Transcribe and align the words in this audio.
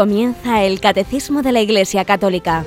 Comienza 0.00 0.64
el 0.64 0.80
Catecismo 0.80 1.42
de 1.42 1.52
la 1.52 1.60
Iglesia 1.60 2.06
Católica, 2.06 2.64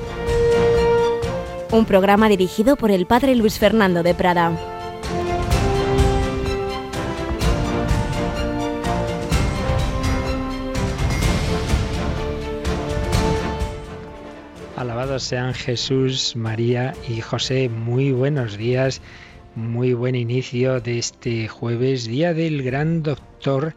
un 1.71 1.83
programa 1.85 2.29
dirigido 2.29 2.75
por 2.75 2.91
el 2.91 3.07
Padre 3.07 3.33
Luis 3.33 3.57
Fernando 3.57 4.03
de 4.03 4.13
Prada. 4.13 4.55
Alabados 14.77 15.23
sean 15.23 15.55
Jesús, 15.55 16.35
María 16.35 16.93
y 17.09 17.21
José. 17.21 17.67
Muy 17.67 18.11
buenos 18.11 18.57
días, 18.59 19.01
muy 19.55 19.95
buen 19.95 20.13
inicio 20.13 20.81
de 20.81 20.99
este 20.99 21.47
jueves, 21.47 22.05
día 22.05 22.35
del 22.35 22.61
gran 22.61 23.01
doctor 23.01 23.73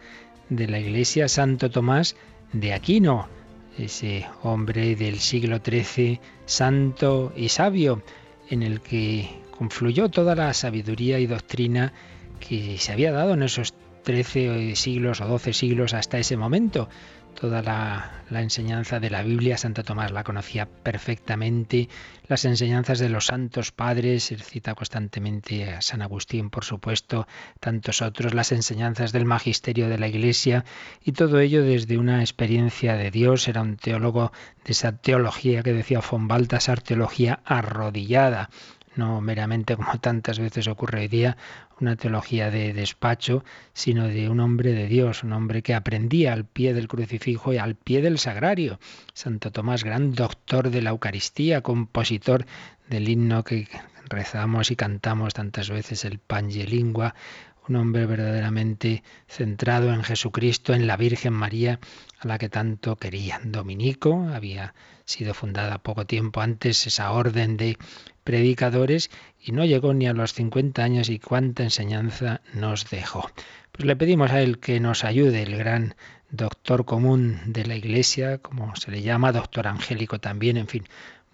de 0.51 0.69
la 0.69 0.79
Iglesia, 0.79 1.27
Santo 1.27 1.71
Tomás 1.71 2.17
de 2.53 2.75
Aquino 2.75 3.35
ese 3.79 4.27
hombre 4.43 4.97
del 4.97 5.19
siglo 5.19 5.61
XIII, 5.65 6.21
santo 6.45 7.33
y 7.37 7.49
sabio, 7.49 8.03
en 8.49 8.63
el 8.63 8.81
que 8.81 9.29
confluyó 9.51 10.09
toda 10.09 10.35
la 10.35 10.53
sabiduría 10.55 11.19
y 11.19 11.27
doctrina 11.27 11.93
que 12.41 12.79
se 12.79 12.93
había 12.93 13.13
dado 13.13 13.35
en 13.35 13.43
esos 13.43 13.75
trece 14.03 14.77
siglos 14.77 15.21
o 15.21 15.27
doce 15.27 15.53
siglos 15.53 15.95
hasta 15.95 16.19
ese 16.19 16.37
momento 16.37 16.89
toda 17.37 17.63
la, 17.63 18.41
enseñanza 18.41 18.99
de 18.99 19.11
la 19.11 19.23
Biblia. 19.23 19.57
Santo 19.57 19.85
Tomás 19.85 20.11
la 20.11 20.25
conocía 20.25 20.67
perfectamente. 20.67 21.89
Las 22.27 22.45
enseñanzas 22.45 22.99
de 22.99 23.09
los 23.09 23.27
santos 23.27 23.71
padres, 23.71 24.33
él 24.33 24.43
cita 24.43 24.75
constantemente 24.75 25.71
a 25.71 25.81
San 25.81 26.03
Agustín, 26.03 26.51
por 26.51 26.65
supuesto, 26.65 27.29
tantos 27.61 28.03
otros, 28.03 28.35
las 28.35 28.51
enseñanzas 28.51 29.13
del 29.13 29.27
magisterio 29.27 29.89
de 29.89 29.99
la 29.99 30.09
Iglesia 30.09 30.65
y 31.05 31.13
todo 31.13 31.39
ello 31.39 31.63
desde 31.63 31.99
una 31.99 32.21
experiencia 32.21 32.97
de 32.97 33.11
Dios. 33.13 33.47
Era 33.47 33.63
un 33.63 33.77
teólogo 33.77 34.33
de 34.65 34.73
esa 34.73 34.97
teología 34.97 35.63
que 35.63 35.73
decía 35.73 36.01
von 36.01 36.27
Baltasar, 36.27 36.81
teología 36.81 37.41
arrodillada 37.45 38.51
no 38.97 39.21
meramente 39.21 39.77
como 39.77 39.99
tantas 39.99 40.39
veces 40.39 40.69
ocurre 40.69 41.01
hoy 41.01 41.09
día, 41.09 41.37
una 41.81 41.97
teología 41.97 42.51
de 42.51 42.73
despacho, 42.73 43.45
sino 43.73 44.09
de 44.09 44.29
un 44.29 44.41
hombre 44.41 44.73
de 44.73 44.87
Dios, 44.87 45.23
un 45.23 45.33
hombre 45.33 45.63
que 45.63 45.75
aprendía 45.75 46.33
al 46.33 46.45
pie 46.45 46.75
del 46.75 46.89
crucifijo 46.89 47.53
y 47.53 47.59
al 47.59 47.75
pie 47.75 48.03
del 48.03 48.19
sagrario. 48.19 48.79
Santo 49.13 49.53
Tomás, 49.53 49.85
gran 49.85 50.13
doctor 50.13 50.71
de 50.71 50.83
la 50.83 50.91
Eucaristía, 50.91 51.61
compositor 51.61 52.47
del 52.89 53.09
himno 53.09 53.45
que 53.45 53.69
rezamos 54.09 54.71
y 54.71 54.77
cantamos 54.77 55.35
tantas 55.35 55.71
veces, 55.71 56.05
el 56.05 56.19
Pangelingua, 56.19 57.15
un 57.69 57.77
hombre 57.77 58.07
verdaderamente 58.07 59.03
centrado 59.27 59.93
en 59.93 60.05
Jesucristo, 60.05 60.73
en 60.73 60.87
la 60.87 60.97
Virgen 60.97 61.33
María, 61.33 61.81
a 62.19 62.29
la 62.29 62.39
que 62.39 62.49
tanto 62.49 62.97
querían. 62.97 63.51
Dominico 63.51 64.29
había 64.33 64.75
sido 65.05 65.35
fundada 65.35 65.79
poco 65.79 66.07
tiempo 66.07 66.41
antes 66.41 66.87
esa 66.87 67.11
orden 67.13 67.57
de 67.57 67.77
predicadores 68.27 69.11
y 69.41 69.53
no 69.53 69.65
llegó 69.65 69.95
ni 69.95 70.09
a 70.09 70.13
los 70.13 70.35
50 70.35 70.83
años 70.83 71.09
y 71.09 71.21
cuánta 71.21 71.63
enseñanza 71.63 72.43
nos 72.53 72.91
dejó. 72.91 73.31
Pues 73.73 73.87
le 73.87 73.95
pedimos 73.95 74.33
a 74.33 74.43
él 74.43 74.59
que 74.59 74.81
nos 74.81 75.05
ayude, 75.05 75.45
el 75.45 75.57
gran 75.57 75.95
doctor 76.31 76.85
común 76.85 77.39
de 77.47 77.65
la 77.65 77.77
Iglesia, 77.77 78.39
como 78.39 78.75
se 78.75 78.91
le 78.91 79.03
llama, 79.03 79.31
doctor 79.31 79.69
angélico 79.69 80.19
también, 80.19 80.57
en 80.57 80.67
fin, 80.67 80.85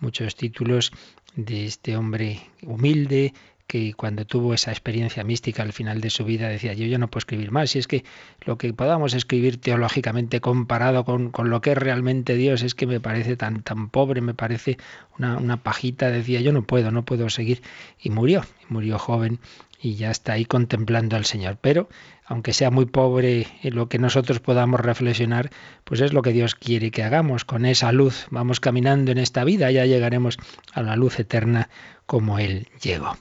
muchos 0.01 0.37
títulos 0.37 0.93
de 1.35 1.65
este 1.65 1.97
hombre 1.97 2.43
humilde 2.63 3.33
que 3.73 3.95
cuando 3.95 4.27
tuvo 4.27 4.53
esa 4.53 4.71
experiencia 4.71 5.25
mística 5.25 5.63
al 5.63 5.73
final 5.73 6.03
de 6.03 6.11
su 6.11 6.27
vida 6.27 6.47
decía, 6.51 6.75
yo 6.75 6.99
no 6.99 7.09
puedo 7.09 7.21
escribir 7.21 7.53
más, 7.53 7.75
y 7.75 7.79
es 7.79 7.87
que 7.87 8.05
lo 8.45 8.59
que 8.59 8.75
podamos 8.75 9.15
escribir 9.15 9.59
teológicamente 9.59 10.43
comparado 10.43 11.07
con, 11.07 11.31
con 11.31 11.49
lo 11.49 11.63
que 11.63 11.73
es 11.73 11.79
realmente 11.79 12.37
Dios 12.37 12.63
es 12.63 12.75
que 12.75 12.87
me 12.87 13.01
parece 13.01 13.35
tan, 13.35 13.63
tan 13.63 13.89
pobre, 13.89 14.21
me 14.21 14.35
parece 14.35 14.77
una, 15.19 15.39
una 15.39 15.63
pajita, 15.63 16.11
decía, 16.11 16.43
yo 16.43 16.53
no 16.53 16.65
puedo, 16.65 16.91
no 16.91 17.07
puedo 17.07 17.31
seguir, 17.31 17.63
y 17.99 18.11
murió, 18.11 18.45
murió 18.69 18.99
joven 18.99 19.41
y 19.81 19.97
ya 19.97 20.11
está 20.11 20.35
ahí 20.35 20.45
contemplando 20.45 21.17
al 21.17 21.25
Señor. 21.25 21.59
Pero, 21.61 21.89
aunque 22.25 22.53
sea 22.53 22.71
muy 22.71 22.87
pobre 22.87 23.49
lo 23.65 23.89
que 23.89 23.99
nosotros 23.99 24.39
podamos 24.39 24.81
reflexionar, 24.81 25.51
pues 25.85 26.01
es 26.01 26.13
lo 26.13 26.23
que 26.23 26.33
Dios 26.33 26.55
quiere 26.55 26.93
que 26.93 27.03
hagamos. 27.03 27.45
Con 27.45 27.67
esa 27.67 27.91
luz 27.91 28.27
vamos 28.31 28.61
caminando 28.61 29.11
en 29.11 29.19
esta 29.19 29.43
vida, 29.43 29.71
ya 29.73 29.85
llegaremos 29.85 30.39
a 30.73 30.83
la 30.83 30.95
luz 30.95 31.19
eterna 31.19 31.69
como 32.07 32.39
Él 32.39 32.69
llegó. 32.81 33.17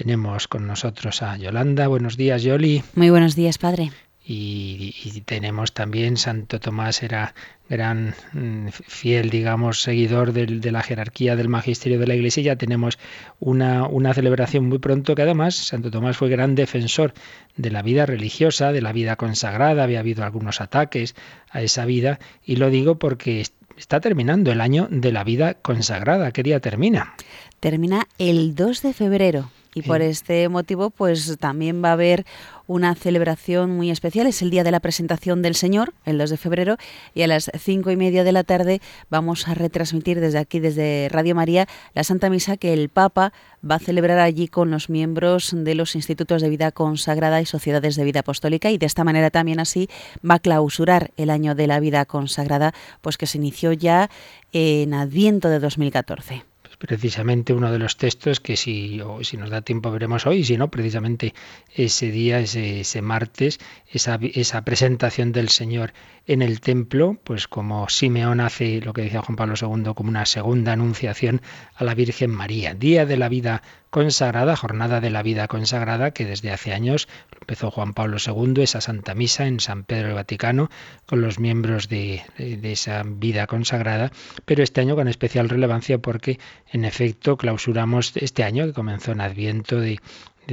Tenemos 0.00 0.48
con 0.48 0.66
nosotros 0.66 1.20
a 1.20 1.36
Yolanda. 1.36 1.86
Buenos 1.86 2.16
días, 2.16 2.42
Yoli. 2.42 2.82
Muy 2.94 3.10
buenos 3.10 3.36
días, 3.36 3.58
padre. 3.58 3.90
Y, 4.24 5.20
tenemos 5.26 5.74
también, 5.74 6.16
Santo 6.16 6.58
Tomás 6.58 7.02
era 7.02 7.34
gran 7.68 8.14
mm, 8.32 8.68
fiel, 8.68 9.28
digamos, 9.28 9.82
seguidor 9.82 10.32
de 10.32 10.72
la 10.72 10.82
jerarquía 10.82 11.36
del 11.36 11.50
magisterio 11.50 11.98
de 11.98 12.06
la 12.06 12.14
Iglesia. 12.14 12.42
Ya 12.42 12.56
tenemos 12.56 12.98
una, 13.40 13.86
una 13.86 14.14
celebración 14.14 14.70
muy 14.70 14.78
pronto 14.78 15.14
que 15.14 15.20
además 15.20 15.54
Santo 15.54 15.90
Tomás 15.90 16.16
fue 16.16 16.30
gran 16.30 16.54
defensor 16.54 17.12
de 17.58 17.70
la 17.70 17.82
vida 17.82 18.06
religiosa, 18.06 18.72
de 18.72 18.80
la 18.80 18.94
vida 18.94 19.16
consagrada. 19.16 19.82
Había 19.82 20.00
habido 20.00 20.24
algunos 20.24 20.62
ataques 20.62 21.14
a 21.50 21.60
esa 21.60 21.84
vida 21.84 22.20
y 22.42 22.56
lo 22.56 22.70
digo 22.70 22.98
porque 22.98 23.44
está 23.76 24.00
terminando 24.00 24.50
el 24.50 24.62
año 24.62 24.88
de 24.90 25.12
la 25.12 25.24
vida 25.24 25.52
consagrada. 25.52 26.32
¿Qué 26.32 26.42
día 26.42 26.60
termina? 26.60 27.16
Termina 27.60 28.08
el 28.16 28.54
2 28.54 28.80
de 28.80 28.94
febrero. 28.94 29.50
Y 29.74 29.82
por 29.82 30.02
este 30.02 30.48
motivo, 30.48 30.90
pues 30.90 31.36
también 31.38 31.82
va 31.82 31.90
a 31.90 31.92
haber 31.92 32.26
una 32.66 32.94
celebración 32.94 33.70
muy 33.70 33.90
especial. 33.90 34.26
Es 34.26 34.42
el 34.42 34.50
día 34.50 34.64
de 34.64 34.70
la 34.70 34.80
presentación 34.80 35.42
del 35.42 35.54
Señor, 35.54 35.92
el 36.04 36.18
2 36.18 36.30
de 36.30 36.36
febrero, 36.36 36.76
y 37.14 37.22
a 37.22 37.28
las 37.28 37.50
cinco 37.58 37.90
y 37.90 37.96
media 37.96 38.24
de 38.24 38.32
la 38.32 38.42
tarde 38.44 38.80
vamos 39.10 39.46
a 39.48 39.54
retransmitir 39.54 40.20
desde 40.20 40.38
aquí, 40.38 40.58
desde 40.58 41.08
Radio 41.10 41.34
María, 41.34 41.68
la 41.94 42.04
Santa 42.04 42.30
Misa 42.30 42.56
que 42.56 42.72
el 42.72 42.88
Papa 42.88 43.32
va 43.68 43.76
a 43.76 43.80
celebrar 43.80 44.18
allí 44.18 44.48
con 44.48 44.70
los 44.70 44.90
miembros 44.90 45.52
de 45.54 45.74
los 45.74 45.94
institutos 45.94 46.42
de 46.42 46.48
vida 46.48 46.72
consagrada 46.72 47.40
y 47.40 47.46
sociedades 47.46 47.94
de 47.94 48.04
vida 48.04 48.20
apostólica. 48.20 48.70
Y 48.70 48.78
de 48.78 48.86
esta 48.86 49.04
manera 49.04 49.30
también 49.30 49.60
así 49.60 49.88
va 50.28 50.36
a 50.36 50.40
clausurar 50.40 51.12
el 51.16 51.30
año 51.30 51.54
de 51.54 51.66
la 51.68 51.78
vida 51.78 52.04
consagrada, 52.06 52.74
pues 53.00 53.18
que 53.18 53.26
se 53.26 53.38
inició 53.38 53.72
ya 53.72 54.10
en 54.52 54.94
Adviento 54.94 55.48
de 55.48 55.60
2014 55.60 56.49
precisamente 56.80 57.52
uno 57.52 57.70
de 57.70 57.78
los 57.78 57.98
textos 57.98 58.40
que 58.40 58.56
si, 58.56 59.02
o 59.02 59.22
si 59.22 59.36
nos 59.36 59.50
da 59.50 59.60
tiempo 59.60 59.90
veremos 59.90 60.26
hoy, 60.26 60.44
si 60.44 60.56
no, 60.56 60.70
precisamente 60.70 61.34
ese 61.74 62.10
día, 62.10 62.40
ese, 62.40 62.80
ese 62.80 63.02
martes, 63.02 63.60
esa, 63.92 64.18
esa 64.22 64.64
presentación 64.64 65.30
del 65.30 65.50
Señor 65.50 65.92
en 66.26 66.40
el 66.40 66.62
templo, 66.62 67.18
pues 67.22 67.48
como 67.48 67.86
Simeón 67.90 68.40
hace 68.40 68.80
lo 68.80 68.94
que 68.94 69.02
decía 69.02 69.20
Juan 69.20 69.36
Pablo 69.36 69.54
II, 69.60 69.92
como 69.94 70.08
una 70.08 70.24
segunda 70.24 70.72
anunciación 70.72 71.42
a 71.74 71.84
la 71.84 71.94
Virgen 71.94 72.30
María. 72.30 72.72
Día 72.72 73.04
de 73.04 73.18
la 73.18 73.28
vida 73.28 73.62
consagrada, 73.90 74.56
jornada 74.56 75.00
de 75.00 75.10
la 75.10 75.22
vida 75.22 75.48
consagrada, 75.48 76.12
que 76.12 76.24
desde 76.24 76.52
hace 76.52 76.72
años 76.72 77.08
empezó 77.40 77.70
Juan 77.70 77.92
Pablo 77.92 78.18
II, 78.24 78.62
esa 78.62 78.80
Santa 78.80 79.14
Misa 79.14 79.46
en 79.46 79.60
San 79.60 79.84
Pedro 79.84 80.06
del 80.08 80.14
Vaticano, 80.14 80.70
con 81.06 81.20
los 81.20 81.38
miembros 81.38 81.88
de, 81.88 82.22
de 82.38 82.72
esa 82.72 83.02
vida 83.04 83.46
consagrada, 83.46 84.12
pero 84.44 84.62
este 84.62 84.80
año 84.80 84.94
con 84.94 85.08
especial 85.08 85.48
relevancia 85.48 85.98
porque 85.98 86.38
en 86.72 86.84
efecto 86.84 87.36
clausuramos 87.36 88.16
este 88.16 88.44
año 88.44 88.64
que 88.66 88.72
comenzó 88.72 89.12
en 89.12 89.20
Adviento 89.20 89.80
de 89.80 90.00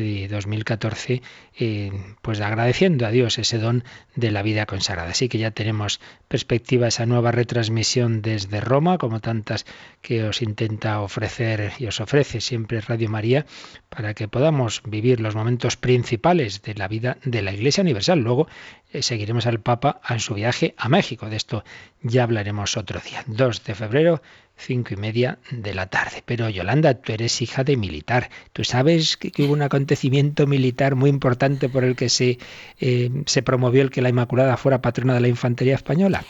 de 0.01 0.27
2014, 0.27 1.21
eh, 1.57 1.91
pues 2.21 2.39
agradeciendo 2.41 3.05
a 3.05 3.11
Dios 3.11 3.37
ese 3.37 3.57
don 3.57 3.83
de 4.15 4.31
la 4.31 4.41
vida 4.41 4.65
consagrada. 4.65 5.11
Así 5.11 5.29
que 5.29 5.37
ya 5.37 5.51
tenemos 5.51 5.99
perspectiva 6.27 6.87
esa 6.87 7.05
nueva 7.05 7.31
retransmisión 7.31 8.21
desde 8.21 8.61
Roma, 8.61 8.97
como 8.97 9.19
tantas 9.19 9.65
que 10.01 10.23
os 10.23 10.41
intenta 10.41 11.01
ofrecer 11.01 11.73
y 11.79 11.87
os 11.87 11.99
ofrece 11.99 12.41
siempre 12.41 12.81
Radio 12.81 13.09
María, 13.09 13.45
para 13.89 14.13
que 14.13 14.27
podamos 14.27 14.81
vivir 14.85 15.19
los 15.19 15.35
momentos 15.35 15.77
principales 15.77 16.61
de 16.61 16.75
la 16.75 16.87
vida 16.87 17.17
de 17.23 17.41
la 17.41 17.53
Iglesia 17.53 17.81
Universal. 17.81 18.19
Luego 18.19 18.47
eh, 18.91 19.01
seguiremos 19.01 19.45
al 19.47 19.59
Papa 19.59 20.01
en 20.09 20.19
su 20.19 20.33
viaje 20.33 20.75
a 20.77 20.89
México. 20.89 21.29
De 21.29 21.35
esto 21.35 21.63
ya 22.01 22.23
hablaremos 22.23 22.77
otro 22.77 22.99
día. 22.99 23.23
2 23.27 23.63
de 23.63 23.75
febrero 23.75 24.21
cinco 24.57 24.93
y 24.93 24.97
media 24.97 25.39
de 25.51 25.73
la 25.73 25.87
tarde. 25.87 26.23
Pero 26.25 26.49
Yolanda, 26.49 26.95
tú 26.95 27.13
eres 27.13 27.41
hija 27.41 27.63
de 27.63 27.77
militar. 27.77 28.29
¿Tú 28.53 28.63
sabes 28.63 29.17
que, 29.17 29.31
hubo 29.43 29.53
un 29.53 29.61
acontecimiento 29.61 30.47
militar 30.47 30.95
muy 30.95 31.09
importante 31.09 31.69
por 31.69 31.83
el 31.83 31.95
que 31.95 32.09
se, 32.09 32.39
eh, 32.79 33.09
se 33.25 33.43
promovió 33.43 33.81
el 33.81 33.91
que 33.91 34.01
la 34.01 34.09
Inmaculada 34.09 34.57
fuera 34.57 34.81
patrona 34.81 35.13
de 35.13 35.21
la 35.21 35.27
infantería 35.27 35.75
española? 35.75 36.23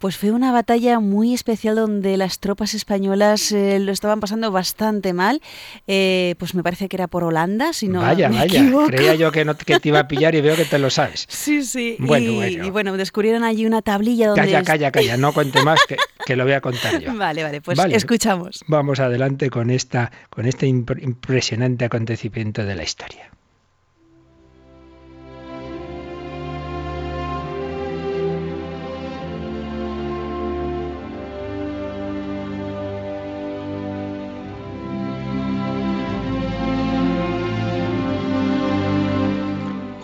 Pues 0.00 0.16
fue 0.16 0.30
una 0.30 0.50
batalla 0.50 0.98
muy 0.98 1.34
especial 1.34 1.76
donde 1.76 2.16
las 2.16 2.38
tropas 2.38 2.72
españolas 2.72 3.52
eh, 3.52 3.78
lo 3.80 3.92
estaban 3.92 4.18
pasando 4.18 4.50
bastante 4.50 5.12
mal. 5.12 5.42
Eh, 5.86 6.36
pues 6.38 6.54
me 6.54 6.62
parece 6.62 6.88
que 6.88 6.96
era 6.96 7.06
por 7.06 7.22
Holanda, 7.22 7.74
si 7.74 7.86
no 7.86 8.00
Vaya, 8.00 8.30
vaya. 8.30 8.64
Creía 8.86 9.14
yo 9.14 9.30
que, 9.30 9.44
no, 9.44 9.54
te 9.54 9.78
iba 9.82 9.98
a 9.98 10.08
pillar 10.08 10.34
y 10.34 10.40
veo 10.40 10.56
que 10.56 10.64
te 10.64 10.78
lo 10.78 10.88
sabes. 10.88 11.26
Sí, 11.40 11.64
sí. 11.64 11.96
Bueno, 11.98 12.30
y, 12.30 12.34
bueno. 12.34 12.66
y 12.66 12.70
bueno, 12.70 12.96
descubrieron 12.96 13.44
allí 13.44 13.66
una 13.66 13.82
tablilla 13.82 14.28
donde... 14.28 14.42
Calla, 14.42 14.62
calla, 14.62 14.90
calla. 14.90 15.16
No 15.18 15.34
cuente 15.34 15.62
más 15.62 15.80
que, 16.26 16.36
lo 16.36 16.44
voy 16.44 16.52
a 16.54 16.62
contar 16.62 16.98
yo. 16.98 17.14
Vale, 17.16 17.42
vale. 17.42 17.60
Pues 17.60 17.78
escuchamos. 17.90 18.64
Vamos 18.68 19.00
adelante 19.00 19.50
con, 19.50 19.68
esta, 19.68 20.10
con 20.30 20.46
este 20.46 20.66
impresionante 20.66 21.84
acontecimiento 21.84 22.64
de 22.64 22.74
la 22.74 22.84
historia. 22.84 23.29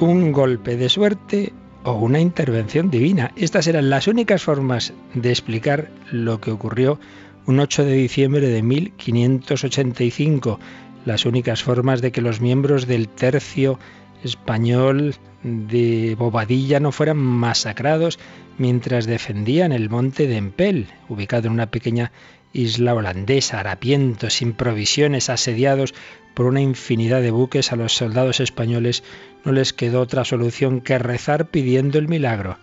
Un 0.00 0.32
golpe 0.32 0.76
de 0.76 0.88
suerte 0.88 1.52
o 1.84 1.92
una 1.92 2.20
intervención 2.20 2.90
divina. 2.90 3.32
Estas 3.36 3.66
eran 3.66 3.88
las 3.88 4.08
únicas 4.08 4.42
formas 4.42 4.92
de 5.14 5.30
explicar 5.30 5.90
lo 6.10 6.40
que 6.40 6.50
ocurrió 6.50 6.98
un 7.46 7.60
8 7.60 7.84
de 7.84 7.92
diciembre 7.94 8.48
de 8.48 8.62
1585, 8.62 10.58
las 11.04 11.24
únicas 11.24 11.62
formas 11.62 12.02
de 12.02 12.12
que 12.12 12.20
los 12.20 12.40
miembros 12.40 12.86
del 12.86 13.08
tercio 13.08 13.78
español 14.24 15.14
de 15.42 16.16
Bobadilla 16.18 16.80
no 16.80 16.90
fueran 16.90 17.18
masacrados 17.18 18.18
mientras 18.58 19.06
defendían 19.06 19.72
el 19.72 19.88
monte 19.88 20.26
de 20.26 20.36
Empel, 20.36 20.88
ubicado 21.08 21.46
en 21.46 21.52
una 21.52 21.70
pequeña 21.70 22.10
isla 22.52 22.94
holandesa, 22.94 23.60
harapientos, 23.60 24.34
sin 24.34 24.52
provisiones, 24.54 25.30
asediados 25.30 25.94
por 26.36 26.44
una 26.44 26.60
infinidad 26.60 27.22
de 27.22 27.30
buques, 27.30 27.72
a 27.72 27.76
los 27.76 27.94
soldados 27.94 28.40
españoles 28.40 29.02
no 29.46 29.52
les 29.52 29.72
quedó 29.72 30.02
otra 30.02 30.22
solución 30.22 30.82
que 30.82 30.98
rezar 30.98 31.46
pidiendo 31.46 31.98
el 31.98 32.08
milagro. 32.08 32.58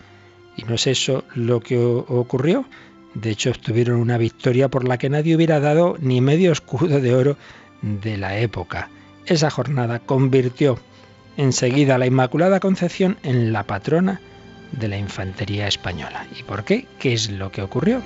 Y 0.56 0.62
no 0.62 0.76
es 0.76 0.86
eso 0.86 1.24
lo 1.34 1.58
que 1.58 1.76
ocurrió. 1.76 2.66
De 3.14 3.30
hecho, 3.30 3.50
obtuvieron 3.50 3.96
una 4.00 4.16
victoria 4.16 4.68
por 4.68 4.86
la 4.86 4.96
que 4.96 5.10
nadie 5.10 5.34
hubiera 5.34 5.58
dado 5.58 5.96
ni 5.98 6.20
medio 6.20 6.52
escudo 6.52 7.00
de 7.00 7.16
oro 7.16 7.36
de 7.82 8.16
la 8.16 8.38
época. 8.38 8.90
Esa 9.26 9.50
jornada 9.50 9.98
convirtió 9.98 10.78
enseguida 11.36 11.96
a 11.96 11.98
la 11.98 12.06
Inmaculada 12.06 12.60
Concepción 12.60 13.18
en 13.24 13.52
la 13.52 13.64
patrona 13.64 14.20
de 14.70 14.86
la 14.86 14.98
infantería 14.98 15.66
española. 15.66 16.28
¿Y 16.38 16.44
por 16.44 16.62
qué? 16.62 16.86
¿Qué 17.00 17.12
es 17.12 17.28
lo 17.28 17.50
que 17.50 17.62
ocurrió? 17.62 18.00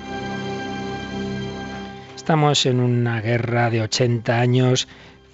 Estamos 2.15 2.65
en 2.65 2.79
una 2.79 3.21
guerra 3.21 3.69
de 3.69 3.81
80 3.81 4.39
años. 4.39 4.87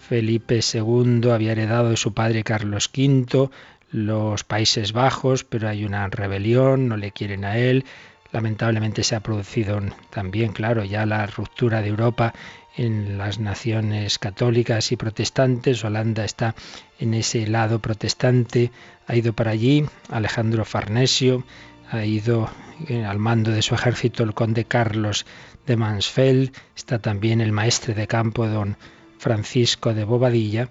Felipe 0.07 0.59
II 0.61 1.31
había 1.31 1.53
heredado 1.53 1.89
de 1.89 1.97
su 1.97 2.13
padre 2.13 2.43
Carlos 2.43 2.91
V 2.95 3.49
los 3.91 4.43
Países 4.43 4.93
Bajos, 4.93 5.43
pero 5.43 5.67
hay 5.67 5.83
una 5.83 6.07
rebelión, 6.07 6.87
no 6.87 6.95
le 6.97 7.11
quieren 7.11 7.43
a 7.43 7.57
él. 7.57 7.85
Lamentablemente 8.31 9.03
se 9.03 9.15
ha 9.15 9.21
producido 9.21 9.81
también, 10.11 10.51
claro, 10.51 10.83
ya 10.83 11.05
la 11.07 11.25
ruptura 11.25 11.81
de 11.81 11.87
Europa 11.87 12.33
en 12.75 13.17
las 13.17 13.39
naciones 13.39 14.19
católicas 14.19 14.91
y 14.91 14.95
protestantes. 14.95 15.83
Holanda 15.83 16.23
está 16.23 16.53
en 16.99 17.13
ese 17.15 17.47
lado 17.47 17.79
protestante. 17.79 18.71
Ha 19.07 19.15
ido 19.15 19.33
para 19.33 19.51
allí 19.51 19.85
Alejandro 20.09 20.65
Farnesio, 20.65 21.45
ha 21.89 22.05
ido 22.05 22.49
eh, 22.89 23.05
al 23.05 23.17
mando 23.17 23.51
de 23.51 23.61
su 23.61 23.73
ejército 23.73 24.23
el 24.23 24.35
conde 24.35 24.65
Carlos 24.65 25.25
de 25.65 25.77
Mansfeld, 25.77 26.51
está 26.75 26.99
también 26.99 27.41
el 27.41 27.51
maestre 27.51 27.95
de 27.95 28.05
campo 28.05 28.47
don 28.47 28.77
Francisco 29.17 29.93
de 29.93 30.03
Bobadilla. 30.03 30.69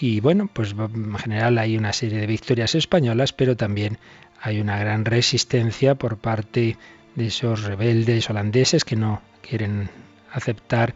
Y 0.00 0.20
bueno, 0.20 0.48
pues 0.52 0.72
en 0.72 1.14
general 1.16 1.58
hay 1.58 1.76
una 1.76 1.92
serie 1.92 2.18
de 2.18 2.26
victorias 2.26 2.74
españolas, 2.74 3.32
pero 3.32 3.56
también 3.56 3.98
hay 4.40 4.60
una 4.60 4.78
gran 4.78 5.04
resistencia 5.04 5.96
por 5.96 6.18
parte 6.18 6.76
de 7.14 7.26
esos 7.26 7.64
rebeldes 7.64 8.30
holandeses 8.30 8.84
que 8.84 8.96
no 8.96 9.22
quieren 9.42 9.90
aceptar 10.32 10.94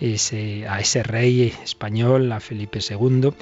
a 0.00 0.80
ese 0.80 1.02
rey 1.02 1.52
español, 1.62 2.32
a 2.32 2.40
Felipe 2.40 2.78
II. 2.88 3.32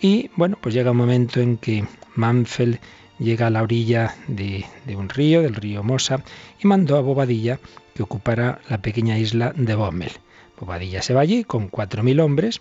Y 0.00 0.30
bueno, 0.36 0.56
pues 0.60 0.74
llega 0.74 0.92
un 0.92 0.96
momento 0.96 1.40
en 1.40 1.56
que 1.56 1.84
Manfeld 2.14 2.78
llega 3.18 3.46
a 3.46 3.50
la 3.50 3.62
orilla 3.62 4.14
de, 4.28 4.64
un 4.94 5.08
río, 5.08 5.42
del 5.42 5.54
río 5.54 5.82
Mosa, 5.82 6.22
y 6.62 6.66
mandó 6.66 6.96
a 6.96 7.00
Bobadilla 7.00 7.58
que 7.94 8.02
ocupara 8.02 8.60
la 8.68 8.82
pequeña 8.82 9.18
isla 9.18 9.52
de 9.56 9.74
Bommel. 9.74 10.12
Bobadilla 10.60 11.02
se 11.02 11.14
va 11.14 11.20
allí 11.20 11.44
con 11.44 11.70
4.000 11.70 12.20
hombres, 12.20 12.60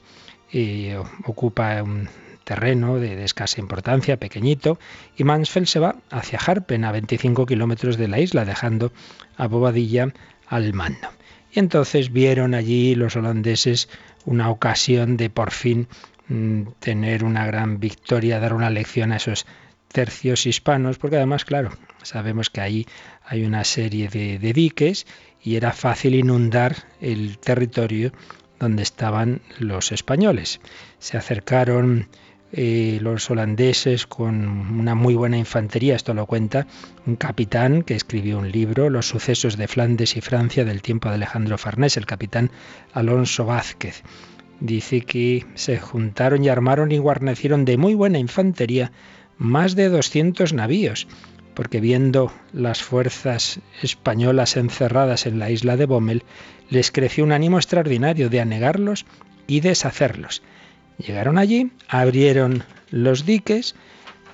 y 0.52 0.92
ocupa 1.26 1.82
un 1.82 2.08
terreno 2.44 3.00
de, 3.00 3.16
de, 3.16 3.24
escasa 3.24 3.60
importancia, 3.60 4.18
pequeñito, 4.18 4.78
y 5.18 5.24
Mansfeld 5.24 5.66
se 5.66 5.80
va 5.80 5.96
hacia 6.12 6.40
Harpen, 6.40 6.86
a 6.86 6.92
25 6.92 7.46
kilómetros 7.46 7.98
de 7.98 8.08
la 8.08 8.20
isla, 8.20 8.46
dejando 8.46 8.92
a 9.38 9.48
Bobadilla 9.48 10.14
al 10.48 10.74
mando. 10.74 11.10
Y 11.52 11.60
entonces 11.60 12.12
vieron 12.12 12.54
allí 12.54 12.96
los 12.96 13.16
holandeses 13.16 13.90
una 14.26 14.50
ocasión 14.50 15.18
de 15.18 15.30
por 15.30 15.52
fin 15.52 15.88
mm, 16.28 16.64
tener 16.80 17.24
una 17.24 17.46
gran 17.46 17.80
victoria, 17.80 18.40
dar 18.40 18.54
una 18.54 18.70
lección 18.70 19.12
a 19.12 19.18
esos 19.18 19.46
tercios 19.92 20.46
hispanos, 20.46 20.98
porque 20.98 21.16
además, 21.16 21.46
claro, 21.46 21.72
sabemos 22.04 22.50
que 22.50 22.60
ahí 22.60 22.86
hay 23.28 23.44
una 23.44 23.64
serie 23.64 24.08
de, 24.08 24.40
de 24.40 24.54
diques 24.54 25.06
y 25.42 25.56
era 25.56 25.72
fácil 25.72 26.16
inundar 26.16 26.76
el 27.02 27.38
territorio 27.38 28.12
donde 28.60 28.84
estaban 28.84 29.42
los 29.60 29.92
españoles. 29.92 30.60
Se 31.00 31.18
acercaron 31.18 32.08
eh, 32.58 33.00
los 33.02 33.30
holandeses 33.30 34.08
con 34.08 34.48
una 34.48 34.96
muy 34.96 35.14
buena 35.16 35.38
infantería, 35.38 35.96
esto 35.96 36.14
lo 36.14 36.26
cuenta 36.26 36.68
un 37.06 37.18
capitán 37.18 37.84
que 37.84 37.96
escribió 37.96 38.40
un 38.40 38.50
libro, 38.50 38.90
Los 38.90 39.08
sucesos 39.10 39.58
de 39.58 39.68
Flandes 39.68 40.16
y 40.16 40.22
Francia 40.22 40.64
del 40.64 40.82
tiempo 40.82 41.10
de 41.10 41.16
Alejandro 41.16 41.58
Farnés, 41.58 41.98
el 41.98 42.06
capitán 42.06 42.52
Alonso 42.94 43.46
Vázquez. 43.46 44.04
Dice 44.62 45.02
que 45.02 45.46
se 45.56 45.80
juntaron 45.80 46.46
y 46.46 46.50
armaron 46.50 46.94
y 46.94 46.98
guarnecieron 46.98 47.66
de 47.66 47.78
muy 47.78 47.94
buena 47.94 48.20
infantería 48.20 48.94
más 49.38 49.76
de 49.76 49.90
200 49.90 50.54
navíos, 50.54 51.08
porque 51.56 51.80
viendo 51.80 52.32
las 52.54 52.84
fuerzas 52.84 53.60
españolas 53.82 54.58
encerradas 54.58 55.26
en 55.26 55.40
la 55.40 55.50
isla 55.50 55.78
de 55.78 55.86
Bommel, 55.86 56.24
les 56.70 56.92
creció 56.92 57.24
un 57.24 57.32
ánimo 57.32 57.58
extraordinario 57.58 58.30
de 58.30 58.42
anegarlos 58.42 59.06
y 59.48 59.62
deshacerlos. 59.62 60.44
Llegaron 60.98 61.38
allí, 61.38 61.72
abrieron 61.88 62.64
los 62.92 63.26
diques, 63.26 63.76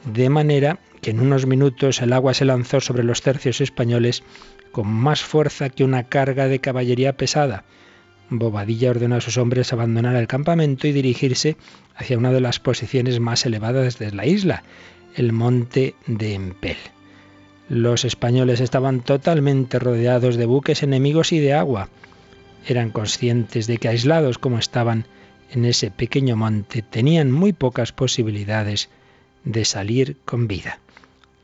de 0.05 0.29
manera 0.29 0.79
que 1.01 1.11
en 1.11 1.19
unos 1.19 1.45
minutos 1.45 2.01
el 2.01 2.13
agua 2.13 2.33
se 2.33 2.45
lanzó 2.45 2.79
sobre 2.79 3.03
los 3.03 3.21
tercios 3.21 3.61
españoles 3.61 4.23
con 4.71 4.87
más 4.87 5.21
fuerza 5.21 5.69
que 5.69 5.83
una 5.83 6.03
carga 6.03 6.47
de 6.47 6.59
caballería 6.59 7.17
pesada. 7.17 7.65
Bobadilla 8.29 8.91
ordenó 8.91 9.15
a 9.15 9.21
sus 9.21 9.37
hombres 9.37 9.73
abandonar 9.73 10.15
el 10.15 10.27
campamento 10.27 10.87
y 10.87 10.93
dirigirse 10.93 11.57
hacia 11.95 12.17
una 12.17 12.31
de 12.31 12.39
las 12.39 12.59
posiciones 12.59 13.19
más 13.19 13.45
elevadas 13.45 13.99
de 13.99 14.11
la 14.11 14.25
isla, 14.25 14.63
el 15.15 15.33
monte 15.33 15.95
de 16.07 16.35
Empel. 16.35 16.77
Los 17.71 18.03
españoles 18.03 18.59
estaban 18.59 18.99
totalmente 18.99 19.79
rodeados 19.79 20.35
de 20.35 20.45
buques 20.45 20.83
enemigos 20.83 21.31
y 21.31 21.39
de 21.39 21.53
agua. 21.53 21.87
Eran 22.67 22.89
conscientes 22.89 23.65
de 23.65 23.77
que 23.77 23.87
aislados 23.87 24.37
como 24.37 24.59
estaban, 24.59 25.05
en 25.51 25.63
ese 25.63 25.89
pequeño 25.89 26.35
monte 26.35 26.81
tenían 26.81 27.31
muy 27.31 27.53
pocas 27.53 27.93
posibilidades 27.93 28.89
de 29.45 29.63
salir 29.63 30.17
con 30.25 30.49
vida. 30.49 30.79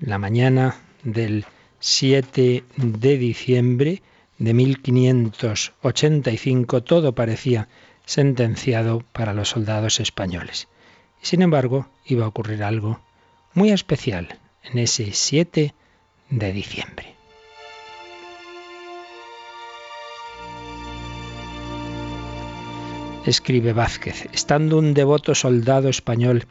La 0.01 0.17
mañana 0.17 0.75
del 1.03 1.45
7 1.79 2.65
de 2.75 3.17
diciembre 3.17 4.01
de 4.37 4.53
1585 4.53 6.83
todo 6.83 7.15
parecía 7.15 7.69
sentenciado 8.05 9.01
para 9.13 9.33
los 9.33 9.47
soldados 9.47 10.01
españoles. 10.01 10.67
Sin 11.21 11.41
embargo, 11.41 11.87
iba 12.05 12.25
a 12.25 12.27
ocurrir 12.27 12.63
algo 12.63 12.99
muy 13.53 13.71
especial 13.71 14.39
en 14.65 14.79
ese 14.79 15.13
7 15.13 15.73
de 16.29 16.51
diciembre. 16.53 17.17
escribe 23.29 23.73
Vázquez, 23.73 24.27
estando 24.31 24.77
un 24.77 24.93
devoto 24.93 25.35
soldado 25.35 25.89
español 25.89 26.45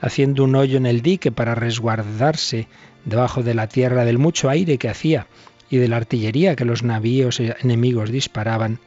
haciendo 0.00 0.44
un 0.44 0.54
hoyo 0.54 0.78
en 0.78 0.86
el 0.86 1.02
dique 1.02 1.30
para 1.30 1.54
resguardarse 1.54 2.66
debajo 3.04 3.42
de 3.42 3.54
la 3.54 3.68
tierra 3.68 4.04
del 4.04 4.18
mucho 4.18 4.48
aire 4.48 4.78
que 4.78 4.88
hacía 4.88 5.26
y 5.70 5.76
de 5.76 5.88
la 5.88 5.96
artillería 5.96 6.56
que 6.56 6.64
los 6.64 6.82
navíos 6.82 7.40
enemigos 7.40 8.10
disparaban, 8.10 8.80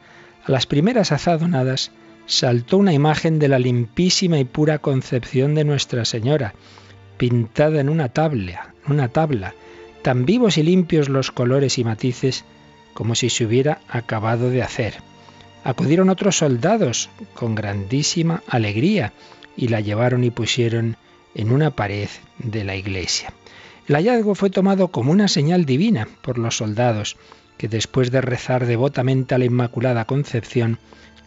a 0.44 0.52
las 0.52 0.66
primeras 0.66 1.12
azadonadas 1.12 1.92
saltó 2.26 2.78
una 2.78 2.92
imagen 2.92 3.38
de 3.38 3.48
la 3.48 3.58
limpísima 3.58 4.38
y 4.38 4.44
pura 4.44 4.78
concepción 4.78 5.54
de 5.54 5.64
Nuestra 5.64 6.04
Señora, 6.04 6.54
pintada 7.16 7.80
en 7.80 7.88
una 7.88 8.08
tabla, 8.10 8.74
una 8.86 9.08
tabla, 9.08 9.54
tan 10.02 10.24
vivos 10.24 10.58
y 10.58 10.62
limpios 10.62 11.08
los 11.08 11.30
colores 11.30 11.78
y 11.78 11.84
matices 11.84 12.44
como 12.94 13.14
si 13.14 13.30
se 13.30 13.44
hubiera 13.44 13.80
acabado 13.88 14.50
de 14.50 14.62
hacer 14.62 14.94
acudieron 15.68 16.08
otros 16.08 16.38
soldados 16.38 17.10
con 17.34 17.54
grandísima 17.54 18.42
alegría 18.48 19.12
y 19.54 19.68
la 19.68 19.80
llevaron 19.80 20.24
y 20.24 20.30
pusieron 20.30 20.96
en 21.34 21.52
una 21.52 21.72
pared 21.72 22.08
de 22.38 22.64
la 22.64 22.74
iglesia. 22.74 23.34
El 23.86 23.96
hallazgo 23.96 24.34
fue 24.34 24.48
tomado 24.48 24.88
como 24.88 25.12
una 25.12 25.28
señal 25.28 25.66
divina 25.66 26.08
por 26.22 26.38
los 26.38 26.56
soldados, 26.56 27.16
que 27.58 27.68
después 27.68 28.10
de 28.10 28.22
rezar 28.22 28.66
devotamente 28.66 29.34
a 29.34 29.38
la 29.38 29.44
Inmaculada 29.44 30.06
Concepción, 30.06 30.78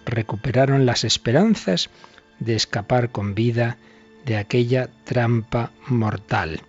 recuperaron 0.05 0.87
las 0.87 1.03
esperanzas 1.03 1.91
de 2.39 2.55
escapar 2.55 3.11
con 3.11 3.35
vida 3.35 3.77
de 4.25 4.37
aquella 4.37 4.89
trampa 5.03 5.71
mortal. 5.87 6.61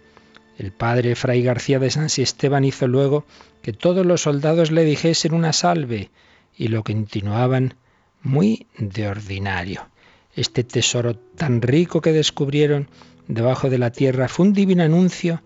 El 0.63 0.71
padre 0.71 1.17
Fray 1.17 1.43
García 1.43 1.81
de 1.81 1.91
San 1.91 2.07
Esteban 2.07 2.65
hizo 2.65 2.87
luego 2.87 3.25
que 3.63 3.73
todos 3.73 4.07
los 4.07 4.23
soldados 4.23 4.71
le 4.71 4.85
dijesen 4.85 5.35
una 5.35 5.53
salve, 5.53 6.11
y 6.57 6.69
lo 6.69 6.85
continuaban 6.85 7.75
muy 8.23 8.69
de 8.79 9.09
ordinario. 9.09 9.89
Este 10.37 10.63
tesoro 10.63 11.17
tan 11.17 11.63
rico 11.63 12.01
que 12.01 12.13
descubrieron 12.13 12.89
debajo 13.27 13.71
de 13.71 13.79
la 13.79 13.91
tierra 13.91 14.29
fue 14.29 14.47
un 14.47 14.53
divino 14.53 14.85
anuncio 14.85 15.43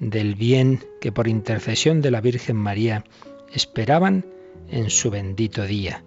del 0.00 0.34
bien 0.34 0.84
que 1.00 1.12
por 1.12 1.28
intercesión 1.28 2.02
de 2.02 2.10
la 2.10 2.20
Virgen 2.20 2.56
María 2.56 3.06
esperaban 3.50 4.26
en 4.70 4.90
su 4.90 5.10
bendito 5.10 5.64
día. 5.64 6.04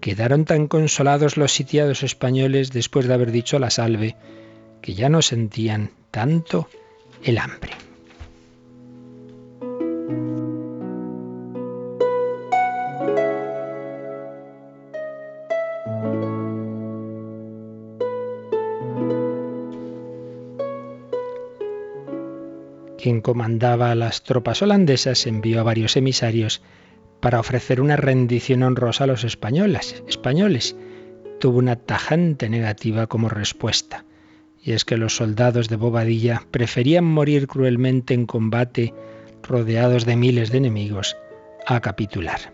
Quedaron 0.00 0.46
tan 0.46 0.66
consolados 0.66 1.36
los 1.36 1.52
sitiados 1.52 2.02
españoles 2.02 2.72
después 2.72 3.06
de 3.06 3.14
haber 3.14 3.30
dicho 3.30 3.60
la 3.60 3.70
salve, 3.70 4.16
que 4.82 4.94
ya 4.94 5.08
no 5.08 5.22
sentían 5.22 5.92
tanto 6.10 6.68
el 7.22 7.38
hambre. 7.38 7.70
Quien 23.00 23.20
comandaba 23.20 23.94
las 23.94 24.22
tropas 24.22 24.62
holandesas 24.62 25.26
envió 25.26 25.60
a 25.60 25.64
varios 25.64 25.96
emisarios 25.96 26.62
para 27.20 27.40
ofrecer 27.40 27.80
una 27.80 27.96
rendición 27.96 28.62
honrosa 28.62 29.04
a 29.04 29.06
los 29.06 29.24
españoles. 29.24 30.02
españoles. 30.08 30.76
Tuvo 31.38 31.58
una 31.58 31.76
tajante 31.76 32.48
negativa 32.48 33.06
como 33.06 33.28
respuesta, 33.28 34.04
y 34.62 34.72
es 34.72 34.84
que 34.84 34.96
los 34.96 35.16
soldados 35.16 35.68
de 35.68 35.76
Bobadilla 35.76 36.42
preferían 36.50 37.04
morir 37.04 37.46
cruelmente 37.46 38.14
en 38.14 38.26
combate 38.26 38.94
rodeados 39.42 40.04
de 40.04 40.16
miles 40.16 40.50
de 40.50 40.58
enemigos 40.58 41.16
a 41.66 41.80
capitular. 41.80 42.52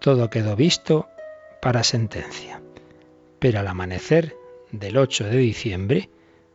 Todo 0.00 0.30
quedó 0.30 0.54
visto 0.54 1.08
para 1.60 1.82
sentencia. 1.82 2.62
Pero 3.38 3.58
al 3.60 3.68
amanecer 3.68 4.36
del 4.70 4.96
8 4.96 5.24
de 5.24 5.36
diciembre, 5.38 6.10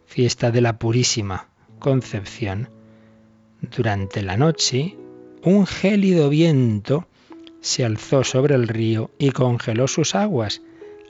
fiesta 0.05 0.51
de 0.51 0.61
la 0.61 0.79
Purísima 0.79 1.49
Concepción, 1.79 2.69
durante 3.61 4.21
la 4.21 4.37
noche, 4.37 4.97
un 5.43 5.65
gélido 5.65 6.29
viento 6.29 7.07
se 7.61 7.85
alzó 7.85 8.23
sobre 8.23 8.55
el 8.55 8.67
río 8.67 9.11
y 9.19 9.31
congeló 9.31 9.87
sus 9.87 10.15
aguas, 10.15 10.61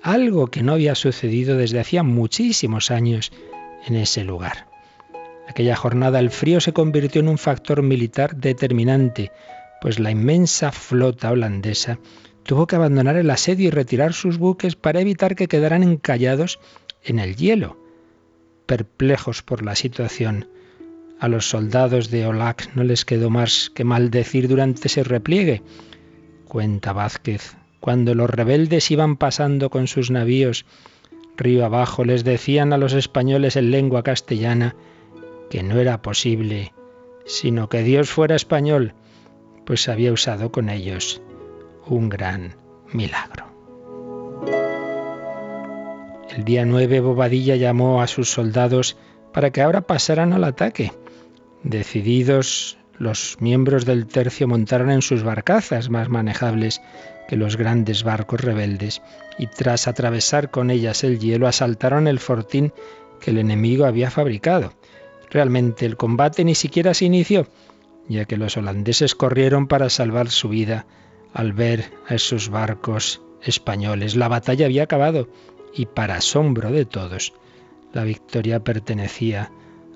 algo 0.01 0.47
que 0.47 0.63
no 0.63 0.73
había 0.73 0.95
sucedido 0.95 1.57
desde 1.57 1.79
hacía 1.79 2.03
muchísimos 2.03 2.91
años 2.91 3.31
en 3.85 3.95
ese 3.95 4.23
lugar. 4.23 4.67
Aquella 5.47 5.75
jornada 5.75 6.19
el 6.19 6.29
frío 6.29 6.59
se 6.59 6.73
convirtió 6.73 7.21
en 7.21 7.27
un 7.27 7.37
factor 7.37 7.81
militar 7.81 8.35
determinante, 8.35 9.31
pues 9.81 9.99
la 9.99 10.11
inmensa 10.11 10.71
flota 10.71 11.31
holandesa 11.31 11.99
tuvo 12.43 12.67
que 12.67 12.75
abandonar 12.75 13.15
el 13.15 13.29
asedio 13.29 13.67
y 13.67 13.71
retirar 13.71 14.13
sus 14.13 14.37
buques 14.37 14.75
para 14.75 15.01
evitar 15.01 15.35
que 15.35 15.47
quedaran 15.47 15.83
encallados 15.83 16.59
en 17.03 17.19
el 17.19 17.35
hielo. 17.35 17.77
Perplejos 18.65 19.41
por 19.41 19.63
la 19.63 19.75
situación, 19.75 20.47
a 21.19 21.27
los 21.27 21.49
soldados 21.49 22.09
de 22.09 22.25
Olac 22.25 22.73
no 22.75 22.83
les 22.83 23.05
quedó 23.05 23.29
más 23.29 23.69
que 23.69 23.83
maldecir 23.83 24.47
durante 24.47 24.87
ese 24.87 25.03
repliegue. 25.03 25.61
Cuenta 26.47 26.93
Vázquez, 26.93 27.55
cuando 27.79 28.15
los 28.15 28.29
rebeldes 28.29 28.89
iban 28.91 29.17
pasando 29.17 29.69
con 29.69 29.87
sus 29.87 30.11
navíos 30.11 30.65
río 31.37 31.65
abajo, 31.65 32.03
les 32.03 32.23
decían 32.23 32.73
a 32.73 32.77
los 32.77 32.93
españoles 32.93 33.55
en 33.55 33.71
lengua 33.71 34.03
castellana 34.03 34.75
que 35.49 35.63
no 35.63 35.79
era 35.79 36.01
posible, 36.01 36.73
sino 37.25 37.69
que 37.69 37.83
Dios 37.83 38.09
fuera 38.09 38.35
español, 38.35 38.93
pues 39.65 39.87
había 39.87 40.11
usado 40.11 40.51
con 40.51 40.69
ellos 40.69 41.21
un 41.87 42.09
gran 42.09 42.55
milagro. 42.91 43.45
El 46.35 46.43
día 46.43 46.65
9 46.65 46.99
Bobadilla 46.99 47.55
llamó 47.55 48.01
a 48.01 48.07
sus 48.07 48.29
soldados 48.29 48.97
para 49.33 49.51
que 49.51 49.61
ahora 49.61 49.81
pasaran 49.81 50.33
al 50.33 50.43
ataque. 50.43 50.91
Decididos, 51.63 52.77
los 52.97 53.37
miembros 53.39 53.85
del 53.85 54.07
tercio 54.07 54.47
montaron 54.47 54.89
en 54.91 55.01
sus 55.01 55.23
barcazas 55.23 55.89
más 55.89 56.09
manejables 56.09 56.81
que 57.27 57.35
los 57.35 57.57
grandes 57.57 58.03
barcos 58.03 58.41
rebeldes 58.41 59.01
y 59.37 59.47
tras 59.47 59.87
atravesar 59.87 60.51
con 60.51 60.71
ellas 60.71 61.03
el 61.03 61.19
hielo 61.19 61.47
asaltaron 61.47 62.07
el 62.07 62.19
fortín 62.19 62.73
que 63.19 63.31
el 63.31 63.37
enemigo 63.37 63.85
había 63.85 64.09
fabricado. 64.09 64.73
Realmente 65.29 65.85
el 65.85 65.97
combate 65.97 66.43
ni 66.43 66.55
siquiera 66.55 66.93
se 66.93 67.05
inició, 67.05 67.47
ya 68.07 68.25
que 68.25 68.37
los 68.37 68.57
holandeses 68.57 69.13
corrieron 69.13 69.67
para 69.67 69.89
salvar 69.89 70.29
su 70.29 70.49
vida 70.49 70.87
al 71.33 71.53
ver 71.53 71.91
a 72.07 72.15
esos 72.15 72.49
barcos 72.49 73.21
españoles. 73.43 74.15
La 74.15 74.27
batalla 74.27 74.65
había 74.65 74.83
acabado 74.83 75.29
y 75.73 75.85
para 75.85 76.15
asombro 76.15 76.71
de 76.71 76.85
todos, 76.85 77.33
la 77.93 78.03
victoria 78.03 78.63
pertenecía 78.63 79.51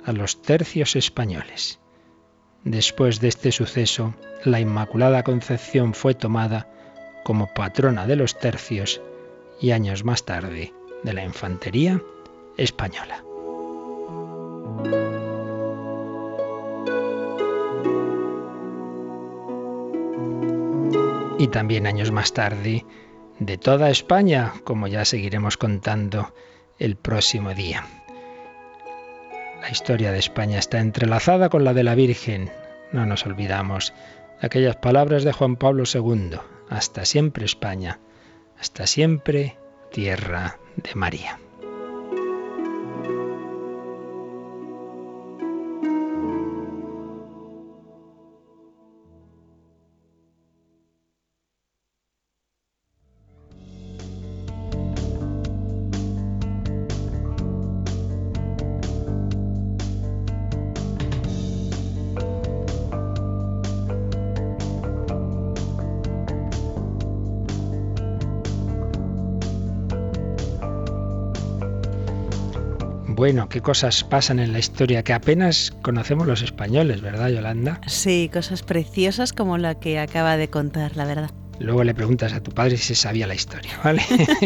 a 0.05 0.11
los 0.11 0.41
tercios 0.41 0.95
españoles. 0.95 1.79
Después 2.63 3.19
de 3.19 3.27
este 3.27 3.51
suceso, 3.51 4.13
la 4.45 4.59
Inmaculada 4.59 5.23
Concepción 5.23 5.93
fue 5.93 6.13
tomada 6.13 6.67
como 7.23 7.53
patrona 7.53 8.07
de 8.07 8.15
los 8.15 8.37
tercios 8.37 9.01
y 9.59 9.71
años 9.71 10.03
más 10.03 10.23
tarde 10.23 10.73
de 11.03 11.13
la 11.13 11.23
infantería 11.23 12.01
española. 12.57 13.23
Y 21.39 21.47
también 21.47 21.87
años 21.87 22.11
más 22.11 22.31
tarde 22.31 22.85
de 23.39 23.57
toda 23.57 23.89
España, 23.89 24.53
como 24.63 24.87
ya 24.87 25.03
seguiremos 25.03 25.57
contando 25.57 26.33
el 26.79 26.95
próximo 26.95 27.53
día. 27.53 28.02
La 29.63 29.71
historia 29.71 30.11
de 30.11 30.19
España 30.19 30.59
está 30.59 30.81
entrelazada 30.81 31.47
con 31.47 31.63
la 31.63 31.73
de 31.73 31.85
la 31.85 31.95
Virgen. 31.95 32.51
No 32.91 33.05
nos 33.05 33.25
olvidamos 33.25 33.93
de 34.41 34.47
aquellas 34.47 34.75
palabras 34.75 35.23
de 35.23 35.31
Juan 35.31 35.55
Pablo 35.55 35.85
II. 35.91 36.37
Hasta 36.69 37.05
siempre 37.05 37.45
España, 37.45 38.01
hasta 38.59 38.85
siempre 38.87 39.57
tierra 39.89 40.57
de 40.75 40.93
María. 40.95 41.39
Bueno, 73.23 73.47
qué 73.47 73.61
cosas 73.61 74.03
pasan 74.03 74.39
en 74.39 74.51
la 74.51 74.59
historia 74.59 75.01
que 75.01 75.13
apenas 75.13 75.71
conocemos 75.81 76.27
los 76.27 76.41
españoles, 76.41 76.99
¿verdad, 76.99 77.29
Yolanda? 77.29 77.79
Sí, 77.87 78.29
cosas 78.33 78.63
preciosas 78.63 79.31
como 79.31 79.57
la 79.57 79.79
que 79.79 79.97
acaba 79.97 80.35
de 80.35 80.49
contar, 80.49 80.97
la 80.97 81.05
verdad. 81.05 81.31
Luego 81.57 81.85
le 81.85 81.93
preguntas 81.93 82.33
a 82.33 82.43
tu 82.43 82.51
padre 82.51 82.75
si 82.75 82.83
se 82.83 82.95
sabía 82.95 83.25
la 83.25 83.33
historia, 83.33 83.71
¿vale? 83.81 84.01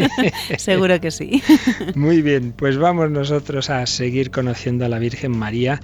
Seguro 0.58 1.00
que 1.00 1.10
sí. 1.10 1.42
Muy 1.96 2.22
bien, 2.22 2.52
pues 2.52 2.78
vamos 2.78 3.10
nosotros 3.10 3.68
a 3.68 3.84
seguir 3.84 4.30
conociendo 4.30 4.84
a 4.84 4.88
la 4.88 5.00
Virgen 5.00 5.36
María, 5.36 5.80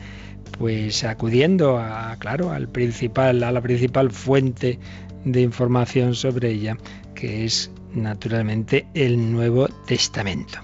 pues 0.57 1.03
acudiendo 1.03 1.79
a, 1.79 2.15
claro, 2.21 2.53
al 2.53 2.69
principal, 2.69 3.43
a 3.43 3.51
la 3.51 3.61
principal 3.61 4.13
fuente 4.13 4.79
de 5.25 5.41
información 5.41 6.15
sobre 6.15 6.53
ella, 6.53 6.77
que 7.17 7.45
es 7.45 7.73
naturalmente 7.93 8.87
el 8.95 9.33
Nuevo 9.33 9.67
Testamento. 9.85 10.61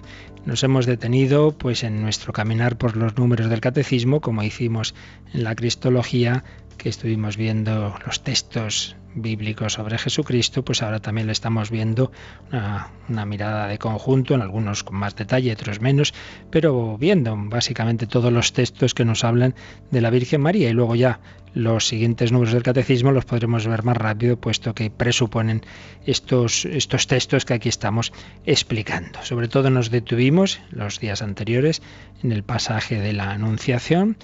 Nos 0.46 0.62
hemos 0.64 0.86
detenido 0.86 1.52
pues 1.52 1.84
en 1.84 2.00
nuestro 2.00 2.32
caminar 2.32 2.76
por 2.78 2.96
los 2.96 3.16
números 3.16 3.50
del 3.50 3.60
catecismo, 3.60 4.20
como 4.20 4.42
hicimos 4.42 4.94
en 5.34 5.44
la 5.44 5.54
Cristología, 5.54 6.44
que 6.80 6.88
estuvimos 6.88 7.36
viendo 7.36 7.94
los 8.06 8.22
textos 8.22 8.96
bíblicos 9.14 9.74
sobre 9.74 9.98
Jesucristo, 9.98 10.64
pues 10.64 10.82
ahora 10.82 11.00
también 11.00 11.26
le 11.26 11.32
estamos 11.32 11.70
viendo 11.70 12.10
una, 12.50 13.26
mirada 13.26 13.68
de 13.68 13.78
conjunto, 13.78 14.34
en 14.34 14.40
algunos 14.40 14.84
con 14.84 14.96
más 14.96 15.14
detalle, 15.14 15.52
otros 15.52 15.80
menos, 15.80 16.14
pero 16.50 16.96
viendo 16.96 17.36
básicamente 17.36 18.06
todos 18.06 18.32
los 18.32 18.52
textos 18.52 18.94
que 18.94 19.04
nos 19.04 19.24
hablan 19.24 19.54
de 19.90 20.00
la 20.00 20.10
Virgen 20.10 20.40
María 20.40 20.70
y 20.70 20.72
luego 20.72 20.94
ya 20.94 21.20
los 21.52 21.88
siguientes 21.88 22.30
números 22.32 22.54
del 22.54 22.62
catecismo 22.62 23.10
los 23.10 23.24
podremos 23.24 23.66
ver 23.66 23.82
más 23.82 23.96
rápido, 23.96 24.36
puesto 24.36 24.74
que 24.74 24.90
presuponen 24.90 25.62
estos, 26.06 26.64
estos 26.64 27.06
textos 27.06 27.44
que 27.44 27.54
aquí 27.54 27.68
estamos 27.68 28.12
explicando. 28.46 29.22
Sobre 29.22 29.48
todo 29.48 29.68
nos 29.68 29.90
detuvimos 29.90 30.60
los 30.70 31.00
días 31.00 31.20
anteriores 31.20 31.82
en 32.22 32.32
el 32.32 32.44
pasaje 32.44 33.00
de 33.00 33.12
la 33.12 33.32
Anunciación, 33.32 34.16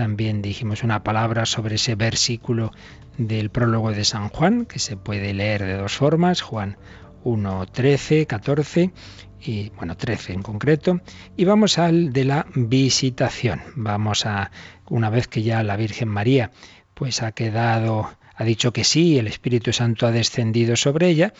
también 0.00 0.40
dijimos 0.40 0.82
una 0.82 1.04
palabra 1.04 1.44
sobre 1.44 1.74
ese 1.74 1.94
versículo 1.94 2.72
del 3.18 3.50
prólogo 3.50 3.92
de 3.92 4.06
San 4.06 4.30
Juan, 4.30 4.64
que 4.64 4.78
se 4.78 4.96
puede 4.96 5.34
leer 5.34 5.62
de 5.62 5.74
dos 5.74 5.92
formas, 5.92 6.40
Juan 6.40 6.78
1, 7.22 7.66
13, 7.66 8.24
14 8.24 8.92
y 9.42 9.68
bueno, 9.76 9.98
13 9.98 10.32
en 10.32 10.42
concreto, 10.42 11.02
y 11.36 11.44
vamos 11.44 11.76
al 11.76 12.14
de 12.14 12.24
la 12.24 12.46
visitación. 12.54 13.60
Vamos 13.76 14.24
a 14.24 14.50
una 14.88 15.10
vez 15.10 15.28
que 15.28 15.42
ya 15.42 15.62
la 15.62 15.76
Virgen 15.76 16.08
María 16.08 16.50
pues 16.94 17.22
ha 17.22 17.32
quedado 17.32 18.08
ha 18.34 18.44
dicho 18.44 18.72
que 18.72 18.84
sí, 18.84 19.18
el 19.18 19.26
Espíritu 19.26 19.74
Santo 19.74 20.06
ha 20.06 20.12
descendido 20.12 20.76
sobre 20.76 21.08
ella, 21.08 21.34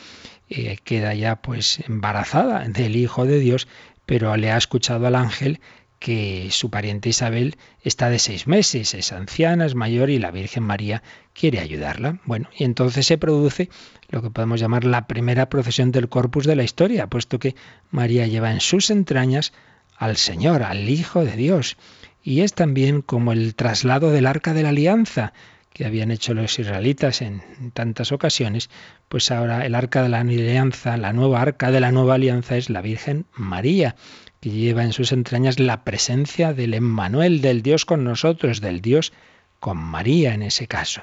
eh, 0.51 0.77
queda 0.85 1.15
ya 1.15 1.37
pues 1.37 1.81
embarazada 1.89 2.69
del 2.69 2.95
Hijo 2.95 3.25
de 3.25 3.41
Dios, 3.41 3.69
pero 4.05 4.37
le 4.37 4.51
ha 4.51 4.59
escuchado 4.59 5.07
al 5.07 5.15
ángel 5.15 5.61
que 6.01 6.49
su 6.51 6.71
pariente 6.71 7.11
Isabel 7.11 7.57
está 7.83 8.09
de 8.09 8.19
seis 8.19 8.47
meses, 8.47 8.95
es 8.95 9.13
anciana, 9.13 9.67
es 9.67 9.75
mayor 9.75 10.09
y 10.09 10.19
la 10.19 10.31
Virgen 10.31 10.63
María 10.63 11.03
quiere 11.35 11.61
ayudarla. 11.61 12.21
Bueno, 12.25 12.49
y 12.57 12.65
entonces 12.65 13.07
se 13.07 13.19
produce 13.19 13.69
lo 14.09 14.23
que 14.23 14.31
podemos 14.31 14.59
llamar 14.59 14.85
la 14.85 15.07
primera 15.07 15.51
procesión 15.51 15.93
del 15.93 16.09
corpus 16.09 16.47
de 16.47 16.57
la 16.57 16.65
historia, 16.65 17.07
puesto 17.07 17.39
que 17.39 17.55
María 17.91 18.27
lleva 18.27 18.51
en 18.51 18.61
sus 18.61 18.91
entrañas 18.91 19.53
al 19.95 20.17
Señor, 20.17 20.63
al 20.63 20.89
Hijo 20.89 21.23
de 21.23 21.37
Dios. 21.37 21.77
Y 22.23 22.41
es 22.41 22.55
también 22.55 23.03
como 23.03 23.33
el 23.33 23.55
traslado 23.55 24.11
del 24.11 24.27
arca 24.27 24.55
de 24.55 24.63
la 24.63 24.71
alianza 24.71 25.35
que 25.75 25.85
habían 25.85 26.11
hecho 26.11 26.33
los 26.33 26.59
israelitas 26.59 27.21
en 27.21 27.43
tantas 27.75 28.11
ocasiones, 28.11 28.71
pues 29.09 29.31
ahora 29.31 29.67
el 29.67 29.75
arca 29.75 30.03
de 30.03 30.09
la 30.09 30.21
alianza, 30.21 30.97
la 30.97 31.13
nueva 31.13 31.43
arca 31.43 31.71
de 31.71 31.81
la 31.81 31.93
nueva 31.93 32.15
alianza 32.15 32.57
es 32.57 32.71
la 32.71 32.81
Virgen 32.81 33.27
María 33.35 33.95
que 34.41 34.51
lleva 34.51 34.85
en 34.85 34.93
sus 34.93 35.13
entrañas 35.13 35.61
la 35.61 35.85
presencia 35.85 36.55
del 36.55 36.75
Emmanuel, 36.75 37.41
del 37.41 37.63
Dios 37.63 37.85
con 37.85 38.05
nosotros, 38.05 38.61
del 38.61 38.81
Dios 38.81 39.13
con 39.59 39.77
María 39.77 40.35
en 40.35 40.43
ese 40.43 40.67
caso. 40.67 41.03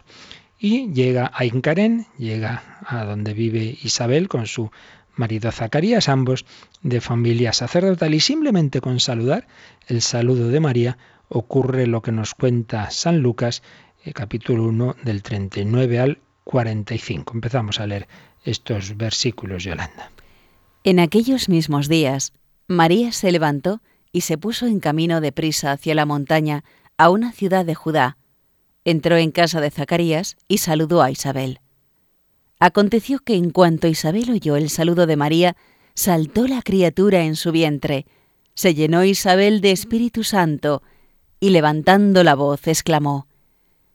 Y 0.59 0.91
llega 0.91 1.31
a 1.33 1.45
Incarén, 1.45 2.07
llega 2.17 2.79
a 2.85 3.05
donde 3.05 3.33
vive 3.33 3.77
Isabel 3.83 4.27
con 4.27 4.47
su 4.47 4.71
marido 5.15 5.51
Zacarías, 5.51 6.09
ambos 6.09 6.45
de 6.81 6.99
familia 6.99 7.53
sacerdotal, 7.53 8.13
y 8.13 8.19
simplemente 8.19 8.81
con 8.81 8.99
saludar 8.99 9.47
el 9.87 10.01
saludo 10.01 10.49
de 10.49 10.59
María 10.59 10.97
ocurre 11.29 11.87
lo 11.87 12.01
que 12.01 12.11
nos 12.11 12.33
cuenta 12.33 12.89
San 12.89 13.19
Lucas, 13.19 13.61
eh, 14.03 14.13
capítulo 14.13 14.63
1 14.63 14.95
del 15.03 15.21
39 15.21 15.99
al 15.99 16.19
45. 16.43 17.33
Empezamos 17.33 17.79
a 17.79 17.87
leer 17.87 18.07
estos 18.43 18.97
versículos, 18.97 19.63
Yolanda. 19.63 20.11
En 20.83 20.99
aquellos 20.99 21.49
mismos 21.49 21.89
días, 21.89 22.31
María 22.67 23.13
se 23.13 23.31
levantó 23.31 23.81
y 24.11 24.21
se 24.21 24.37
puso 24.37 24.67
en 24.67 24.79
camino 24.79 25.21
de 25.21 25.31
prisa 25.31 25.71
hacia 25.71 25.95
la 25.95 26.05
montaña, 26.05 26.63
a 26.97 27.09
una 27.09 27.31
ciudad 27.31 27.65
de 27.65 27.75
Judá. 27.75 28.17
Entró 28.83 29.15
en 29.17 29.31
casa 29.31 29.61
de 29.61 29.71
Zacarías 29.71 30.35
y 30.47 30.57
saludó 30.57 31.01
a 31.01 31.11
Isabel. 31.11 31.59
Aconteció 32.59 33.19
que 33.19 33.35
en 33.35 33.51
cuanto 33.51 33.87
Isabel 33.87 34.31
oyó 34.31 34.55
el 34.55 34.69
saludo 34.69 35.05
de 35.05 35.15
María, 35.15 35.55
saltó 35.93 36.47
la 36.47 36.61
criatura 36.61 37.23
en 37.23 37.35
su 37.35 37.51
vientre, 37.51 38.05
se 38.53 38.73
llenó 38.73 39.03
Isabel 39.03 39.61
de 39.61 39.71
Espíritu 39.71 40.23
Santo, 40.23 40.81
y 41.39 41.51
levantando 41.51 42.23
la 42.23 42.33
voz 42.33 42.67
exclamó, 42.67 43.27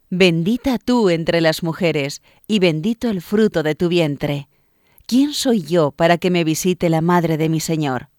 Bendita 0.08 0.78
tú 0.78 1.10
entre 1.10 1.40
las 1.40 1.62
mujeres, 1.62 2.22
y 2.46 2.60
bendito 2.60 3.10
el 3.10 3.22
fruto 3.22 3.62
de 3.62 3.74
tu 3.74 3.88
vientre. 3.88 4.48
¿Quién 5.06 5.32
soy 5.32 5.62
yo 5.62 5.90
para 5.90 6.18
que 6.18 6.30
me 6.30 6.44
visite 6.44 6.88
la 6.88 7.00
madre 7.00 7.36
de 7.36 7.48
mi 7.48 7.58
Señor? 7.58 8.11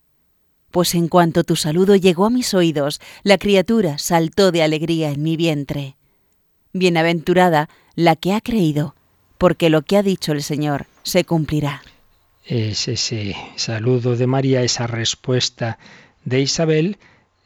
Pues 0.74 0.96
en 0.96 1.08
cuanto 1.08 1.44
tu 1.44 1.56
saludo 1.56 1.96
llegó 1.96 2.26
a 2.26 2.32
mis 2.32 2.56
oídos, 2.56 3.00
la 3.22 3.38
criatura 3.38 4.00
saltó 4.00 4.52
de 4.52 4.64
alegría 4.64 5.12
en 5.12 5.22
mi 5.22 5.38
vientre. 5.38 5.98
Bienaventurada 6.74 7.70
la 7.94 8.16
que 8.16 8.34
ha 8.34 8.42
creído, 8.42 8.96
porque 9.38 9.70
lo 9.70 9.84
que 9.84 9.98
ha 9.98 10.02
dicho 10.02 10.32
el 10.32 10.42
Señor 10.42 10.88
se 11.04 11.26
cumplirá. 11.26 11.84
Es 12.44 12.88
ese 12.88 13.36
saludo 13.56 14.16
de 14.16 14.26
María, 14.26 14.64
esa 14.64 14.88
respuesta 14.88 15.78
de 16.26 16.42
Isabel, 16.42 16.98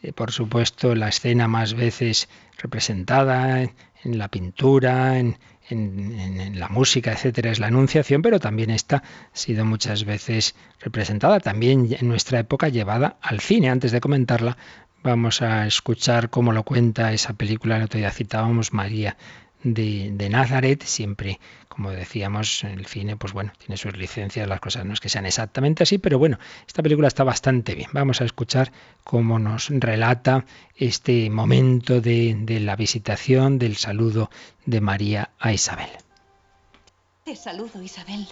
eh, 0.04 0.14
por 0.14 0.32
supuesto 0.32 0.96
la 0.96 1.10
escena 1.10 1.50
más 1.50 1.74
veces 1.74 2.30
representada 2.58 3.62
en 3.62 4.18
la 4.18 4.30
pintura, 4.30 5.20
en, 5.70 6.60
la 6.60 6.70
música, 6.70 7.12
etcétera, 7.12 7.52
es 7.52 7.60
la 7.60 7.68
Anunciación, 7.68 8.22
pero 8.22 8.40
también 8.40 8.70
esta 8.70 8.98
ha 8.98 9.04
sido 9.34 9.66
muchas 9.66 10.06
veces 10.06 10.56
representada, 10.80 11.40
también 11.40 11.96
en 12.00 12.08
nuestra 12.08 12.40
época 12.40 12.70
llevada 12.70 13.18
al 13.22 13.40
cine. 13.40 13.70
Antes 13.70 13.92
de 13.92 14.02
comentarla, 14.02 14.58
vamos 15.04 15.42
a 15.42 15.68
escuchar 15.68 16.30
cómo 16.30 16.54
lo 16.54 16.64
cuenta 16.64 17.14
esa 17.14 17.34
película, 17.34 17.78
la 17.78 17.86
otro 17.86 18.00
día 18.00 18.12
citábamos 18.12 18.74
María 18.74 19.18
de, 19.64 20.12
de 20.14 20.30
Nazaret, 20.30 20.84
siempre 20.84 21.40
como 21.78 21.92
decíamos, 21.92 22.64
el 22.64 22.88
cine, 22.88 23.18
pues 23.18 23.34
bueno, 23.34 23.52
tiene 23.60 23.78
sus 23.78 23.96
licencias, 23.96 24.48
las 24.48 24.60
cosas 24.60 24.84
no 24.84 24.94
es 24.94 25.00
que 25.00 25.10
sean 25.10 25.28
exactamente 25.28 25.84
así, 25.84 26.00
pero 26.00 26.18
bueno, 26.18 26.40
esta 26.66 26.82
película 26.82 27.08
está 27.08 27.24
bastante 27.24 27.76
bien. 27.76 27.92
Vamos 27.94 28.20
a 28.20 28.26
escuchar 28.26 28.72
cómo 29.04 29.38
nos 29.38 29.70
relata 29.70 30.44
este 30.76 31.30
momento 31.30 32.02
de, 32.02 32.36
de 32.36 32.60
la 32.62 32.76
visitación, 32.76 33.60
del 33.60 33.76
saludo 33.76 34.32
de 34.66 34.82
María 34.82 35.30
a 35.38 35.54
Isabel. 35.54 35.90
Te 37.26 37.36
saludo, 37.36 37.80
Isabel. 37.80 38.28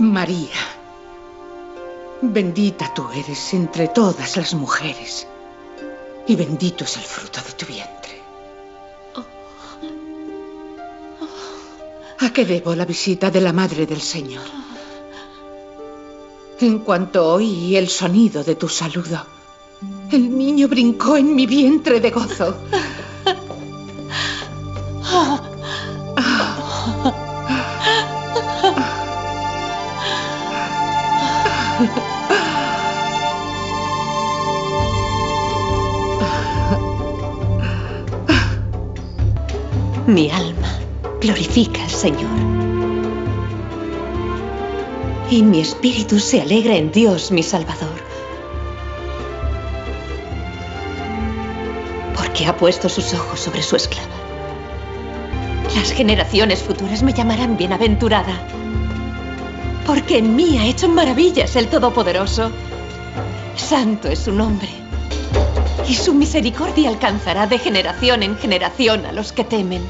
María, 0.00 0.58
bendita 2.20 2.92
tú 2.94 3.08
eres 3.12 3.54
entre 3.54 3.86
todas 3.86 4.36
las 4.36 4.54
mujeres, 4.54 5.28
y 6.26 6.34
bendito 6.34 6.82
es 6.82 6.96
el 6.96 7.04
fruto 7.04 7.40
de 7.42 7.52
tu 7.52 7.66
vientre. 7.66 7.97
¿A 12.20 12.32
qué 12.32 12.44
debo 12.44 12.74
la 12.74 12.84
visita 12.84 13.30
de 13.30 13.40
la 13.40 13.52
Madre 13.52 13.86
del 13.86 14.00
Señor? 14.00 14.44
En 16.60 16.80
cuanto 16.80 17.34
oí 17.34 17.76
el 17.76 17.88
sonido 17.88 18.42
de 18.42 18.56
tu 18.56 18.68
saludo, 18.68 19.24
el 20.10 20.36
niño 20.36 20.66
brincó 20.66 21.16
en 21.16 21.36
mi 21.36 21.46
vientre 21.46 22.00
de 22.00 22.10
gozo. 22.10 22.56
Mi 40.08 40.30
alma 40.30 40.47
glorifica 41.20 41.82
al 41.82 41.90
Señor. 41.90 42.30
Y 45.30 45.42
mi 45.42 45.60
espíritu 45.60 46.18
se 46.20 46.40
alegra 46.40 46.76
en 46.76 46.92
Dios, 46.92 47.30
mi 47.30 47.42
Salvador. 47.42 48.02
Porque 52.16 52.46
ha 52.46 52.56
puesto 52.56 52.88
sus 52.88 53.12
ojos 53.14 53.40
sobre 53.40 53.62
su 53.62 53.76
esclava. 53.76 54.06
Las 55.74 55.92
generaciones 55.92 56.62
futuras 56.62 57.02
me 57.02 57.12
llamarán 57.12 57.56
bienaventurada. 57.56 58.40
Porque 59.86 60.18
en 60.18 60.34
mí 60.34 60.58
ha 60.58 60.66
hecho 60.66 60.88
maravillas 60.88 61.56
el 61.56 61.68
Todopoderoso. 61.68 62.50
Santo 63.56 64.08
es 64.08 64.20
su 64.20 64.32
nombre. 64.32 64.68
Y 65.88 65.94
su 65.94 66.14
misericordia 66.14 66.88
alcanzará 66.88 67.46
de 67.46 67.58
generación 67.58 68.22
en 68.22 68.36
generación 68.36 69.04
a 69.06 69.12
los 69.12 69.32
que 69.32 69.44
temen. 69.44 69.82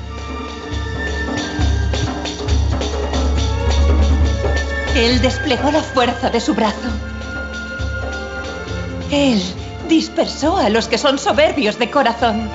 Él 4.99 5.23
desplegó 5.23 5.71
la 5.71 5.81
fuerza 5.81 6.29
de 6.29 6.41
su 6.41 6.55
brazo. 6.55 6.89
Él 9.13 9.41
dispersó 9.89 10.57
a 10.57 10.69
los 10.71 10.89
que 10.89 10.99
son 10.99 11.21
soberbios 11.21 11.79
de 11.79 11.89
corazón. 11.89 12.51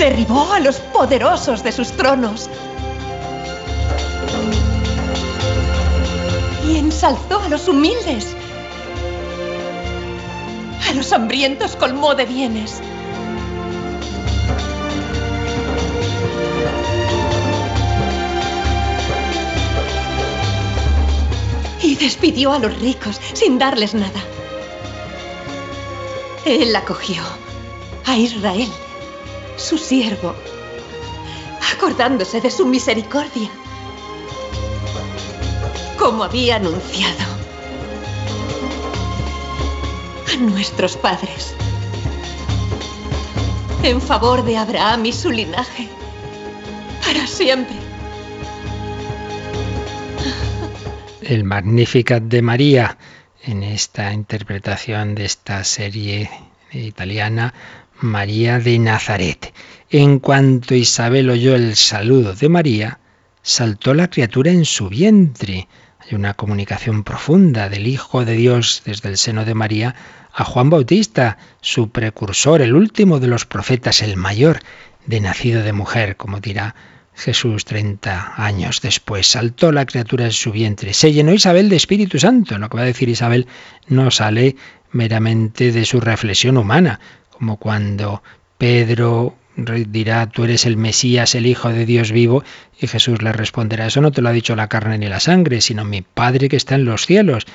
Derribó 0.00 0.52
a 0.52 0.58
los 0.58 0.80
poderosos 0.80 1.62
de 1.62 1.70
sus 1.70 1.92
tronos. 1.92 2.50
Y 6.66 6.78
ensalzó 6.78 7.40
a 7.42 7.48
los 7.48 7.68
humildes. 7.68 8.34
A 10.88 10.94
los 10.94 11.12
hambrientos 11.12 11.76
colmó 11.76 12.16
de 12.16 12.26
bienes. 12.26 12.82
Despidió 22.00 22.52
a 22.52 22.58
los 22.58 22.76
ricos 22.80 23.20
sin 23.34 23.58
darles 23.58 23.94
nada. 23.94 24.20
Él 26.44 26.74
acogió 26.74 27.22
a 28.06 28.16
Israel, 28.16 28.72
su 29.56 29.78
siervo, 29.78 30.34
acordándose 31.72 32.40
de 32.40 32.50
su 32.50 32.66
misericordia, 32.66 33.50
como 35.98 36.24
había 36.24 36.56
anunciado 36.56 37.24
a 40.32 40.36
nuestros 40.38 40.96
padres. 40.96 41.54
en 43.82 44.00
favor 44.00 44.44
de 44.44 44.58
Abraham 44.58 45.06
y 45.06 45.12
su 45.12 45.30
linaje, 45.30 45.88
para 47.02 47.26
siempre. 47.26 47.79
El 51.30 51.44
Magnificat 51.44 52.24
de 52.24 52.42
María 52.42 52.98
en 53.44 53.62
esta 53.62 54.12
interpretación 54.12 55.14
de 55.14 55.26
esta 55.26 55.62
serie 55.62 56.28
italiana 56.72 57.54
María 58.00 58.58
de 58.58 58.76
Nazaret. 58.80 59.54
En 59.90 60.18
cuanto 60.18 60.74
Isabel 60.74 61.30
oyó 61.30 61.54
el 61.54 61.76
saludo 61.76 62.34
de 62.34 62.48
María, 62.48 62.98
saltó 63.42 63.94
la 63.94 64.10
criatura 64.10 64.50
en 64.50 64.64
su 64.64 64.88
vientre. 64.88 65.68
Hay 66.00 66.16
una 66.16 66.34
comunicación 66.34 67.04
profunda 67.04 67.68
del 67.68 67.86
Hijo 67.86 68.24
de 68.24 68.32
Dios 68.32 68.82
desde 68.84 69.10
el 69.10 69.16
seno 69.16 69.44
de 69.44 69.54
María 69.54 69.94
a 70.32 70.42
Juan 70.42 70.68
Bautista, 70.68 71.38
su 71.60 71.90
precursor, 71.90 72.60
el 72.60 72.74
último 72.74 73.20
de 73.20 73.28
los 73.28 73.46
profetas, 73.46 74.02
el 74.02 74.16
mayor 74.16 74.58
de 75.06 75.20
nacido 75.20 75.62
de 75.62 75.74
mujer, 75.74 76.16
como 76.16 76.40
dirá 76.40 76.74
Jesús 77.14 77.64
treinta 77.64 78.34
años 78.36 78.80
después. 78.80 79.30
Saltó 79.30 79.72
la 79.72 79.86
criatura 79.86 80.26
en 80.26 80.32
su 80.32 80.52
vientre. 80.52 80.94
Se 80.94 81.12
llenó 81.12 81.32
Isabel 81.32 81.68
de 81.68 81.76
Espíritu 81.76 82.18
Santo. 82.18 82.58
Lo 82.58 82.68
que 82.68 82.76
va 82.76 82.82
a 82.82 82.86
decir 82.86 83.08
Isabel 83.08 83.46
no 83.88 84.10
sale 84.10 84.56
meramente 84.92 85.72
de 85.72 85.84
su 85.84 86.00
reflexión 86.00 86.56
humana, 86.56 87.00
como 87.30 87.56
cuando 87.58 88.22
Pedro 88.58 89.36
dirá, 89.56 90.26
tú 90.28 90.44
eres 90.44 90.64
el 90.64 90.76
Mesías, 90.76 91.34
el 91.34 91.46
Hijo 91.46 91.68
de 91.70 91.86
Dios 91.86 92.12
vivo, 92.12 92.42
y 92.78 92.86
Jesús 92.86 93.22
le 93.22 93.32
responderá, 93.32 93.86
eso 93.86 94.00
no 94.00 94.10
te 94.10 94.22
lo 94.22 94.28
ha 94.28 94.32
dicho 94.32 94.56
la 94.56 94.68
carne 94.68 94.98
ni 94.98 95.08
la 95.08 95.20
sangre, 95.20 95.60
sino 95.60 95.84
mi 95.84 96.02
Padre 96.02 96.48
que 96.48 96.56
está 96.56 96.76
en 96.76 96.84
los 96.84 97.06
cielos, 97.06 97.46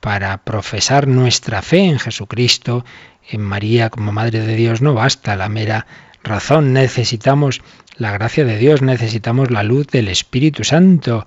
para 0.00 0.38
profesar 0.44 1.08
nuestra 1.08 1.62
fe 1.62 1.80
en 1.80 1.98
Jesucristo, 1.98 2.84
en 3.28 3.40
María 3.42 3.90
como 3.90 4.12
Madre 4.12 4.40
de 4.40 4.56
Dios, 4.56 4.80
no 4.80 4.94
basta 4.94 5.36
la 5.36 5.48
mera 5.48 5.86
razón, 6.22 6.72
necesitamos 6.72 7.62
la 7.96 8.12
gracia 8.12 8.44
de 8.44 8.58
Dios, 8.58 8.82
necesitamos 8.82 9.50
la 9.50 9.62
luz 9.62 9.86
del 9.88 10.08
Espíritu 10.08 10.64
Santo. 10.64 11.26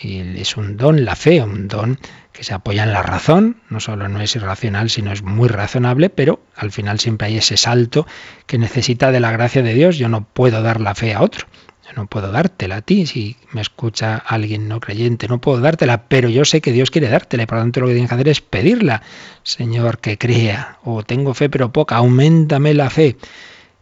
Y 0.00 0.40
es 0.40 0.56
un 0.56 0.76
don, 0.76 1.04
la 1.04 1.16
fe, 1.16 1.42
un 1.42 1.68
don 1.68 1.98
que 2.32 2.44
se 2.44 2.54
apoya 2.54 2.84
en 2.84 2.92
la 2.92 3.02
razón, 3.02 3.56
no 3.68 3.80
solo 3.80 4.08
no 4.08 4.20
es 4.20 4.36
irracional, 4.36 4.90
sino 4.90 5.10
es 5.10 5.24
muy 5.24 5.48
razonable, 5.48 6.08
pero 6.08 6.40
al 6.54 6.70
final 6.70 7.00
siempre 7.00 7.26
hay 7.26 7.38
ese 7.38 7.56
salto 7.56 8.06
que 8.46 8.58
necesita 8.58 9.10
de 9.10 9.18
la 9.18 9.32
gracia 9.32 9.60
de 9.62 9.74
Dios. 9.74 9.98
Yo 9.98 10.08
no 10.08 10.22
puedo 10.24 10.62
dar 10.62 10.80
la 10.80 10.94
fe 10.94 11.14
a 11.14 11.20
otro, 11.20 11.48
yo 11.84 11.94
no 11.96 12.06
puedo 12.06 12.30
dártela 12.30 12.76
a 12.76 12.82
ti, 12.82 13.06
si 13.06 13.36
me 13.50 13.60
escucha 13.60 14.16
alguien 14.16 14.68
no 14.68 14.78
creyente, 14.78 15.26
no 15.26 15.40
puedo 15.40 15.60
dártela, 15.60 16.04
pero 16.04 16.28
yo 16.28 16.44
sé 16.44 16.60
que 16.60 16.70
Dios 16.70 16.92
quiere 16.92 17.08
dártela 17.08 17.42
y 17.42 17.46
por 17.46 17.58
lo 17.58 17.64
tanto 17.64 17.80
lo 17.80 17.88
que 17.88 17.94
tienes 17.94 18.08
que 18.08 18.14
hacer 18.14 18.28
es 18.28 18.40
pedirla. 18.40 19.02
Señor, 19.42 19.98
que 19.98 20.16
crea, 20.16 20.78
o 20.84 21.02
tengo 21.02 21.34
fe 21.34 21.50
pero 21.50 21.72
poca, 21.72 21.96
aumentame 21.96 22.72
la 22.72 22.88
fe. 22.88 23.16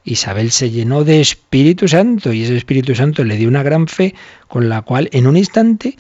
Isabel 0.07 0.53
se 0.53 0.71
llenó 0.71 1.05
de 1.05 1.21
Espíritu 1.21 1.88
Santo 1.88 2.33
y 2.33 2.45
ese 2.45 2.57
Espíritu 2.57 2.95
Santo 2.95 3.25
le 3.25 3.37
dio 3.37 3.49
una 3.49 3.62
gran 3.62 3.88
fe 3.88 4.14
con 4.49 4.69
la 4.69 4.81
cual 4.83 5.11
en 5.12 5.27
un 5.27 5.37
instante 5.37 5.97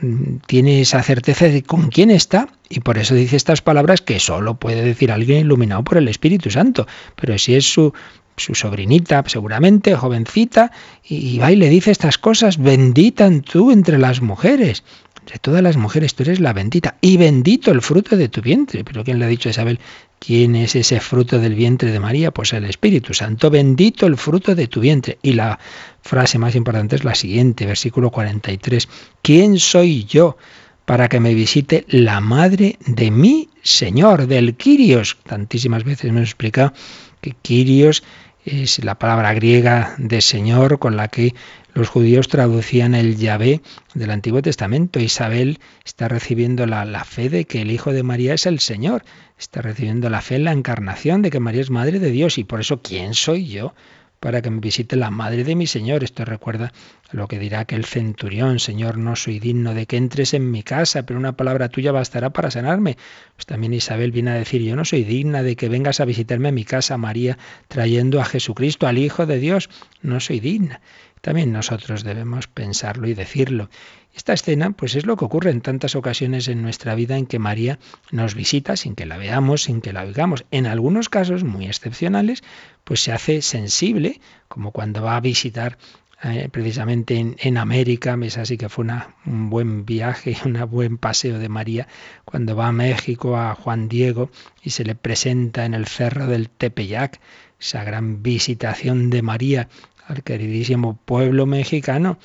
mm, 0.00 0.36
tiene 0.46 0.80
esa 0.80 1.02
certeza 1.02 1.46
de 1.46 1.62
con 1.62 1.90
quién 1.90 2.10
está 2.10 2.48
y 2.70 2.80
por 2.80 2.98
eso 2.98 3.14
dice 3.14 3.36
estas 3.36 3.60
palabras 3.60 4.00
que 4.00 4.18
solo 4.18 4.54
puede 4.54 4.82
decir 4.82 5.12
alguien 5.12 5.40
iluminado 5.40 5.84
por 5.84 5.98
el 5.98 6.08
Espíritu 6.08 6.50
Santo. 6.50 6.86
Pero 7.20 7.36
si 7.36 7.54
es 7.54 7.70
su, 7.70 7.92
sobrinita, 8.36 9.22
seguramente, 9.26 9.94
jovencita, 9.94 10.72
y 11.04 11.38
va 11.38 11.52
y 11.52 11.56
le 11.56 11.68
dice 11.68 11.90
estas 11.90 12.16
cosas, 12.16 12.56
bendita 12.56 13.28
tú 13.42 13.70
entre 13.70 13.98
las 13.98 14.22
mujeres. 14.22 14.84
Entre 15.30 15.38
todas 15.38 15.62
las 15.62 15.76
mujeres 15.76 16.16
tú 16.16 16.24
eres 16.24 16.40
la 16.40 16.52
bendita 16.52 16.96
y 17.00 17.16
bendito 17.16 17.70
el 17.70 17.82
fruto 17.82 18.16
de 18.16 18.28
tu 18.28 18.42
vientre. 18.42 18.82
Pero 18.82 19.04
¿quién 19.04 19.20
le 19.20 19.26
ha 19.26 19.28
dicho 19.28 19.48
a 19.48 19.52
Isabel 19.52 19.78
¿Quién 20.18 20.56
es 20.56 20.74
ese 20.74 20.98
fruto 20.98 21.38
del 21.38 21.54
vientre 21.54 21.92
de 21.92 22.00
María? 22.00 22.32
Pues 22.32 22.52
el 22.52 22.64
Espíritu 22.64 23.14
Santo, 23.14 23.48
bendito 23.48 24.06
el 24.06 24.16
fruto 24.16 24.56
de 24.56 24.66
tu 24.66 24.80
vientre. 24.80 25.18
Y 25.22 25.34
la 25.34 25.60
frase 26.02 26.40
más 26.40 26.56
importante 26.56 26.96
es 26.96 27.04
la 27.04 27.14
siguiente, 27.14 27.64
versículo 27.64 28.10
43. 28.10 28.88
¿Quién 29.22 29.60
soy 29.60 30.04
yo 30.04 30.36
para 30.84 31.08
que 31.08 31.20
me 31.20 31.32
visite 31.32 31.84
la 31.86 32.20
madre 32.20 32.76
de 32.84 33.12
mi 33.12 33.50
Señor, 33.62 34.26
del 34.26 34.56
Quirios? 34.56 35.16
Tantísimas 35.28 35.84
veces 35.84 36.12
me 36.12 36.18
he 36.18 36.24
explicado 36.24 36.72
que 37.20 37.36
Quirios 37.40 38.02
es 38.50 38.82
la 38.84 38.96
palabra 38.96 39.32
griega 39.32 39.94
de 39.98 40.20
Señor 40.20 40.80
con 40.80 40.96
la 40.96 41.08
que 41.08 41.34
los 41.72 41.88
judíos 41.88 42.26
traducían 42.26 42.94
el 42.96 43.16
Yahvé 43.16 43.60
del 43.94 44.10
Antiguo 44.10 44.42
Testamento. 44.42 44.98
Isabel 44.98 45.60
está 45.84 46.08
recibiendo 46.08 46.66
la, 46.66 46.84
la, 46.84 47.04
fe 47.04 47.30
de 47.30 47.44
que 47.44 47.62
el 47.62 47.70
Hijo 47.70 47.92
de 47.92 48.02
María 48.02 48.34
es 48.34 48.46
el 48.46 48.58
Señor. 48.58 49.04
Está 49.38 49.62
recibiendo 49.62 50.10
la 50.10 50.20
fe 50.20 50.36
en 50.36 50.44
la 50.44 50.52
encarnación 50.52 51.22
de 51.22 51.30
que 51.30 51.38
María 51.38 51.60
es 51.60 51.70
Madre 51.70 52.00
de 52.00 52.10
Dios. 52.10 52.38
Y 52.38 52.44
por 52.44 52.60
eso, 52.60 52.82
¿quién 52.82 53.14
soy 53.14 53.46
yo 53.46 53.72
para 54.20 54.42
que 54.42 54.50
me 54.50 54.60
visite 54.60 54.96
la 54.96 55.10
Madre 55.10 55.44
de 55.44 55.56
mi 55.56 55.66
Señor? 55.66 56.04
Esto 56.04 56.24
recuerda 56.24 56.72
lo 57.10 57.26
que 57.26 57.38
dirá 57.38 57.60
aquel 57.60 57.84
centurión. 57.84 58.60
Señor, 58.60 58.98
no 58.98 59.16
soy 59.16 59.40
digno 59.40 59.74
de 59.74 59.86
que 59.86 59.96
entres 59.96 60.34
en 60.34 60.50
mi 60.50 60.62
casa, 60.62 61.04
pero 61.04 61.18
una 61.18 61.32
palabra 61.32 61.70
tuya 61.70 61.90
bastará 61.90 62.30
para 62.30 62.50
sanarme. 62.50 62.96
Pues 63.34 63.46
también 63.46 63.72
Isabel 63.72 64.12
viene 64.12 64.30
a 64.30 64.34
decir, 64.34 64.62
yo 64.62 64.76
no 64.76 64.84
soy 64.84 65.04
digna 65.04 65.42
de 65.42 65.56
que 65.56 65.68
vengas 65.68 66.00
a 66.00 66.04
visitarme 66.04 66.50
a 66.50 66.52
mi 66.52 66.64
casa, 66.64 66.96
María, 66.98 67.38
trayendo 67.68 68.20
a 68.20 68.24
Jesucristo, 68.24 68.86
al 68.86 68.98
Hijo 68.98 69.26
de 69.26 69.38
Dios. 69.38 69.70
No 70.02 70.20
soy 70.20 70.38
digna. 70.38 70.80
También 71.20 71.52
nosotros 71.52 72.02
debemos 72.02 72.46
pensarlo 72.46 73.06
y 73.06 73.14
decirlo. 73.14 73.68
Esta 74.14 74.32
escena, 74.32 74.72
pues 74.72 74.96
es 74.96 75.06
lo 75.06 75.16
que 75.16 75.24
ocurre 75.24 75.50
en 75.50 75.60
tantas 75.60 75.94
ocasiones 75.94 76.48
en 76.48 76.62
nuestra 76.62 76.94
vida 76.94 77.16
en 77.16 77.26
que 77.26 77.38
María 77.38 77.78
nos 78.10 78.34
visita 78.34 78.76
sin 78.76 78.94
que 78.94 79.06
la 79.06 79.16
veamos, 79.16 79.62
sin 79.62 79.80
que 79.80 79.92
la 79.92 80.02
oigamos. 80.02 80.44
En 80.50 80.66
algunos 80.66 81.08
casos 81.08 81.44
muy 81.44 81.66
excepcionales, 81.66 82.42
pues 82.84 83.00
se 83.00 83.12
hace 83.12 83.40
sensible, 83.40 84.20
como 84.48 84.72
cuando 84.72 85.02
va 85.02 85.16
a 85.16 85.20
visitar 85.20 85.78
eh, 86.22 86.50
precisamente 86.52 87.34
en, 87.38 87.56
América, 87.56 88.18
es 88.20 88.36
así 88.36 88.58
que 88.58 88.68
fue 88.68 88.84
un 89.24 89.48
buen 89.48 89.86
viaje, 89.86 90.36
un 90.44 90.58
buen 90.70 90.98
paseo 90.98 91.38
de 91.38 91.48
María, 91.48 91.88
cuando 92.26 92.54
va 92.54 92.66
a 92.66 92.72
México 92.72 93.38
a 93.38 93.54
Juan 93.54 93.88
Diego 93.88 94.30
y 94.62 94.70
se 94.70 94.84
le 94.84 94.94
presenta 94.94 95.64
en 95.64 95.72
el 95.72 95.86
cerro 95.86 96.26
del 96.26 96.50
Tepeyac, 96.50 97.20
esa 97.58 97.84
gran 97.84 98.22
visitación 98.22 99.08
de 99.08 99.22
María 99.22 99.68
al 100.06 100.22
queridísimo 100.22 100.98
pueblo 101.04 101.46
mexicano. 101.46 102.18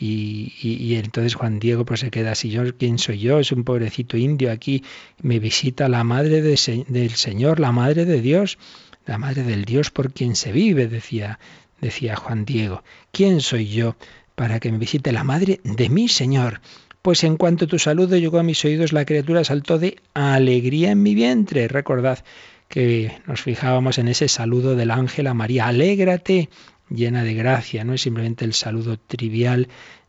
Y, 0.00 0.94
entonces 0.94 1.34
Juan 1.34 1.58
Diego 1.58 1.84
pues 1.84 2.00
se 2.00 2.10
queda 2.10 2.32
así, 2.32 2.50
yo, 2.50 2.62
¿quién 2.76 2.98
soy 2.98 3.18
yo? 3.18 3.40
Es 3.40 3.50
un 3.50 3.64
pobrecito 3.64 4.16
indio 4.16 4.52
aquí, 4.52 4.84
me 5.22 5.40
visita 5.40 5.88
la 5.88 6.04
madre 6.04 6.40
del 6.40 7.10
Señor, 7.10 7.58
la 7.58 7.72
madre 7.72 8.04
de 8.04 8.20
Dios, 8.20 8.58
la 9.06 9.18
madre 9.18 9.42
del 9.42 9.64
Dios 9.64 9.90
por 9.90 10.12
quien 10.12 10.36
se 10.36 10.52
vive, 10.52 10.86
decía, 10.86 11.40
decía 11.80 12.14
Juan 12.14 12.44
Diego. 12.44 12.84
¿Quién 13.10 13.40
soy 13.40 13.66
yo 13.66 13.96
para 14.36 14.60
que 14.60 14.70
me 14.70 14.78
visite 14.78 15.10
la 15.10 15.24
madre 15.24 15.60
de 15.64 15.88
mi 15.88 16.08
Señor? 16.08 16.60
Pues 17.02 17.24
en 17.24 17.36
cuanto 17.36 17.66
tu 17.66 17.78
saludo 17.78 18.16
llegó 18.16 18.38
a 18.38 18.44
mis 18.44 18.64
oídos, 18.64 18.92
la 18.92 19.04
criatura 19.04 19.42
saltó 19.42 19.78
de 19.78 19.96
alegría 20.14 20.92
en 20.92 21.02
mi 21.02 21.14
vientre. 21.14 21.66
Recordad 21.66 22.24
que 22.68 23.20
nos 23.26 23.42
fijábamos 23.42 23.98
en 23.98 24.08
ese 24.08 24.28
saludo 24.28 24.76
del 24.76 24.90
ángel 24.90 25.26
a 25.26 25.34
María, 25.34 25.66
alégrate, 25.68 26.50
llena 26.90 27.24
de 27.24 27.34
gracia, 27.34 27.84
no 27.84 27.94
es 27.94 28.02
simplemente 28.02 28.44
el 28.44 28.54
saludo 28.54 28.98
trivial 28.98 29.68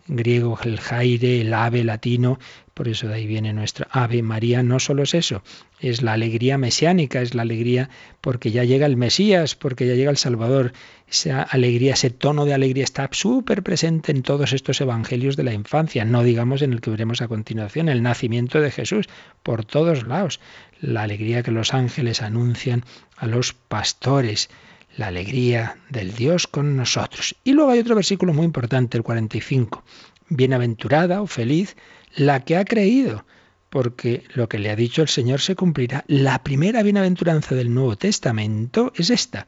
griego, 0.09 0.59
el 0.63 0.79
jaire, 0.79 1.41
el 1.41 1.53
ave 1.53 1.83
latino, 1.83 2.39
por 2.73 2.87
eso 2.87 3.07
de 3.07 3.15
ahí 3.15 3.27
viene 3.27 3.53
nuestra 3.53 3.87
Ave 3.91 4.21
María, 4.21 4.63
no 4.63 4.79
solo 4.79 5.03
es 5.03 5.13
eso, 5.13 5.43
es 5.79 6.01
la 6.01 6.13
alegría 6.13 6.57
mesiánica, 6.57 7.21
es 7.21 7.35
la 7.35 7.41
alegría 7.41 7.89
porque 8.21 8.51
ya 8.51 8.63
llega 8.63 8.85
el 8.85 8.97
Mesías, 8.97 9.55
porque 9.55 9.85
ya 9.85 9.95
llega 9.95 10.09
el 10.09 10.17
Salvador. 10.17 10.73
Esa 11.09 11.41
alegría, 11.43 11.93
ese 11.93 12.09
tono 12.09 12.45
de 12.45 12.53
alegría 12.53 12.83
está 12.83 13.09
súper 13.11 13.63
presente 13.63 14.11
en 14.11 14.23
todos 14.23 14.53
estos 14.53 14.79
evangelios 14.79 15.35
de 15.35 15.43
la 15.43 15.53
infancia, 15.53 16.05
no 16.05 16.23
digamos 16.23 16.61
en 16.61 16.71
el 16.73 16.81
que 16.81 16.91
veremos 16.91 17.21
a 17.21 17.27
continuación, 17.27 17.89
el 17.89 18.01
nacimiento 18.01 18.61
de 18.61 18.71
Jesús, 18.71 19.09
por 19.43 19.65
todos 19.65 20.07
lados, 20.07 20.39
la 20.79 21.03
alegría 21.03 21.43
que 21.43 21.51
los 21.51 21.73
ángeles 21.73 22.21
anuncian 22.21 22.85
a 23.17 23.27
los 23.27 23.53
pastores 23.53 24.49
la 24.97 25.07
alegría 25.07 25.77
del 25.89 26.13
Dios 26.13 26.47
con 26.47 26.75
nosotros. 26.75 27.35
Y 27.43 27.53
luego 27.53 27.71
hay 27.71 27.79
otro 27.79 27.95
versículo 27.95 28.33
muy 28.33 28.45
importante, 28.45 28.97
el 28.97 29.03
45. 29.03 29.83
Bienaventurada 30.29 31.21
o 31.21 31.27
feliz 31.27 31.75
la 32.15 32.41
que 32.41 32.57
ha 32.57 32.65
creído, 32.65 33.25
porque 33.69 34.23
lo 34.33 34.49
que 34.49 34.59
le 34.59 34.69
ha 34.69 34.75
dicho 34.75 35.01
el 35.01 35.07
Señor 35.07 35.41
se 35.41 35.55
cumplirá. 35.55 36.03
La 36.07 36.43
primera 36.43 36.83
bienaventuranza 36.83 37.55
del 37.55 37.73
Nuevo 37.73 37.95
Testamento 37.95 38.91
es 38.95 39.09
esta. 39.09 39.47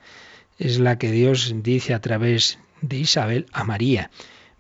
Es 0.58 0.80
la 0.80 0.98
que 0.98 1.12
Dios 1.12 1.54
dice 1.58 1.94
a 1.94 2.02
través 2.02 2.60
de 2.82 2.98
Isabel 2.98 3.48
a 3.52 3.64
María. 3.64 4.12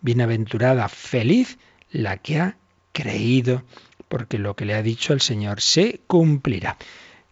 Bienaventurada, 0.02 0.89
feliz 0.89 1.58
la 1.91 2.17
que 2.17 2.39
ha 2.39 2.58
creído, 2.91 3.63
porque 4.08 4.39
lo 4.39 4.56
que 4.56 4.65
le 4.65 4.74
ha 4.74 4.82
dicho 4.82 5.13
el 5.13 5.22
Señor 5.22 5.62
se 5.62 6.02
cumplirá 6.08 6.78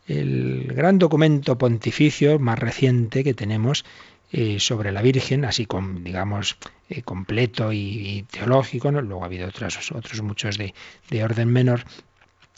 el 0.10 0.74
gran 0.74 0.98
documento 0.98 1.58
pontificio 1.58 2.40
más 2.40 2.58
reciente 2.58 3.24
que 3.24 3.34
tenemos 3.34 3.86
eh, 4.32 4.60
sobre 4.60 4.92
la 4.92 5.02
Virgen, 5.02 5.46
así 5.46 5.66
como, 5.66 6.00
digamos, 6.00 6.58
eh, 6.90 7.04
completo 7.04 7.72
y, 7.72 8.26
teológico, 8.32 8.92
luego 8.92 9.24
ha 9.24 9.28
habido 9.28 9.48
otros, 9.48 9.92
otros 9.92 10.22
muchos 10.22 10.58
de, 10.58 10.74
de 11.10 11.24
orden 11.24 11.50
menor, 11.50 11.84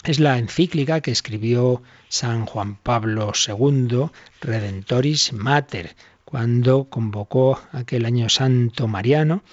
es 0.03 0.19
la 0.19 0.37
encíclica 0.37 1.01
que 1.01 1.11
escribió 1.11 1.83
San 2.09 2.45
Juan 2.45 2.75
Pablo 2.75 3.31
II, 3.47 4.09
Redentoris 4.41 5.31
Mater, 5.33 5.95
cuando 6.25 6.85
convocó 6.85 7.61
aquel 7.71 8.05
año 8.05 8.29
santo 8.29 8.87
mariano 8.87 9.43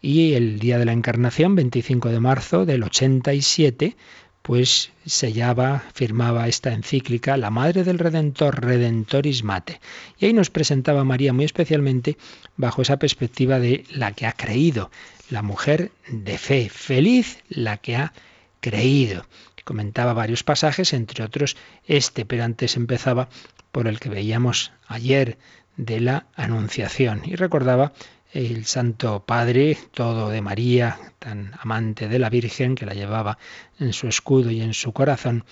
y 0.00 0.34
el 0.34 0.58
día 0.58 0.78
de 0.78 0.84
la 0.84 0.92
encarnación, 0.92 1.54
25 1.54 2.10
de 2.10 2.20
marzo 2.20 2.66
del 2.66 2.82
87, 2.82 3.96
pues 4.44 4.92
sellaba, 5.06 5.84
firmaba 5.94 6.48
esta 6.48 6.74
encíclica, 6.74 7.38
la 7.38 7.48
Madre 7.48 7.82
del 7.82 7.98
Redentor, 7.98 8.62
Redentoris 8.62 9.42
Mate. 9.42 9.80
Y 10.18 10.26
ahí 10.26 10.34
nos 10.34 10.50
presentaba 10.50 11.00
a 11.00 11.04
María 11.04 11.32
muy 11.32 11.46
especialmente 11.46 12.18
bajo 12.58 12.82
esa 12.82 12.98
perspectiva 12.98 13.58
de 13.58 13.84
la 13.90 14.12
que 14.12 14.26
ha 14.26 14.32
creído, 14.32 14.90
la 15.30 15.40
mujer 15.40 15.92
de 16.08 16.36
fe, 16.36 16.68
feliz 16.68 17.38
la 17.48 17.78
que 17.78 17.96
ha 17.96 18.12
creído. 18.60 19.24
Comentaba 19.64 20.12
varios 20.12 20.42
pasajes, 20.42 20.92
entre 20.92 21.24
otros 21.24 21.56
este, 21.86 22.26
pero 22.26 22.44
antes 22.44 22.76
empezaba 22.76 23.30
por 23.72 23.88
el 23.88 23.98
que 23.98 24.10
veíamos 24.10 24.72
ayer 24.88 25.38
de 25.78 26.00
la 26.00 26.26
Anunciación 26.34 27.22
y 27.24 27.36
recordaba 27.36 27.94
el 28.34 28.64
Santo 28.64 29.24
Padre, 29.24 29.78
todo 29.92 30.28
de 30.28 30.42
María, 30.42 30.98
tan 31.20 31.52
amante 31.60 32.08
de 32.08 32.18
la 32.18 32.30
Virgen, 32.30 32.74
que 32.74 32.84
la 32.84 32.92
llevaba 32.92 33.38
en 33.78 33.92
su 33.92 34.08
escudo 34.08 34.50
y 34.50 34.60
en 34.60 34.74
su 34.74 34.92
corazón, 34.92 35.44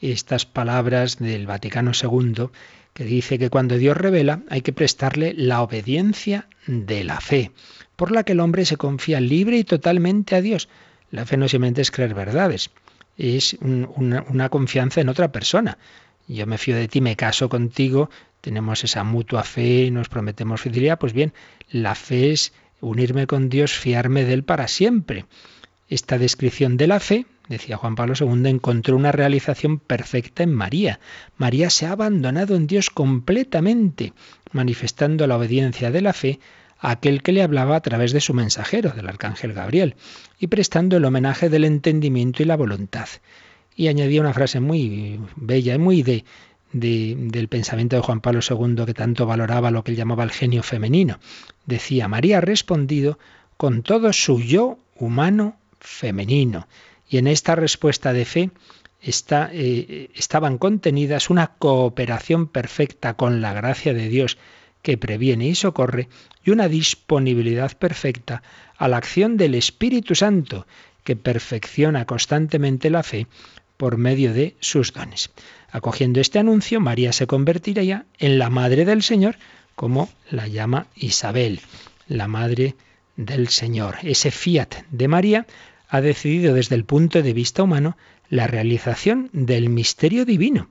estas 0.00 0.44
palabras 0.44 1.18
del 1.18 1.46
Vaticano 1.46 1.92
II, 1.92 2.48
que 2.92 3.04
dice 3.04 3.38
que 3.38 3.50
cuando 3.50 3.78
Dios 3.78 3.96
revela 3.96 4.42
hay 4.50 4.62
que 4.62 4.72
prestarle 4.72 5.32
la 5.36 5.62
obediencia 5.62 6.48
de 6.66 7.04
la 7.04 7.20
fe, 7.20 7.52
por 7.94 8.10
la 8.10 8.24
que 8.24 8.32
el 8.32 8.40
hombre 8.40 8.64
se 8.64 8.76
confía 8.76 9.20
libre 9.20 9.56
y 9.58 9.64
totalmente 9.64 10.34
a 10.34 10.40
Dios. 10.40 10.68
La 11.12 11.26
fe 11.26 11.36
no 11.36 11.46
simplemente 11.46 11.82
es 11.82 11.92
creer 11.92 12.14
verdades, 12.14 12.70
es 13.16 13.56
una, 13.60 14.24
una 14.28 14.48
confianza 14.48 15.00
en 15.00 15.08
otra 15.08 15.30
persona. 15.30 15.78
Yo 16.26 16.48
me 16.48 16.58
fío 16.58 16.74
de 16.74 16.88
ti, 16.88 17.00
me 17.00 17.14
caso 17.14 17.48
contigo, 17.48 18.10
tenemos 18.44 18.84
esa 18.84 19.04
mutua 19.04 19.42
fe 19.42 19.84
y 19.86 19.90
nos 19.90 20.10
prometemos 20.10 20.60
fidelidad, 20.60 20.98
pues 20.98 21.14
bien, 21.14 21.32
la 21.70 21.94
fe 21.94 22.30
es 22.32 22.52
unirme 22.82 23.26
con 23.26 23.48
Dios, 23.48 23.72
fiarme 23.72 24.26
de 24.26 24.34
Él 24.34 24.44
para 24.44 24.68
siempre. 24.68 25.24
Esta 25.88 26.18
descripción 26.18 26.76
de 26.76 26.86
la 26.86 27.00
fe, 27.00 27.24
decía 27.48 27.78
Juan 27.78 27.94
Pablo 27.94 28.12
II, 28.20 28.50
encontró 28.50 28.96
una 28.96 29.12
realización 29.12 29.78
perfecta 29.78 30.42
en 30.42 30.52
María. 30.52 31.00
María 31.38 31.70
se 31.70 31.86
ha 31.86 31.92
abandonado 31.92 32.54
en 32.54 32.66
Dios 32.66 32.90
completamente, 32.90 34.12
manifestando 34.52 35.26
la 35.26 35.38
obediencia 35.38 35.90
de 35.90 36.02
la 36.02 36.12
fe 36.12 36.38
a 36.78 36.90
aquel 36.90 37.22
que 37.22 37.32
le 37.32 37.42
hablaba 37.42 37.76
a 37.76 37.80
través 37.80 38.12
de 38.12 38.20
su 38.20 38.34
mensajero, 38.34 38.90
del 38.90 39.08
arcángel 39.08 39.54
Gabriel, 39.54 39.94
y 40.38 40.48
prestando 40.48 40.98
el 40.98 41.06
homenaje 41.06 41.48
del 41.48 41.64
entendimiento 41.64 42.42
y 42.42 42.46
la 42.46 42.58
voluntad. 42.58 43.08
Y 43.74 43.88
añadía 43.88 44.20
una 44.20 44.34
frase 44.34 44.60
muy 44.60 45.18
bella 45.34 45.74
y 45.74 45.78
muy 45.78 46.02
de 46.02 46.26
del 46.74 47.48
pensamiento 47.48 47.96
de 47.96 48.02
Juan 48.02 48.20
Pablo 48.20 48.40
II 48.48 48.84
que 48.84 48.94
tanto 48.94 49.26
valoraba 49.26 49.70
lo 49.70 49.84
que 49.84 49.92
él 49.92 49.96
llamaba 49.96 50.24
el 50.24 50.32
genio 50.32 50.62
femenino. 50.62 51.20
Decía, 51.66 52.08
María 52.08 52.38
ha 52.38 52.40
respondido 52.40 53.18
con 53.56 53.82
todo 53.82 54.12
su 54.12 54.40
yo 54.40 54.78
humano 54.96 55.56
femenino. 55.78 56.66
Y 57.08 57.18
en 57.18 57.28
esta 57.28 57.54
respuesta 57.54 58.12
de 58.12 58.24
fe 58.24 58.50
está, 59.00 59.50
eh, 59.52 60.10
estaban 60.16 60.58
contenidas 60.58 61.30
una 61.30 61.46
cooperación 61.58 62.48
perfecta 62.48 63.14
con 63.14 63.40
la 63.40 63.52
gracia 63.52 63.94
de 63.94 64.08
Dios 64.08 64.36
que 64.82 64.98
previene 64.98 65.46
y 65.46 65.54
socorre 65.54 66.08
y 66.44 66.50
una 66.50 66.68
disponibilidad 66.68 67.72
perfecta 67.78 68.42
a 68.76 68.88
la 68.88 68.96
acción 68.96 69.36
del 69.36 69.54
Espíritu 69.54 70.14
Santo 70.16 70.66
que 71.04 71.14
perfecciona 71.14 72.04
constantemente 72.04 72.90
la 72.90 73.04
fe 73.04 73.28
por 73.76 73.96
medio 73.96 74.32
de 74.32 74.56
sus 74.60 74.92
dones. 74.92 75.30
Acogiendo 75.74 76.20
este 76.20 76.38
anuncio, 76.38 76.78
María 76.78 77.12
se 77.12 77.26
convertiría 77.26 78.06
en 78.20 78.38
la 78.38 78.48
madre 78.48 78.84
del 78.84 79.02
Señor, 79.02 79.38
como 79.74 80.08
la 80.30 80.46
llama 80.46 80.86
Isabel, 80.94 81.58
la 82.06 82.28
madre 82.28 82.76
del 83.16 83.48
Señor. 83.48 83.96
Ese 84.04 84.30
fiat 84.30 84.72
de 84.92 85.08
María 85.08 85.48
ha 85.88 86.00
decidido 86.00 86.54
desde 86.54 86.76
el 86.76 86.84
punto 86.84 87.22
de 87.22 87.32
vista 87.32 87.64
humano 87.64 87.96
la 88.28 88.46
realización 88.46 89.30
del 89.32 89.68
misterio 89.68 90.24
divino. 90.24 90.68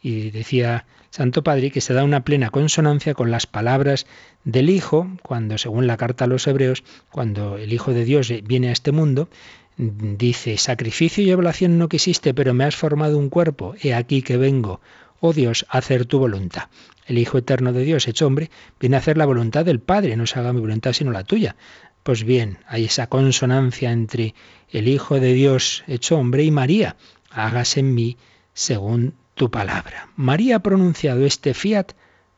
Y 0.00 0.30
decía 0.30 0.86
Santo 1.10 1.42
Padre 1.42 1.72
que 1.72 1.80
se 1.80 1.92
da 1.92 2.04
una 2.04 2.24
plena 2.24 2.50
consonancia 2.50 3.14
con 3.14 3.32
las 3.32 3.48
palabras 3.48 4.06
del 4.44 4.70
Hijo, 4.70 5.08
cuando, 5.24 5.58
según 5.58 5.88
la 5.88 5.96
carta 5.96 6.26
a 6.26 6.28
los 6.28 6.46
Hebreos, 6.46 6.84
cuando 7.10 7.58
el 7.58 7.72
Hijo 7.72 7.92
de 7.92 8.04
Dios 8.04 8.32
viene 8.44 8.68
a 8.68 8.72
este 8.72 8.92
mundo, 8.92 9.28
Dice, 9.76 10.56
sacrificio 10.56 11.24
y 11.24 11.32
oblación 11.32 11.78
no 11.78 11.88
quisiste, 11.88 12.32
pero 12.32 12.54
me 12.54 12.64
has 12.64 12.76
formado 12.76 13.18
un 13.18 13.28
cuerpo, 13.28 13.74
he 13.82 13.92
aquí 13.92 14.22
que 14.22 14.36
vengo, 14.36 14.80
oh 15.20 15.32
Dios, 15.32 15.66
a 15.68 15.78
hacer 15.78 16.06
tu 16.06 16.18
voluntad. 16.18 16.68
El 17.06 17.18
Hijo 17.18 17.38
Eterno 17.38 17.72
de 17.72 17.82
Dios, 17.82 18.06
hecho 18.06 18.26
hombre, 18.26 18.50
viene 18.78 18.96
a 18.96 19.00
hacer 19.00 19.18
la 19.18 19.26
voluntad 19.26 19.64
del 19.64 19.80
Padre, 19.80 20.16
no 20.16 20.26
se 20.26 20.38
haga 20.38 20.52
mi 20.52 20.60
voluntad 20.60 20.92
sino 20.92 21.10
la 21.10 21.24
tuya. 21.24 21.56
Pues 22.04 22.24
bien, 22.24 22.58
hay 22.68 22.84
esa 22.84 23.08
consonancia 23.08 23.90
entre 23.90 24.34
el 24.70 24.88
Hijo 24.88 25.18
de 25.18 25.32
Dios, 25.32 25.82
hecho 25.86 26.18
hombre, 26.18 26.44
y 26.44 26.50
María, 26.50 26.96
hágase 27.30 27.80
en 27.80 27.94
mí 27.94 28.16
según 28.52 29.14
tu 29.34 29.50
palabra. 29.50 30.08
María 30.14 30.56
ha 30.56 30.62
pronunciado 30.62 31.26
este 31.26 31.52
fiat 31.52 31.92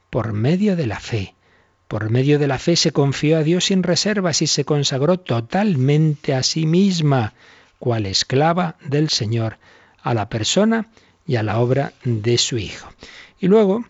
por 0.08 0.32
medio 0.32 0.74
de 0.74 0.86
la 0.86 1.00
fe. 1.00 1.35
Por 1.88 2.10
medio 2.10 2.38
de 2.38 2.48
la 2.48 2.58
fe 2.58 2.74
se 2.74 2.90
confió 2.90 3.38
a 3.38 3.42
Dios 3.42 3.66
sin 3.66 3.82
reservas 3.82 4.42
y 4.42 4.48
se 4.48 4.64
consagró 4.64 5.18
totalmente 5.18 6.34
a 6.34 6.42
sí 6.42 6.66
misma, 6.66 7.34
cual 7.78 8.06
esclava 8.06 8.76
del 8.84 9.08
Señor, 9.08 9.58
a 10.02 10.12
la 10.14 10.28
persona 10.28 10.88
y 11.26 11.36
a 11.36 11.42
la 11.42 11.58
obra 11.58 11.92
de 12.04 12.38
su 12.38 12.58
Hijo. 12.58 12.88
Y 13.38 13.46
luego, 13.46 13.84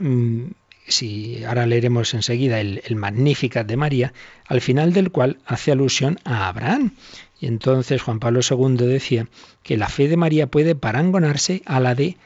mm, 0.00 0.46
si 0.86 1.42
ahora 1.44 1.66
leeremos 1.66 2.14
enseguida 2.14 2.60
el, 2.60 2.82
el 2.84 2.94
Magnificat 2.94 3.66
de 3.66 3.76
María, 3.76 4.12
al 4.46 4.60
final 4.60 4.92
del 4.92 5.10
cual 5.10 5.38
hace 5.46 5.72
alusión 5.72 6.18
a 6.24 6.46
Abraham. 6.46 6.94
Y 7.40 7.46
entonces 7.46 8.02
Juan 8.02 8.20
Pablo 8.20 8.40
II 8.48 8.76
decía 8.86 9.28
que 9.64 9.76
la 9.76 9.88
fe 9.88 10.08
de 10.08 10.16
María 10.16 10.46
puede 10.46 10.74
parangonarse 10.74 11.62
a 11.66 11.80
la 11.80 11.94
de 11.96 12.16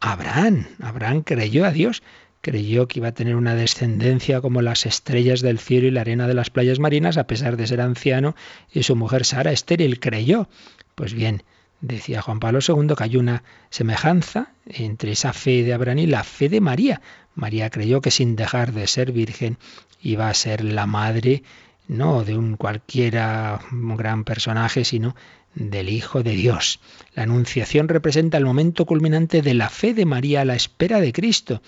Abraham. 0.00 0.66
Abraham 0.80 1.22
creyó 1.22 1.64
a 1.64 1.70
Dios 1.70 2.02
creyó 2.44 2.86
que 2.86 2.98
iba 3.00 3.08
a 3.08 3.14
tener 3.14 3.36
una 3.36 3.54
descendencia 3.54 4.42
como 4.42 4.60
las 4.60 4.84
estrellas 4.84 5.40
del 5.40 5.58
cielo 5.58 5.86
y 5.86 5.90
la 5.90 6.02
arena 6.02 6.28
de 6.28 6.34
las 6.34 6.50
playas 6.50 6.78
marinas, 6.78 7.16
a 7.16 7.26
pesar 7.26 7.56
de 7.56 7.66
ser 7.66 7.80
anciano, 7.80 8.36
y 8.70 8.82
su 8.82 8.94
mujer 8.96 9.24
Sara 9.24 9.50
estéril 9.50 9.98
creyó. 9.98 10.46
Pues 10.94 11.14
bien, 11.14 11.42
decía 11.80 12.20
Juan 12.20 12.40
Pablo 12.40 12.58
II 12.60 12.94
que 12.96 13.04
hay 13.04 13.16
una 13.16 13.44
semejanza 13.70 14.52
entre 14.66 15.12
esa 15.12 15.32
fe 15.32 15.62
de 15.62 15.72
Abraham 15.72 16.00
y 16.00 16.06
la 16.06 16.22
fe 16.22 16.50
de 16.50 16.60
María. 16.60 17.00
María 17.34 17.70
creyó 17.70 18.02
que 18.02 18.10
sin 18.10 18.36
dejar 18.36 18.72
de 18.72 18.86
ser 18.88 19.10
virgen 19.10 19.56
iba 20.02 20.28
a 20.28 20.34
ser 20.34 20.62
la 20.62 20.86
madre 20.86 21.42
no 21.88 22.24
de 22.24 22.36
un 22.36 22.56
cualquiera 22.56 23.60
gran 23.70 24.24
personaje, 24.24 24.84
sino 24.84 25.16
del 25.54 25.88
Hijo 25.88 26.22
de 26.22 26.32
Dios. 26.32 26.80
La 27.14 27.22
Anunciación 27.22 27.88
representa 27.88 28.36
el 28.36 28.44
momento 28.44 28.84
culminante 28.84 29.40
de 29.40 29.54
la 29.54 29.70
fe 29.70 29.94
de 29.94 30.04
María 30.04 30.42
a 30.42 30.44
la 30.44 30.56
espera 30.56 31.00
de 31.00 31.12
Cristo 31.12 31.62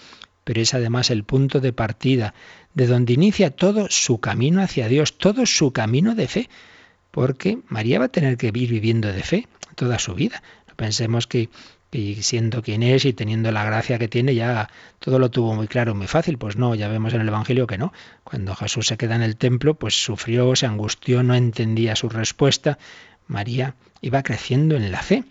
pero 0.47 0.61
es 0.61 0.75
además 0.75 1.11
el 1.11 1.25
punto 1.25 1.59
de 1.59 1.73
partida, 1.73 2.33
de 2.73 2.87
donde 2.87 3.15
inicia 3.15 3.51
todo 3.51 3.89
su 3.91 4.21
camino 4.21 4.63
hacia 4.63 4.87
Dios, 4.87 5.19
todo 5.19 5.45
su 5.45 5.73
camino 5.73 6.15
de 6.15 6.29
fe, 6.29 6.49
porque 7.11 7.59
María 7.67 7.99
va 7.99 8.05
a 8.05 8.11
tener 8.11 8.37
que 8.37 8.53
vivir 8.53 8.71
viviendo 8.71 9.13
de 9.13 9.25
fe 9.25 9.49
toda 9.75 9.99
su 9.99 10.15
vida. 10.15 10.45
Pensemos 10.77 11.27
que, 11.27 11.49
siendo 12.21 12.63
quien 12.63 12.85
es 12.85 13.07
y 13.07 13.13
teniendo 13.13 13.51
la 13.51 13.65
gracia 13.65 13.99
que 13.99 14.07
tiene, 14.07 14.37
ya 14.37 14.71
todo 15.01 15.19
lo 15.19 15.33
tuvo 15.33 15.53
muy 15.53 15.67
claro, 15.67 15.97
muy 15.97 16.07
fácil. 16.07 16.39
Pues 16.39 16.55
no, 16.55 16.77
ya 16.77 16.87
vemos 16.87 17.13
en 17.13 17.23
el 17.23 17.29
Evangelio 17.29 17.67
que 17.67 17.77
no. 17.77 17.93
Cuando 18.23 18.55
Jesús 18.55 18.87
se 18.87 18.97
queda 18.97 19.17
en 19.17 19.23
el 19.23 19.37
templo, 19.37 19.75
pues 19.75 20.01
sufrió, 20.01 20.55
se 20.55 20.67
angustió, 20.67 21.25
no 21.25 21.35
entendía 21.35 21.97
su 21.97 22.09
respuesta. 22.09 22.79
María 23.27 23.75
iba 24.01 24.23
creciendo 24.23 24.77
en 24.77 24.93
la 24.93 25.03
fe. 25.03 25.25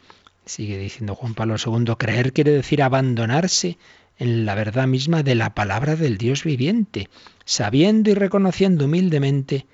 Sigue 0.46 0.78
diciendo 0.78 1.16
Juan 1.16 1.36
Pablo 1.36 1.56
II, 1.56 1.94
creer 1.98 2.34
quiere 2.34 2.52
decir 2.52 2.84
abandonarse 2.84 3.78
en 4.18 4.46
la 4.46 4.56
verdad 4.56 4.88
misma 4.88 5.24
de 5.24 5.36
la 5.36 5.54
palabra 5.54 5.96
del 5.96 6.18
Dios 6.18 6.44
viviente, 6.44 7.10
sabiendo 7.44 8.10
y 8.10 8.14
reconociendo 8.14 8.86
humildemente 8.86 9.66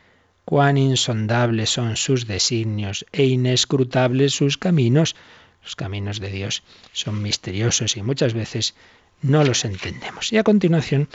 cuán 0.45 0.77
insondables 0.77 1.69
son 1.69 1.95
sus 1.95 2.27
designios 2.27 3.06
e 3.12 3.25
inescrutables 3.25 4.34
sus 4.34 4.58
caminos. 4.58 5.15
Los 5.63 5.75
caminos 5.75 6.19
de 6.19 6.30
Dios 6.30 6.63
son 6.91 7.21
misteriosos 7.21 7.95
y 7.97 8.01
muchas 8.01 8.34
veces 8.34 8.75
no 9.21 9.43
los 9.43 9.63
entendemos. 9.65 10.34
Y 10.34 10.38
a 10.38 10.43
continuación, 10.43 11.08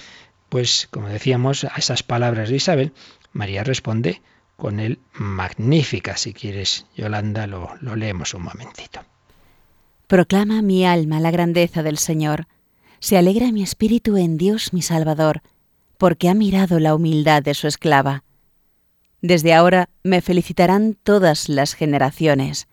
pues 0.49 0.89
como 0.91 1.09
decíamos, 1.09 1.65
a 1.65 1.75
esas 1.77 2.03
palabras 2.03 2.49
de 2.49 2.57
Isabel, 2.57 2.93
María 3.33 3.65
responde 3.65 4.23
con 4.57 4.79
el 4.79 5.01
magnífica. 5.13 6.17
Si 6.17 6.33
quieres, 6.33 6.87
Yolanda, 6.97 7.47
lo, 7.47 7.75
lo 7.81 7.97
leemos 7.97 8.33
un 8.35 8.43
momentito. 8.43 9.01
Proclama 10.07 10.63
mi 10.63 10.87
alma 10.87 11.19
la 11.19 11.33
grandeza 11.33 11.83
del 11.83 11.99
Señor 11.99 12.47
se 13.01 13.17
alegra 13.17 13.53
mi 13.53 13.63
espíritu 13.63 14.17
en 14.17 14.37
Dios 14.37 14.73
mi 14.73 14.83
Salvador, 14.83 15.43
porque 15.99 16.29
ha 16.29 16.35
mirado 16.35 16.79
la 16.81 16.95
humildad 16.95 17.43
de 17.43 17.55
su 17.55 17.67
esclava. 17.67 18.25
Desde 19.23 19.55
ahora 19.55 19.89
me 20.03 20.21
felicitarán 20.21 20.97
todas 21.03 21.49
las 21.49 21.75
generaciones, 21.75 22.69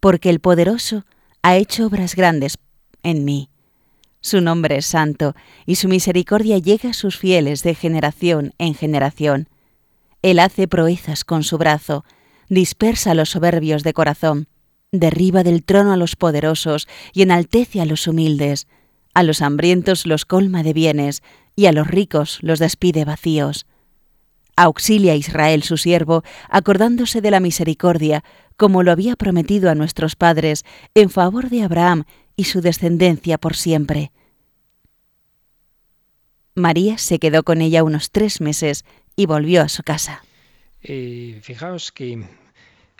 porque 0.00 0.30
el 0.30 0.40
poderoso 0.40 1.04
ha 1.42 1.56
hecho 1.56 1.86
obras 1.86 2.14
grandes 2.16 2.58
en 3.02 3.24
mí. 3.24 3.48
Su 4.20 4.40
nombre 4.40 4.78
es 4.78 4.86
santo, 4.86 5.34
y 5.64 5.76
su 5.76 5.88
misericordia 5.88 6.58
llega 6.58 6.90
a 6.90 6.94
sus 6.94 7.16
fieles 7.16 7.62
de 7.62 7.74
generación 7.74 8.52
en 8.58 8.74
generación. 8.74 9.48
Él 10.22 10.40
hace 10.40 10.66
proezas 10.66 11.24
con 11.24 11.44
su 11.44 11.58
brazo, 11.58 12.04
dispersa 12.48 13.12
a 13.12 13.14
los 13.14 13.30
soberbios 13.30 13.84
de 13.84 13.92
corazón, 13.92 14.48
derriba 14.90 15.44
del 15.44 15.62
trono 15.62 15.92
a 15.92 15.96
los 15.96 16.16
poderosos 16.16 16.88
y 17.12 17.22
enaltece 17.22 17.80
a 17.80 17.86
los 17.86 18.06
humildes, 18.08 18.66
a 19.16 19.22
los 19.22 19.40
hambrientos 19.40 20.04
los 20.04 20.26
colma 20.26 20.62
de 20.62 20.74
bienes, 20.74 21.22
y 21.54 21.64
a 21.64 21.72
los 21.72 21.86
ricos 21.86 22.38
los 22.42 22.58
despide 22.58 23.06
vacíos. 23.06 23.64
Auxilia 24.56 25.12
a 25.12 25.16
Israel 25.16 25.62
su 25.62 25.78
siervo, 25.78 26.22
acordándose 26.50 27.22
de 27.22 27.30
la 27.30 27.40
misericordia, 27.40 28.24
como 28.58 28.82
lo 28.82 28.92
había 28.92 29.16
prometido 29.16 29.70
a 29.70 29.74
nuestros 29.74 30.16
padres, 30.16 30.66
en 30.94 31.08
favor 31.08 31.48
de 31.48 31.62
Abraham 31.62 32.04
y 32.36 32.44
su 32.44 32.60
descendencia 32.60 33.38
por 33.38 33.56
siempre. 33.56 34.12
María 36.54 36.98
se 36.98 37.18
quedó 37.18 37.42
con 37.42 37.62
ella 37.62 37.84
unos 37.84 38.10
tres 38.10 38.42
meses 38.42 38.84
y 39.16 39.24
volvió 39.24 39.62
a 39.62 39.70
su 39.70 39.82
casa. 39.82 40.22
Eh, 40.82 41.40
fijaos 41.42 41.90
que 41.90 42.22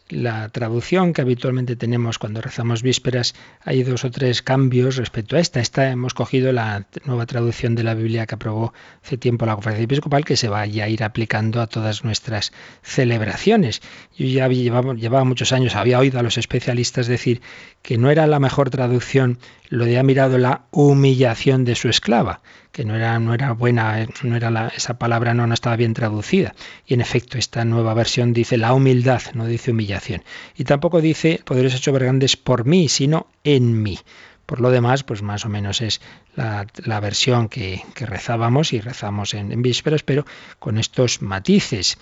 la 0.08 0.48
traducción 0.50 1.12
que 1.12 1.22
habitualmente 1.22 1.74
tenemos 1.74 2.18
cuando 2.18 2.40
rezamos 2.40 2.82
vísperas, 2.82 3.34
hay 3.62 3.82
dos 3.82 4.04
o 4.04 4.10
tres 4.10 4.42
cambios 4.42 4.96
respecto 4.96 5.36
a 5.36 5.40
esta. 5.40 5.60
Esta 5.60 5.90
hemos 5.90 6.14
cogido 6.14 6.52
la 6.52 6.86
nueva 7.04 7.26
traducción 7.26 7.74
de 7.74 7.82
la 7.82 7.94
Biblia 7.94 8.26
que 8.26 8.36
aprobó 8.36 8.72
hace 9.02 9.16
tiempo 9.16 9.46
la 9.46 9.54
Conferencia 9.54 9.84
Episcopal, 9.84 10.24
que 10.24 10.36
se 10.36 10.48
va 10.48 10.60
a 10.60 10.66
ir 10.66 11.02
aplicando 11.02 11.60
a 11.60 11.66
todas 11.66 12.04
nuestras 12.04 12.52
celebraciones. 12.82 13.82
Yo 14.16 14.26
ya 14.26 14.48
llevaba, 14.48 14.94
llevaba 14.94 15.24
muchos 15.24 15.52
años, 15.52 15.74
había 15.74 15.98
oído 15.98 16.20
a 16.20 16.22
los 16.22 16.38
especialistas 16.38 17.06
decir 17.06 17.40
que 17.82 17.98
no 17.98 18.10
era 18.10 18.26
la 18.26 18.38
mejor 18.38 18.70
traducción 18.70 19.38
lo 19.68 19.84
de 19.84 19.98
ha 19.98 20.02
mirado 20.02 20.38
la 20.38 20.66
humillación 20.70 21.64
de 21.64 21.74
su 21.74 21.88
esclava 21.88 22.40
que 22.76 22.84
no 22.84 22.94
era, 22.94 23.18
no 23.18 23.32
era 23.32 23.52
buena, 23.52 24.06
no 24.22 24.36
era 24.36 24.68
esa 24.76 24.98
palabra 24.98 25.32
no, 25.32 25.46
no 25.46 25.54
estaba 25.54 25.76
bien 25.76 25.94
traducida. 25.94 26.54
Y 26.86 26.92
en 26.92 27.00
efecto, 27.00 27.38
esta 27.38 27.64
nueva 27.64 27.94
versión 27.94 28.34
dice 28.34 28.58
la 28.58 28.74
humildad, 28.74 29.22
no 29.32 29.46
dice 29.46 29.70
humillación. 29.70 30.22
Y 30.58 30.64
tampoco 30.64 31.00
dice 31.00 31.40
poderes 31.42 31.74
hechos 31.74 31.94
grandes 31.94 32.36
por 32.36 32.66
mí, 32.66 32.90
sino 32.90 33.28
en 33.44 33.82
mí. 33.82 33.98
Por 34.46 34.60
lo 34.60 34.70
demás, 34.70 35.02
pues 35.02 35.22
más 35.22 35.44
o 35.44 35.48
menos 35.48 35.80
es 35.80 36.00
la, 36.36 37.00
versión 37.00 37.48
que, 37.48 37.82
rezábamos 37.96 38.72
y 38.72 38.80
rezamos 38.80 39.34
en, 39.34 39.60
vísperas, 39.60 40.02
pero 40.04 40.24
con 40.60 40.78
estos 40.78 41.20
matices. 41.20 41.98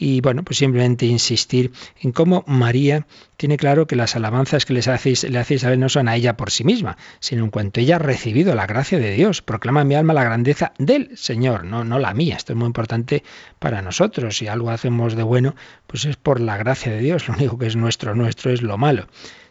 Y 0.00 0.20
bueno, 0.20 0.44
pues 0.44 0.58
simplemente 0.58 1.06
insistir 1.06 1.72
en 2.00 2.12
cómo 2.12 2.44
María 2.46 3.04
tiene 3.36 3.56
claro 3.56 3.88
que 3.88 3.96
las 3.96 4.14
alabanzas 4.14 4.64
que 4.64 4.74
les 4.74 4.86
hacéis, 4.86 5.24
le 5.24 5.38
hace 5.38 5.54
Isabel 5.54 5.80
no 5.80 5.88
son 5.88 6.08
a 6.08 6.14
ella 6.14 6.36
por 6.36 6.52
sí 6.52 6.62
misma, 6.62 6.96
sino 7.18 7.42
en 7.42 7.50
cuanto 7.50 7.80
ella 7.80 7.96
ha 7.96 7.98
recibido 7.98 8.54
la 8.54 8.66
gracia 8.66 9.00
de 9.00 9.10
Dios. 9.10 9.42
Proclama 9.42 9.82
en 9.82 9.88
mi 9.88 9.96
alma 9.96 10.14
la 10.14 10.22
grandeza 10.22 10.72
del 10.78 11.16
Señor, 11.18 11.64
no, 11.64 11.82
no 11.82 11.98
la 11.98 12.14
mía. 12.14 12.36
Esto 12.36 12.52
es 12.52 12.56
muy 12.56 12.66
importante 12.66 13.24
para 13.58 13.82
nosotros. 13.82 14.36
Si 14.36 14.46
algo 14.46 14.70
hacemos 14.70 15.16
de 15.16 15.24
bueno, 15.24 15.56
pues 15.88 16.04
es 16.04 16.16
por 16.16 16.40
la 16.40 16.56
gracia 16.56 16.92
de 16.92 17.00
Dios. 17.00 17.26
Lo 17.26 17.34
único 17.34 17.58
que 17.58 17.66
es 17.66 17.74
nuestro, 17.74 18.14
nuestro 18.14 18.52
es 18.52 18.62
lo 18.62 18.78
malo. 18.78 19.08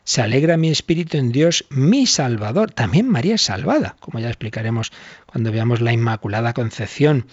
Se 0.07 0.21
alegra 0.21 0.55
mi 0.55 0.69
espíritu 0.69 1.17
en 1.17 1.33
Dios, 1.33 1.65
mi 1.69 2.05
Salvador. 2.05 2.71
También 2.71 3.09
María 3.09 3.35
es 3.35 3.41
salvada, 3.41 3.97
como 3.99 4.19
ya 4.19 4.29
explicaremos 4.29 4.93
cuando 5.25 5.51
veamos 5.51 5.81
la 5.81 5.91
Inmaculada 5.91 6.53
Concepción. 6.53 7.27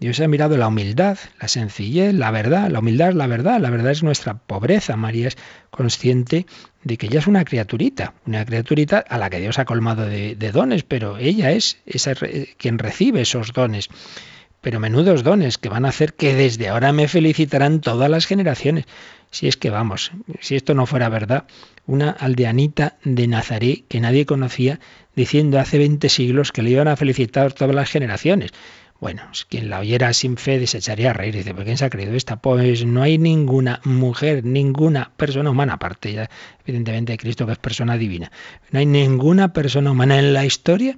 Dios 0.00 0.20
ha 0.20 0.26
mirado 0.26 0.56
la 0.56 0.68
humildad, 0.68 1.18
la 1.38 1.48
sencillez, 1.48 2.14
la 2.14 2.30
verdad. 2.30 2.70
La 2.70 2.78
humildad 2.78 3.10
es 3.10 3.14
la 3.14 3.26
verdad, 3.26 3.60
la 3.60 3.68
verdad 3.68 3.92
es 3.92 4.02
nuestra 4.02 4.38
pobreza. 4.38 4.96
María 4.96 5.28
es 5.28 5.36
consciente 5.70 6.46
de 6.82 6.96
que 6.96 7.08
ella 7.08 7.18
es 7.18 7.26
una 7.26 7.44
criaturita, 7.44 8.14
una 8.24 8.46
criaturita 8.46 9.00
a 9.00 9.18
la 9.18 9.28
que 9.28 9.40
Dios 9.40 9.58
ha 9.58 9.66
colmado 9.66 10.06
de, 10.06 10.34
dones, 10.50 10.82
pero 10.82 11.18
ella 11.18 11.52
es 11.52 11.76
esa, 11.84 12.14
quien 12.56 12.78
recibe 12.78 13.20
esos 13.20 13.52
dones. 13.52 13.90
Pero 14.62 14.80
menudos 14.80 15.24
dones 15.24 15.58
que 15.58 15.68
van 15.68 15.84
a 15.84 15.90
hacer 15.90 16.14
que 16.14 16.34
desde 16.34 16.70
ahora 16.70 16.90
me 16.94 17.06
felicitarán 17.06 17.82
todas 17.82 18.08
las 18.08 18.24
generaciones. 18.24 18.86
Si 19.30 19.46
es 19.46 19.58
que 19.58 19.68
vamos, 19.68 20.12
si 20.40 20.56
esto 20.56 20.72
no 20.72 20.86
fuera 20.86 21.10
verdad, 21.10 21.44
una 21.86 22.10
aldeanita 22.10 22.96
de 23.04 23.26
Nazaret 23.26 23.84
que 23.88 24.00
nadie 24.00 24.26
conocía 24.26 24.80
diciendo 25.14 25.58
hace 25.58 25.78
20 25.78 26.08
siglos 26.08 26.52
que 26.52 26.62
le 26.62 26.70
iban 26.70 26.88
a 26.88 26.96
felicitar 26.96 27.52
todas 27.52 27.74
las 27.74 27.90
generaciones. 27.90 28.52
Bueno, 29.00 29.22
quien 29.50 29.68
la 29.68 29.80
oyera 29.80 30.12
sin 30.14 30.36
fe 30.36 30.66
se 30.66 30.78
echaría 30.78 31.10
a 31.10 31.12
reír. 31.12 31.34
Dice, 31.34 31.52
¿por 31.52 31.64
quién 31.64 31.76
se 31.76 31.84
ha 31.84 31.90
creído 31.90 32.14
esta? 32.14 32.36
Pues 32.36 32.86
no 32.86 33.02
hay 33.02 33.18
ninguna 33.18 33.80
mujer, 33.84 34.44
ninguna 34.44 35.12
persona 35.16 35.50
humana, 35.50 35.74
aparte 35.74 36.12
ya 36.12 36.30
evidentemente 36.64 37.12
de 37.12 37.18
Cristo 37.18 37.44
que 37.44 37.52
es 37.52 37.58
persona 37.58 37.98
divina. 37.98 38.32
No 38.70 38.78
hay 38.78 38.86
ninguna 38.86 39.52
persona 39.52 39.90
humana 39.90 40.18
en 40.18 40.32
la 40.32 40.46
historia 40.46 40.96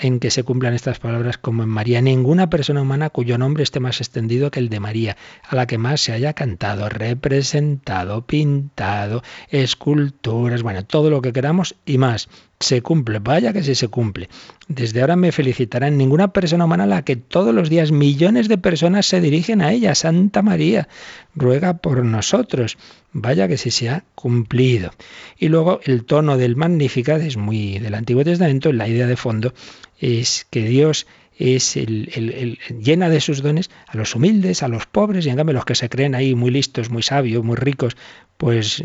en 0.00 0.18
que 0.18 0.30
se 0.30 0.42
cumplan 0.42 0.74
estas 0.74 0.98
palabras 0.98 1.38
como 1.38 1.62
en 1.62 1.68
María. 1.68 2.00
Ninguna 2.00 2.50
persona 2.50 2.82
humana 2.82 3.10
cuyo 3.10 3.38
nombre 3.38 3.62
esté 3.62 3.80
más 3.80 4.00
extendido 4.00 4.50
que 4.50 4.58
el 4.58 4.68
de 4.68 4.80
María, 4.80 5.16
a 5.48 5.54
la 5.54 5.66
que 5.66 5.78
más 5.78 6.00
se 6.00 6.12
haya 6.12 6.32
cantado, 6.32 6.88
representado, 6.88 8.26
pintado, 8.26 9.22
esculturas, 9.48 10.62
bueno, 10.62 10.84
todo 10.84 11.10
lo 11.10 11.22
que 11.22 11.32
queramos 11.32 11.76
y 11.84 11.98
más. 11.98 12.28
Se 12.62 12.82
cumple, 12.82 13.20
vaya 13.20 13.54
que 13.54 13.62
sí 13.62 13.74
se 13.74 13.88
cumple. 13.88 14.28
Desde 14.68 15.00
ahora 15.00 15.16
me 15.16 15.32
felicitarán 15.32 15.96
ninguna 15.96 16.32
persona 16.34 16.66
humana 16.66 16.84
a 16.84 16.86
la 16.86 17.02
que 17.02 17.16
todos 17.16 17.54
los 17.54 17.70
días 17.70 17.90
millones 17.90 18.48
de 18.48 18.58
personas 18.58 19.06
se 19.06 19.22
dirigen 19.22 19.62
a 19.62 19.72
ella. 19.72 19.94
Santa 19.94 20.42
María, 20.42 20.86
ruega 21.34 21.78
por 21.78 22.04
nosotros. 22.04 22.76
Vaya 23.12 23.48
que 23.48 23.56
sí 23.56 23.70
se 23.70 23.88
ha 23.88 24.04
cumplido. 24.14 24.90
Y 25.38 25.48
luego 25.48 25.80
el 25.84 26.04
tono 26.04 26.36
del 26.36 26.54
Magnificat 26.54 27.22
es 27.22 27.38
muy 27.38 27.78
del 27.78 27.94
Antiguo 27.94 28.24
Testamento, 28.24 28.72
la 28.74 28.88
idea 28.88 29.06
de 29.06 29.16
fondo 29.16 29.54
es 29.98 30.46
que 30.50 30.62
Dios 30.62 31.06
es 31.40 31.74
el, 31.78 32.58
llena 32.82 33.08
de 33.08 33.18
sus 33.20 33.42
dones 33.42 33.70
a 33.86 33.96
los 33.96 34.14
humildes, 34.14 34.62
a 34.62 34.68
los 34.68 34.84
pobres, 34.84 35.24
y 35.24 35.30
en 35.30 35.36
cambio 35.36 35.54
los 35.54 35.64
que 35.64 35.74
se 35.74 35.88
creen 35.88 36.14
ahí 36.14 36.34
muy 36.34 36.50
listos, 36.50 36.90
muy 36.90 37.02
sabios, 37.02 37.42
muy 37.42 37.56
ricos, 37.56 37.96
pues 38.36 38.82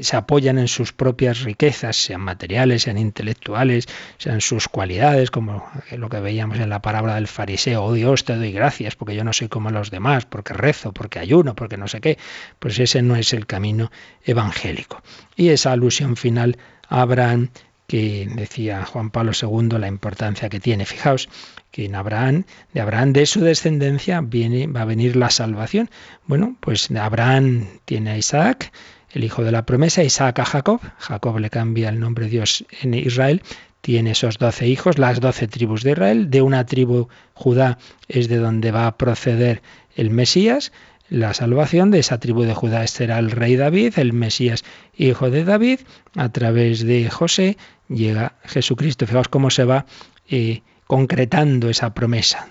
se 0.00 0.16
apoyan 0.16 0.58
en 0.58 0.68
sus 0.68 0.92
propias 0.92 1.42
riquezas, 1.42 1.96
sean 1.96 2.20
materiales, 2.20 2.82
sean 2.82 2.98
intelectuales, 2.98 3.86
sean 4.18 4.42
sus 4.42 4.68
cualidades, 4.68 5.30
como 5.30 5.66
lo 5.96 6.10
que 6.10 6.20
veíamos 6.20 6.58
en 6.58 6.68
la 6.68 6.82
parábola 6.82 7.14
del 7.14 7.28
fariseo, 7.28 7.82
oh 7.82 7.94
Dios, 7.94 8.24
te 8.24 8.36
doy 8.36 8.52
gracias, 8.52 8.94
porque 8.94 9.14
yo 9.14 9.24
no 9.24 9.32
soy 9.32 9.48
como 9.48 9.70
los 9.70 9.90
demás, 9.90 10.26
porque 10.26 10.52
rezo, 10.52 10.92
porque 10.92 11.18
ayuno, 11.18 11.54
porque 11.54 11.78
no 11.78 11.88
sé 11.88 12.02
qué, 12.02 12.18
pues 12.58 12.78
ese 12.78 13.00
no 13.00 13.16
es 13.16 13.32
el 13.32 13.46
camino 13.46 13.90
evangélico. 14.22 15.02
Y 15.34 15.48
esa 15.48 15.72
alusión 15.72 16.16
final 16.16 16.58
a 16.88 17.00
Abraham 17.00 17.48
que 17.86 18.28
decía 18.34 18.84
Juan 18.84 19.10
Pablo 19.10 19.32
II 19.40 19.78
la 19.78 19.88
importancia 19.88 20.48
que 20.48 20.60
tiene. 20.60 20.84
Fijaos 20.86 21.28
que 21.76 21.84
en 21.84 21.94
Abraham, 21.94 22.44
de 22.72 22.80
Abraham, 22.80 23.12
de 23.12 23.26
su 23.26 23.42
descendencia, 23.42 24.22
viene, 24.22 24.66
va 24.66 24.80
a 24.80 24.84
venir 24.86 25.14
la 25.14 25.28
salvación. 25.28 25.90
Bueno, 26.26 26.56
pues 26.60 26.90
Abraham 26.90 27.66
tiene 27.84 28.12
a 28.12 28.16
Isaac, 28.16 28.72
el 29.10 29.24
hijo 29.24 29.44
de 29.44 29.52
la 29.52 29.66
promesa, 29.66 30.02
Isaac 30.02 30.38
a 30.38 30.46
Jacob, 30.46 30.80
Jacob 30.96 31.38
le 31.38 31.50
cambia 31.50 31.90
el 31.90 32.00
nombre 32.00 32.24
de 32.24 32.30
Dios 32.30 32.64
en 32.80 32.94
Israel, 32.94 33.42
tiene 33.82 34.12
esos 34.12 34.38
doce 34.38 34.66
hijos, 34.66 34.96
las 34.96 35.20
doce 35.20 35.48
tribus 35.48 35.82
de 35.82 35.90
Israel, 35.90 36.30
de 36.30 36.40
una 36.40 36.64
tribu 36.64 37.08
Judá 37.34 37.76
es 38.08 38.28
de 38.28 38.38
donde 38.38 38.70
va 38.70 38.86
a 38.86 38.96
proceder 38.96 39.60
el 39.96 40.08
Mesías, 40.08 40.72
la 41.10 41.34
salvación 41.34 41.90
de 41.90 41.98
esa 41.98 42.18
tribu 42.18 42.44
de 42.44 42.54
Judá 42.54 42.86
será 42.86 43.18
el 43.18 43.30
rey 43.30 43.56
David, 43.56 43.98
el 43.98 44.14
Mesías 44.14 44.64
hijo 44.96 45.28
de 45.28 45.44
David, 45.44 45.80
a 46.14 46.30
través 46.30 46.86
de 46.86 47.10
José 47.10 47.58
llega 47.90 48.36
Jesucristo. 48.44 49.06
Fijaos 49.06 49.28
cómo 49.28 49.50
se 49.50 49.64
va 49.64 49.84
eh, 50.30 50.62
concretando 50.86 51.68
esa 51.68 51.94
promesa. 51.94 52.48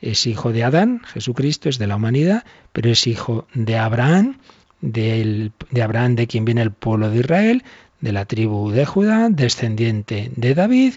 Es, 0.00 0.26
hijo 0.26 0.52
de 0.52 0.64
Adán, 0.64 1.00
Jesucristo 1.12 1.68
es 1.68 1.78
de 1.78 1.86
la 1.86 1.96
humanidad, 1.96 2.44
pero 2.72 2.90
es 2.90 3.06
hijo 3.06 3.46
de 3.54 3.78
Abraham, 3.78 4.38
de 4.80 5.52
Abraham 5.80 6.16
de 6.16 6.26
quien 6.26 6.44
viene 6.44 6.62
el 6.62 6.72
pueblo 6.72 7.10
de 7.10 7.20
Israel, 7.20 7.62
de 8.00 8.12
la 8.12 8.24
tribu 8.24 8.70
de 8.70 8.84
Judá, 8.84 9.28
descendiente 9.30 10.32
de 10.34 10.54
David, 10.54 10.94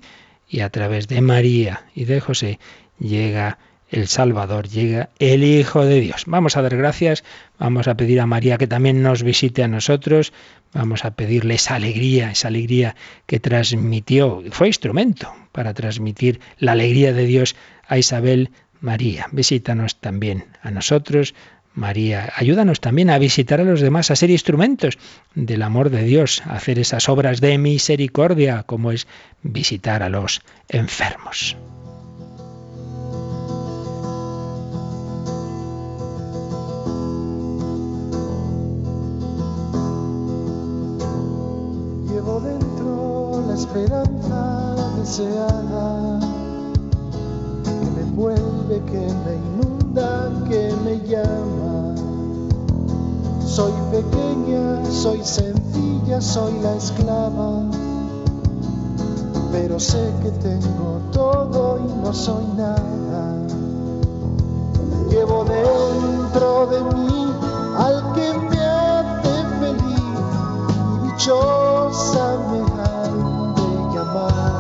y 0.50 0.62
a 0.62 0.70
través 0.70 1.08
de 1.08 1.22
María 1.22 1.86
y 1.94 2.06
de 2.06 2.20
José 2.20 2.60
llega 3.00 3.58
el 3.90 4.08
Salvador, 4.08 4.68
llega 4.68 5.10
el 5.20 5.44
Hijo 5.44 5.86
de 5.86 6.00
Dios. 6.00 6.24
Vamos 6.28 6.58
a 6.58 6.62
dar 6.62 6.76
gracias, 6.76 7.24
vamos 7.60 7.88
a 7.88 7.96
pedir 7.96 8.20
a 8.20 8.26
María 8.26 8.58
que 8.58 8.68
también 8.68 9.02
nos 9.02 9.24
visite 9.24 9.64
a 9.64 9.68
nosotros, 9.68 10.34
vamos 10.74 11.06
a 11.06 11.12
pedirle 11.12 11.56
esa 11.56 11.76
alegría, 11.76 12.32
esa 12.32 12.48
alegría 12.48 12.96
que 13.26 13.40
transmitió, 13.40 14.44
fue 14.52 14.68
instrumento 14.68 15.32
para 15.52 15.74
transmitir 15.74 16.40
la 16.58 16.74
alegría 16.74 17.14
de 17.14 17.26
Dios 17.26 17.56
a 17.88 17.98
Isabel 17.98 18.50
María. 18.82 19.28
Visítanos 19.32 19.96
también 20.00 20.46
a 20.62 20.72
nosotros, 20.72 21.34
María, 21.74 22.32
ayúdanos 22.38 22.80
también 22.80 23.10
a 23.10 23.20
visitar 23.20 23.60
a 23.60 23.66
los 23.66 23.82
demás, 23.82 24.10
a 24.10 24.16
ser 24.16 24.30
instrumentos 24.30 24.98
del 25.36 25.62
amor 25.62 25.90
de 25.90 26.04
Dios, 26.04 26.42
a 26.46 26.56
hacer 26.56 26.80
esas 26.80 27.10
obras 27.10 27.42
de 27.42 27.58
misericordia 27.58 28.64
como 28.64 28.94
es 28.94 29.08
visitar 29.44 30.02
a 30.02 30.10
los 30.10 30.42
enfermos. 30.70 31.58
Que 45.18 45.24
me 47.96 48.02
envuelve, 48.02 48.82
que 48.86 49.08
me 49.24 49.36
inunda, 49.36 50.30
que 50.50 50.74
me 50.84 51.00
llama. 51.08 51.96
Soy 53.46 53.72
pequeña, 53.92 54.84
soy 54.92 55.24
sencilla, 55.24 56.20
soy 56.20 56.60
la 56.60 56.76
esclava, 56.76 57.64
pero 59.54 59.80
sé 59.80 60.12
que 60.22 60.32
tengo 60.32 61.00
todo 61.14 61.80
y 61.80 61.94
no 62.04 62.14
soy 62.14 62.46
nada. 62.58 63.38
Llevo 65.10 65.46
dentro 65.46 66.68
de 66.68 66.84
mí 66.94 67.32
al 67.78 68.12
que 68.16 68.34
me 68.50 68.60
hace 68.60 69.46
feliz 69.62 71.04
dichosa 71.04 72.38
me 72.52 72.60
han 72.60 73.56
de 73.56 73.96
llamar. 73.96 74.55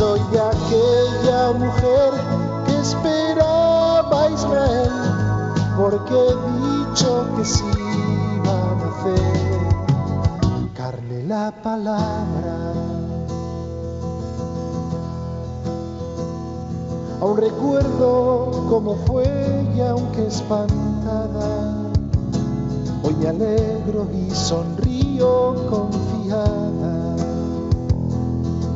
Soy 0.00 0.20
aquella 0.20 1.52
mujer 1.58 2.12
que 2.64 2.74
esperaba 2.80 4.22
a 4.22 4.30
Israel 4.30 4.92
porque 5.76 6.14
he 6.14 6.34
dicho 6.56 7.26
que 7.36 7.44
sí 7.44 7.64
va 8.46 8.70
a 8.70 8.74
nacer 8.76 10.72
carne 10.74 11.22
la 11.24 11.52
palabra. 11.62 12.72
Aún 17.20 17.36
recuerdo 17.36 18.68
cómo 18.70 18.96
fue 19.06 19.26
y 19.76 19.82
aunque 19.82 20.28
espantada, 20.28 21.74
hoy 23.02 23.14
me 23.16 23.28
alegro 23.28 24.08
y 24.14 24.30
sonrío 24.30 25.56
confiada. 25.68 26.89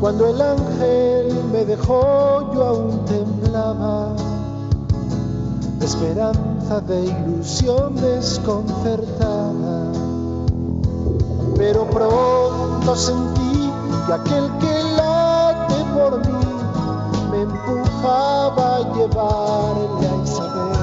Cuando 0.00 0.26
el 0.28 0.40
ángel 0.40 1.44
me 1.52 1.64
dejó 1.64 2.52
yo 2.54 2.64
aún 2.64 3.04
temblaba, 3.06 4.08
de 5.78 5.86
esperanza, 5.86 6.80
de 6.80 7.04
ilusión 7.04 7.94
desconcertada. 7.96 9.92
Pero 11.56 11.84
pronto 11.90 12.96
sentí 12.96 13.70
que 14.06 14.12
aquel 14.12 14.50
que 14.58 14.82
late 14.96 15.84
por 15.94 16.18
mí 16.26 16.44
me 17.30 17.42
empujaba 17.42 18.76
a 18.76 18.80
llevarle 18.94 20.08
a 20.08 20.16
Isabel. 20.22 20.74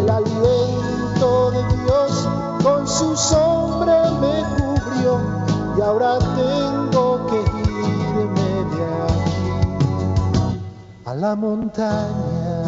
El 0.00 0.10
aliento 0.10 1.50
de 1.50 1.62
Dios 1.82 2.28
con 2.62 2.86
su 2.86 3.16
sombra 3.16 4.10
me 4.20 4.44
cubrió 4.56 5.18
y 5.76 5.80
ahora 5.80 6.18
tengo 6.18 6.65
a 11.06 11.14
la 11.14 11.36
montaña. 11.36 12.62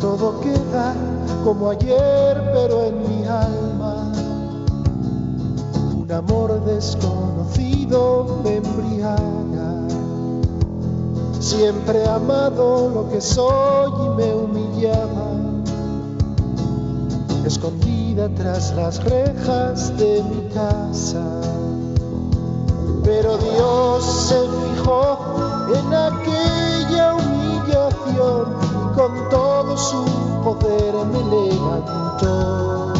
Todo 0.00 0.40
queda 0.40 0.94
como 1.42 1.70
ayer, 1.70 2.40
pero 2.52 2.84
en 2.84 3.02
mi 3.02 3.26
alma 3.26 4.12
un 5.96 6.12
amor 6.12 6.64
desconocido 6.64 8.40
me 8.44 8.56
embriaga. 8.58 9.88
Siempre 11.40 12.04
he 12.04 12.08
amado 12.08 12.90
lo 12.94 13.08
que 13.10 13.20
soy 13.20 13.90
y 14.06 14.08
me 14.10 14.34
humillaba, 14.34 15.32
escondida 17.44 18.28
tras 18.36 18.72
las 18.76 19.02
rejas 19.02 19.96
de 19.98 20.22
mi 20.22 20.48
casa. 20.54 21.39
Pero 23.02 23.38
Dios 23.38 24.04
se 24.04 24.38
fijó 24.40 25.18
en 25.74 25.94
aquella 25.94 27.14
humillación 27.14 28.54
y 28.70 28.74
con 28.94 29.28
todo 29.30 29.74
su 29.76 30.04
poder 30.44 30.94
me 31.06 31.24
levantó. 31.24 32.92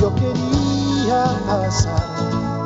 Yo 0.00 0.12
quería 0.16 1.24
pasar 1.46 2.02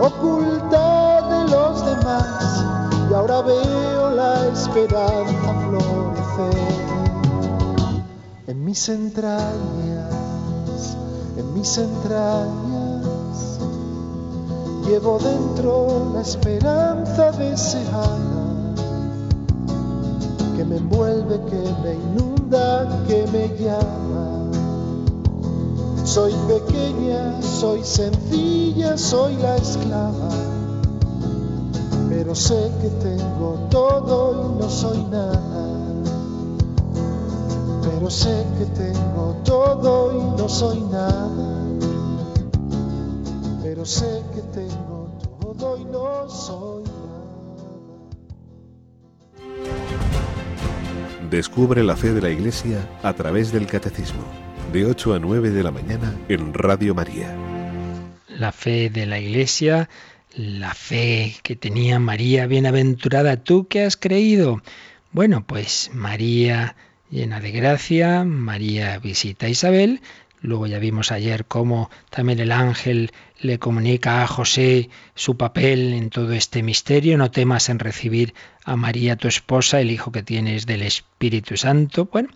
oculta 0.00 1.22
de 1.28 1.44
los 1.50 1.84
demás 1.84 2.64
y 3.10 3.14
ahora 3.14 3.42
veo 3.42 4.10
la 4.10 4.46
esperanza 4.46 5.54
florecer 5.68 6.86
en 8.46 8.64
mis 8.64 8.88
entrañas, 8.88 10.96
en 11.36 11.52
mis 11.54 11.76
entrañas. 11.78 12.65
Llevo 14.86 15.18
dentro 15.18 16.12
la 16.14 16.20
esperanza 16.20 17.32
deseada 17.32 18.46
que 20.56 20.64
me 20.64 20.76
envuelve, 20.76 21.40
que 21.50 21.74
me 21.82 21.94
inunda, 21.94 23.04
que 23.08 23.26
me 23.32 23.48
llama. 23.58 24.50
Soy 26.04 26.32
pequeña, 26.46 27.42
soy 27.42 27.82
sencilla, 27.82 28.96
soy 28.96 29.36
la 29.36 29.56
esclava, 29.56 30.28
pero 32.08 32.32
sé 32.34 32.70
que 32.80 32.88
tengo 32.88 33.58
todo 33.70 34.44
y 34.44 34.62
no 34.62 34.70
soy 34.70 35.04
nada. 35.10 35.42
Pero 37.82 38.08
sé 38.08 38.46
que 38.56 38.66
tengo 38.66 39.34
todo 39.42 40.12
y 40.12 40.40
no 40.40 40.48
soy 40.48 40.80
nada. 40.92 41.28
Pero 43.62 43.84
sé 43.84 44.22
que 44.32 44.42
no 46.26 46.30
soy 46.30 46.82
nada. 46.82 47.06
Descubre 51.30 51.82
la 51.82 51.96
fe 51.96 52.12
de 52.12 52.20
la 52.20 52.30
Iglesia 52.30 52.78
a 53.02 53.12
través 53.12 53.52
del 53.52 53.66
Catecismo, 53.66 54.24
de 54.72 54.86
8 54.86 55.14
a 55.14 55.18
9 55.18 55.50
de 55.50 55.62
la 55.62 55.70
mañana 55.70 56.14
en 56.28 56.54
Radio 56.54 56.94
María. 56.94 57.34
La 58.28 58.52
fe 58.52 58.90
de 58.90 59.06
la 59.06 59.18
Iglesia, 59.18 59.88
la 60.34 60.74
fe 60.74 61.36
que 61.42 61.56
tenía 61.56 61.98
María, 61.98 62.46
bienaventurada, 62.46 63.36
tú 63.36 63.66
que 63.68 63.82
has 63.82 63.96
creído. 63.96 64.62
Bueno, 65.12 65.44
pues 65.46 65.90
María 65.94 66.76
llena 67.10 67.40
de 67.40 67.52
gracia, 67.52 68.24
María 68.24 68.98
visita 68.98 69.46
a 69.46 69.48
Isabel, 69.48 70.00
luego 70.40 70.66
ya 70.66 70.78
vimos 70.78 71.12
ayer 71.12 71.46
cómo 71.46 71.90
también 72.10 72.40
el 72.40 72.52
ángel 72.52 73.12
le 73.40 73.58
comunica 73.58 74.22
a 74.22 74.26
José 74.26 74.88
su 75.14 75.36
papel 75.36 75.92
en 75.92 76.10
todo 76.10 76.32
este 76.32 76.62
misterio, 76.62 77.18
no 77.18 77.30
temas 77.30 77.68
en 77.68 77.78
recibir 77.78 78.34
a 78.64 78.76
María 78.76 79.16
tu 79.16 79.28
esposa, 79.28 79.80
el 79.80 79.90
hijo 79.90 80.12
que 80.12 80.22
tienes 80.22 80.66
del 80.66 80.82
Espíritu 80.82 81.56
Santo. 81.56 82.06
Bueno, 82.06 82.28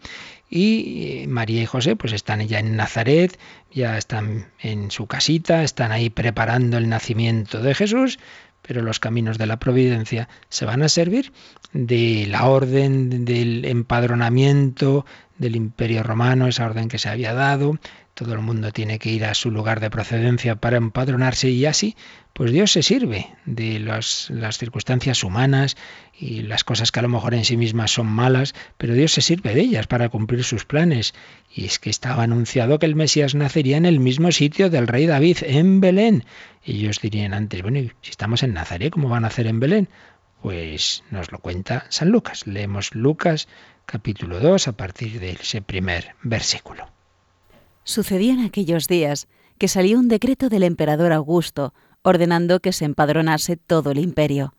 y 0.50 1.24
María 1.28 1.62
y 1.62 1.66
José 1.66 1.96
pues 1.96 2.12
están 2.12 2.46
ya 2.46 2.58
en 2.58 2.76
Nazaret, 2.76 3.38
ya 3.72 3.96
están 3.96 4.50
en 4.58 4.90
su 4.90 5.06
casita, 5.06 5.62
están 5.62 5.92
ahí 5.92 6.10
preparando 6.10 6.76
el 6.76 6.88
nacimiento 6.88 7.62
de 7.62 7.74
Jesús, 7.74 8.18
pero 8.62 8.82
los 8.82 9.00
caminos 9.00 9.38
de 9.38 9.46
la 9.46 9.58
providencia 9.58 10.28
se 10.48 10.64
van 10.64 10.82
a 10.82 10.88
servir 10.88 11.32
de 11.72 12.26
la 12.28 12.46
orden 12.46 13.24
del 13.24 13.64
empadronamiento 13.64 15.06
del 15.40 15.56
imperio 15.56 16.02
romano, 16.02 16.46
esa 16.46 16.66
orden 16.66 16.88
que 16.88 16.98
se 16.98 17.08
había 17.08 17.32
dado, 17.32 17.78
todo 18.14 18.34
el 18.34 18.40
mundo 18.40 18.70
tiene 18.70 18.98
que 18.98 19.10
ir 19.10 19.24
a 19.24 19.32
su 19.32 19.50
lugar 19.50 19.80
de 19.80 19.88
procedencia 19.88 20.56
para 20.56 20.76
empadronarse 20.76 21.48
y 21.48 21.64
así, 21.64 21.96
pues 22.34 22.52
Dios 22.52 22.70
se 22.72 22.82
sirve 22.82 23.28
de 23.46 23.80
las, 23.80 24.30
circunstancias 24.58 25.24
humanas 25.24 25.78
y 26.18 26.42
las 26.42 26.62
cosas 26.62 26.92
que 26.92 27.00
a 27.00 27.02
lo 27.02 27.08
mejor 27.08 27.32
en 27.32 27.46
sí 27.46 27.56
mismas 27.56 27.90
son 27.90 28.06
malas, 28.06 28.54
pero 28.76 28.92
Dios 28.92 29.12
se 29.12 29.22
sirve 29.22 29.54
de 29.54 29.62
ellas 29.62 29.86
para 29.86 30.10
cumplir 30.10 30.44
sus 30.44 30.66
planes. 30.66 31.14
Y 31.54 31.64
es 31.64 31.78
que 31.78 31.88
estaba 31.88 32.24
anunciado 32.24 32.78
que 32.78 32.84
el 32.84 32.94
Mesías 32.94 33.34
nacería 33.34 33.78
en 33.78 33.86
el 33.86 33.98
mismo 33.98 34.30
sitio 34.32 34.68
del 34.68 34.86
rey 34.86 35.06
David, 35.06 35.38
en 35.42 35.80
Belén. 35.80 36.24
Y 36.62 36.80
ellos 36.80 37.00
dirían 37.00 37.32
antes, 37.32 37.62
bueno, 37.62 37.80
si 38.02 38.10
estamos 38.10 38.42
en 38.42 38.52
Nazaret, 38.52 38.92
¿cómo 38.92 39.08
van 39.08 39.24
a 39.24 39.28
nacer 39.28 39.46
en 39.46 39.60
Belén? 39.60 39.88
Pues 40.42 41.04
nos 41.10 41.32
lo 41.32 41.38
cuenta 41.38 41.86
San 41.88 42.10
Lucas. 42.10 42.46
Leemos 42.46 42.94
Lucas 42.94 43.48
capítulo 43.90 44.38
2 44.38 44.68
a 44.68 44.72
partir 44.72 45.18
de 45.18 45.32
ese 45.32 45.62
primer 45.62 46.14
versículo. 46.22 46.86
Sucedía 47.82 48.32
en 48.32 48.44
aquellos 48.44 48.86
días 48.86 49.26
que 49.58 49.66
salió 49.66 49.98
un 49.98 50.06
decreto 50.06 50.48
del 50.48 50.62
emperador 50.62 51.12
Augusto 51.12 51.74
ordenando 52.02 52.60
que 52.60 52.72
se 52.72 52.84
empadronase 52.84 53.56
todo 53.56 53.90
el 53.90 53.98
imperio. 53.98 54.54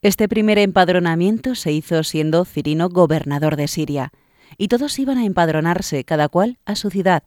Este 0.00 0.30
primer 0.30 0.56
empadronamiento 0.56 1.54
se 1.56 1.72
hizo 1.72 2.02
siendo 2.04 2.46
Cirino 2.46 2.88
gobernador 2.88 3.56
de 3.56 3.68
Siria, 3.68 4.12
y 4.56 4.68
todos 4.68 4.98
iban 4.98 5.18
a 5.18 5.26
empadronarse, 5.26 6.02
cada 6.04 6.30
cual 6.30 6.58
a 6.64 6.74
su 6.74 6.88
ciudad. 6.88 7.22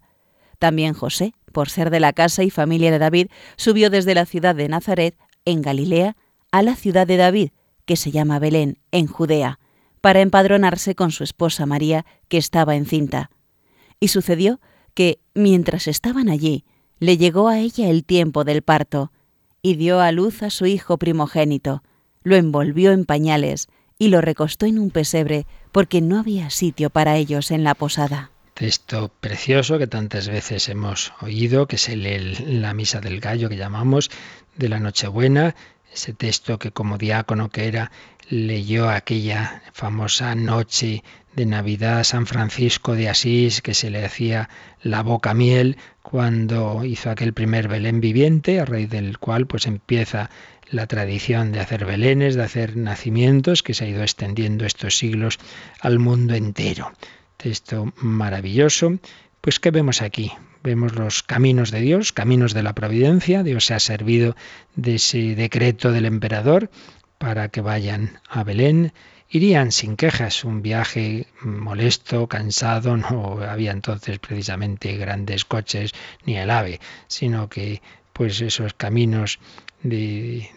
También 0.57 0.95
José, 0.95 1.33
por 1.51 1.69
ser 1.69 1.91
de 1.91 1.99
la 1.99 2.13
casa 2.13 2.41
y 2.43 2.49
familia 2.49 2.89
de 2.89 2.97
David, 2.97 3.27
subió 3.57 3.91
desde 3.91 4.15
la 4.15 4.25
ciudad 4.25 4.55
de 4.55 4.69
Nazaret, 4.69 5.15
en 5.45 5.61
Galilea, 5.61 6.15
a 6.51 6.63
la 6.63 6.75
ciudad 6.75 7.05
de 7.05 7.17
David, 7.17 7.49
que 7.85 7.95
se 7.95 8.09
llama 8.09 8.39
Belén, 8.39 8.79
en 8.91 9.05
Judea, 9.05 9.59
para 10.03 10.19
empadronarse 10.19 10.95
con 10.95 11.11
su 11.11 11.23
esposa 11.23 11.65
María, 11.65 12.05
que 12.27 12.37
estaba 12.37 12.75
encinta. 12.75 13.31
Y 14.01 14.09
sucedió 14.09 14.59
que, 14.93 15.19
mientras 15.33 15.87
estaban 15.87 16.27
allí, 16.27 16.65
le 16.99 17.15
llegó 17.15 17.47
a 17.47 17.59
ella 17.59 17.89
el 17.89 18.03
tiempo 18.03 18.43
del 18.43 18.63
parto, 18.63 19.13
y 19.61 19.75
dio 19.75 20.01
a 20.01 20.11
luz 20.11 20.43
a 20.43 20.49
su 20.49 20.65
hijo 20.65 20.97
primogénito, 20.97 21.83
lo 22.21 22.35
envolvió 22.35 22.91
en 22.91 23.05
pañales 23.05 23.69
y 23.97 24.09
lo 24.09 24.19
recostó 24.19 24.65
en 24.65 24.77
un 24.77 24.89
pesebre, 24.89 25.47
porque 25.71 26.01
no 26.01 26.19
había 26.19 26.49
sitio 26.49 26.89
para 26.89 27.15
ellos 27.15 27.49
en 27.49 27.63
la 27.63 27.73
posada. 27.73 28.29
Texto 28.55 29.09
precioso 29.21 29.79
que 29.79 29.87
tantas 29.87 30.27
veces 30.27 30.67
hemos 30.67 31.13
oído, 31.21 31.65
que 31.65 31.77
es 31.77 31.87
el, 31.87 32.61
la 32.61 32.73
misa 32.73 32.99
del 32.99 33.21
gallo 33.21 33.47
que 33.47 33.55
llamamos 33.55 34.11
de 34.57 34.67
la 34.67 34.81
Nochebuena, 34.81 35.55
ese 35.93 36.11
texto 36.11 36.59
que 36.59 36.71
como 36.71 36.97
diácono 36.97 37.49
que 37.49 37.67
era 37.67 37.91
leyó 38.29 38.89
aquella 38.89 39.61
famosa 39.73 40.35
noche 40.35 41.03
de 41.35 41.45
Navidad 41.45 42.03
San 42.03 42.27
Francisco 42.27 42.95
de 42.95 43.09
Asís, 43.09 43.61
que 43.61 43.73
se 43.73 43.89
le 43.89 44.05
hacía 44.05 44.49
la 44.81 45.01
boca 45.01 45.33
miel 45.33 45.77
cuando 46.01 46.83
hizo 46.85 47.09
aquel 47.09 47.33
primer 47.33 47.67
Belén 47.67 48.01
viviente, 48.01 48.59
a 48.59 48.65
raíz 48.65 48.89
del 48.89 49.17
cual 49.17 49.47
pues 49.47 49.65
empieza 49.65 50.29
la 50.69 50.87
tradición 50.87 51.51
de 51.51 51.59
hacer 51.59 51.85
belenes, 51.85 52.35
de 52.35 52.43
hacer 52.43 52.77
nacimientos, 52.77 53.63
que 53.63 53.73
se 53.73 53.85
ha 53.85 53.87
ido 53.87 54.01
extendiendo 54.01 54.65
estos 54.65 54.97
siglos 54.97 55.39
al 55.79 55.99
mundo 55.99 56.35
entero. 56.35 56.91
Texto 57.37 57.93
maravilloso. 57.97 58.99
Pues 59.41 59.59
¿qué 59.59 59.71
vemos 59.71 60.01
aquí? 60.01 60.31
Vemos 60.63 60.95
los 60.95 61.23
caminos 61.23 61.71
de 61.71 61.81
Dios, 61.81 62.13
caminos 62.13 62.53
de 62.53 62.63
la 62.63 62.73
providencia. 62.73 63.43
Dios 63.43 63.65
se 63.65 63.73
ha 63.73 63.79
servido 63.79 64.35
de 64.75 64.95
ese 64.95 65.35
decreto 65.35 65.91
del 65.91 66.05
emperador 66.05 66.69
para 67.17 67.49
que 67.49 67.61
vayan 67.61 68.19
a 68.29 68.43
Belén 68.43 68.93
irían 69.29 69.71
sin 69.71 69.95
quejas. 69.95 70.43
Un 70.43 70.61
viaje 70.61 71.27
molesto, 71.41 72.27
cansado, 72.27 72.97
no 73.03 73.39
había 73.41 73.71
entonces 73.71 74.19
precisamente 74.19 74.95
grandes 74.97 75.43
coches 75.45 75.91
ni 76.25 76.37
el 76.37 76.49
ave, 76.49 76.79
sino 77.07 77.49
que 77.49 77.81
pues 78.13 78.41
esos 78.41 78.75
caminos 78.75 79.39
que 79.81 80.49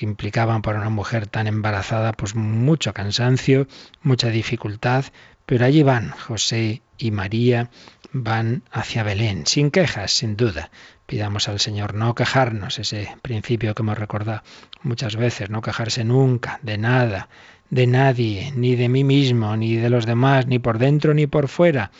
implicaban 0.00 0.62
para 0.62 0.80
una 0.80 0.90
mujer 0.90 1.26
tan 1.26 1.46
embarazada 1.46 2.12
pues 2.12 2.34
mucho 2.34 2.92
cansancio, 2.92 3.66
mucha 4.02 4.28
dificultad, 4.28 5.04
pero 5.46 5.64
allí 5.64 5.82
van 5.82 6.10
José 6.10 6.82
y 6.98 7.12
María, 7.12 7.70
van 8.12 8.62
hacia 8.70 9.04
Belén, 9.04 9.46
sin 9.46 9.70
quejas, 9.70 10.10
sin 10.10 10.36
duda. 10.36 10.70
Pidamos 11.08 11.48
al 11.48 11.58
Señor 11.58 11.94
no 11.94 12.14
quejarnos, 12.14 12.78
ese 12.78 13.08
principio 13.22 13.74
que 13.74 13.80
hemos 13.80 13.96
recordado 13.96 14.42
muchas 14.82 15.16
veces, 15.16 15.48
no 15.48 15.62
quejarse 15.62 16.04
nunca 16.04 16.60
de 16.62 16.76
nada, 16.76 17.30
de 17.70 17.86
nadie, 17.86 18.52
ni 18.54 18.76
de 18.76 18.90
mí 18.90 19.04
mismo, 19.04 19.56
ni 19.56 19.76
de 19.76 19.88
los 19.88 20.04
demás, 20.04 20.46
ni 20.46 20.58
por 20.58 20.76
dentro 20.76 21.14
ni 21.14 21.26
por 21.26 21.48
fuera. 21.48 21.92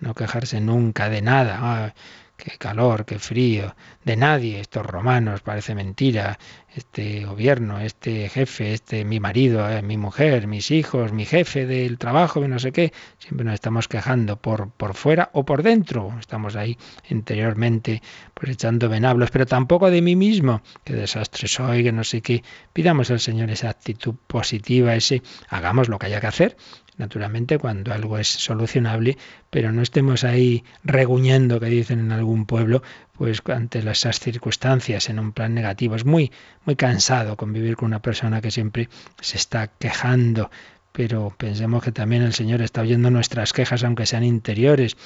No 0.00 0.14
quejarse 0.14 0.62
nunca 0.62 1.10
de 1.10 1.20
nada. 1.20 1.58
Ah, 1.60 1.94
qué 2.36 2.58
calor, 2.58 3.04
qué 3.04 3.18
frío, 3.18 3.74
de 4.04 4.16
nadie, 4.16 4.60
estos 4.60 4.84
romanos, 4.84 5.40
parece 5.42 5.74
mentira, 5.74 6.38
este 6.74 7.24
gobierno, 7.24 7.78
este 7.78 8.28
jefe, 8.28 8.74
este 8.74 9.04
mi 9.04 9.20
marido, 9.20 9.70
eh, 9.70 9.82
mi 9.82 9.96
mujer, 9.96 10.46
mis 10.48 10.70
hijos, 10.70 11.12
mi 11.12 11.24
jefe 11.24 11.66
del 11.66 11.98
trabajo, 11.98 12.46
no 12.46 12.58
sé 12.58 12.72
qué, 12.72 12.92
siempre 13.18 13.44
nos 13.44 13.54
estamos 13.54 13.86
quejando 13.86 14.36
por, 14.36 14.70
por 14.70 14.94
fuera 14.94 15.30
o 15.32 15.44
por 15.44 15.62
dentro, 15.62 16.14
estamos 16.18 16.56
ahí 16.56 16.76
interiormente 17.08 18.02
pues 18.34 18.50
echando 18.50 18.88
venablos, 18.88 19.30
pero 19.30 19.46
tampoco 19.46 19.90
de 19.90 20.02
mí 20.02 20.16
mismo, 20.16 20.62
qué 20.82 20.94
desastre 20.94 21.46
soy, 21.46 21.84
que 21.84 21.92
no 21.92 22.02
sé 22.02 22.20
qué, 22.20 22.42
pidamos 22.72 23.10
al 23.10 23.20
Señor 23.20 23.50
esa 23.50 23.70
actitud 23.70 24.14
positiva, 24.26 24.94
ese 24.94 25.22
hagamos 25.48 25.88
lo 25.88 25.98
que 25.98 26.06
haya 26.06 26.20
que 26.20 26.26
hacer, 26.26 26.56
naturalmente 26.96 27.58
cuando 27.58 27.92
algo 27.92 28.18
es 28.18 28.28
solucionable, 28.28 29.18
pero 29.50 29.72
no 29.72 29.82
estemos 29.82 30.24
ahí 30.24 30.64
reguñendo, 30.82 31.60
que 31.60 31.66
dicen 31.66 32.00
en 32.00 32.12
algún 32.12 32.46
pueblo, 32.46 32.82
pues 33.16 33.42
ante 33.46 33.78
esas 33.78 34.20
circunstancias 34.20 35.08
en 35.08 35.18
un 35.18 35.32
plan 35.32 35.54
negativo. 35.54 35.96
Es 35.96 36.04
muy, 36.04 36.32
muy 36.64 36.76
cansado 36.76 37.36
convivir 37.36 37.76
con 37.76 37.86
una 37.86 38.02
persona 38.02 38.40
que 38.40 38.50
siempre 38.50 38.88
se 39.20 39.36
está 39.36 39.68
quejando, 39.68 40.50
pero 40.96 41.34
pensemos 41.36 41.82
que 41.82 41.90
también 41.90 42.22
el 42.22 42.32
Señor 42.32 42.62
está 42.62 42.82
oyendo 42.82 43.10
nuestras 43.10 43.52
quejas, 43.52 43.82
aunque 43.82 44.06
sean 44.06 44.22
interiores. 44.22 44.96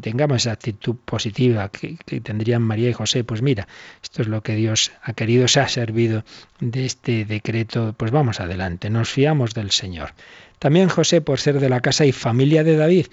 Tengamos 0.00 0.38
esa 0.38 0.50
actitud 0.50 0.96
positiva 1.04 1.68
que, 1.68 1.96
que, 2.04 2.20
tendrían 2.20 2.62
María 2.62 2.90
y 2.90 2.94
José. 2.94 3.22
Pues 3.22 3.40
mira, 3.40 3.68
esto 4.02 4.22
es 4.22 4.28
lo 4.28 4.42
que 4.42 4.56
Dios 4.56 4.90
ha 5.02 5.12
querido, 5.12 5.46
se 5.46 5.60
ha 5.60 5.68
servido 5.68 6.24
de 6.58 6.84
este 6.84 7.24
decreto. 7.24 7.94
Pues 7.96 8.10
vamos 8.10 8.40
adelante, 8.40 8.90
nos 8.90 9.08
fiamos 9.08 9.54
del 9.54 9.70
Señor. 9.70 10.14
También 10.58 10.88
José, 10.88 11.20
por 11.20 11.40
ser 11.40 11.60
de 11.60 11.68
la 11.68 11.80
casa 11.80 12.04
y 12.04 12.12
familia 12.12 12.64
de 12.64 12.76
David, 12.76 13.06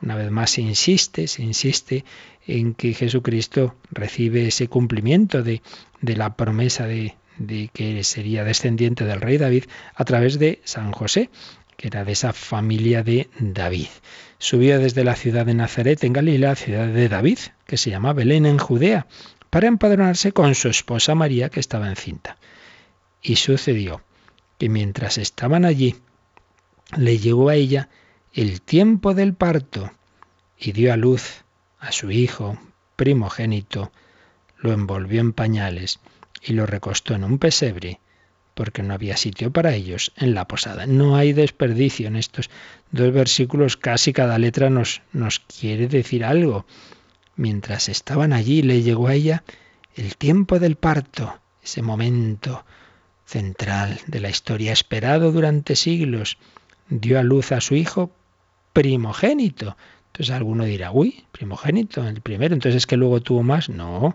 una 0.00 0.14
vez 0.14 0.30
más 0.30 0.50
se 0.50 0.60
insiste, 0.60 1.26
se 1.26 1.42
insiste 1.42 2.04
en 2.46 2.74
que 2.74 2.94
Jesucristo 2.94 3.74
recibe 3.90 4.46
ese 4.46 4.68
cumplimiento 4.68 5.42
de, 5.42 5.60
la 6.00 6.36
promesa 6.36 6.86
de, 6.86 7.16
de 7.36 7.68
que 7.72 8.02
sería 8.04 8.44
descendiente 8.44 9.04
del 9.04 9.20
rey 9.20 9.38
David 9.38 9.64
a 9.94 10.04
través 10.04 10.38
de 10.38 10.60
San 10.64 10.92
José, 10.92 11.30
que 11.76 11.88
era 11.88 12.04
de 12.04 12.12
esa 12.12 12.32
familia 12.32 13.02
de 13.02 13.28
David. 13.38 13.88
Subió 14.38 14.78
desde 14.78 15.04
la 15.04 15.16
ciudad 15.16 15.46
de 15.46 15.54
Nazaret 15.54 16.02
en 16.04 16.12
Galilea, 16.12 16.54
ciudad 16.54 16.86
de 16.86 17.08
David, 17.08 17.38
que 17.66 17.76
se 17.76 17.90
llama 17.90 18.12
Belén 18.12 18.46
en 18.46 18.58
Judea, 18.58 19.06
para 19.50 19.68
empadronarse 19.68 20.32
con 20.32 20.54
su 20.54 20.68
esposa 20.68 21.14
María, 21.14 21.48
que 21.48 21.60
estaba 21.60 21.88
encinta. 21.88 22.36
Y 23.22 23.36
sucedió 23.36 24.02
que 24.58 24.68
mientras 24.68 25.18
estaban 25.18 25.64
allí, 25.64 25.96
le 26.96 27.18
llegó 27.18 27.48
a 27.48 27.54
ella 27.54 27.88
el 28.32 28.62
tiempo 28.62 29.14
del 29.14 29.34
parto 29.34 29.92
y 30.58 30.72
dio 30.72 30.92
a 30.92 30.96
luz 30.96 31.44
a 31.78 31.92
su 31.92 32.10
hijo 32.10 32.58
primogénito, 32.96 33.92
lo 34.58 34.72
envolvió 34.72 35.20
en 35.20 35.32
pañales 35.32 36.00
y 36.42 36.52
lo 36.52 36.66
recostó 36.66 37.14
en 37.14 37.24
un 37.24 37.38
pesebre 37.38 38.00
porque 38.54 38.82
no 38.82 38.92
había 38.92 39.16
sitio 39.16 39.52
para 39.52 39.72
ellos 39.74 40.12
en 40.16 40.34
la 40.34 40.48
posada. 40.48 40.84
No 40.86 41.14
hay 41.14 41.32
desperdicio 41.32 42.08
en 42.08 42.16
estos 42.16 42.50
dos 42.90 43.12
versículos, 43.12 43.76
casi 43.76 44.12
cada 44.12 44.36
letra 44.36 44.68
nos, 44.68 45.00
nos 45.12 45.38
quiere 45.38 45.86
decir 45.86 46.24
algo. 46.24 46.66
Mientras 47.36 47.88
estaban 47.88 48.32
allí, 48.32 48.62
le 48.62 48.82
llegó 48.82 49.06
a 49.06 49.14
ella 49.14 49.44
el 49.94 50.16
tiempo 50.16 50.58
del 50.58 50.74
parto, 50.74 51.38
ese 51.62 51.82
momento 51.82 52.64
central 53.26 54.00
de 54.08 54.18
la 54.18 54.30
historia 54.30 54.72
esperado 54.72 55.30
durante 55.30 55.76
siglos 55.76 56.36
dio 56.88 57.18
a 57.18 57.22
luz 57.22 57.52
a 57.52 57.60
su 57.60 57.74
hijo 57.74 58.10
primogénito. 58.72 59.76
Entonces 60.12 60.34
alguno 60.34 60.64
dirá, 60.64 60.90
uy, 60.90 61.24
primogénito, 61.32 62.06
el 62.06 62.20
primero, 62.20 62.54
entonces 62.54 62.76
es 62.76 62.86
que 62.86 62.96
luego 62.96 63.20
tuvo 63.20 63.42
más. 63.42 63.68
No, 63.68 64.14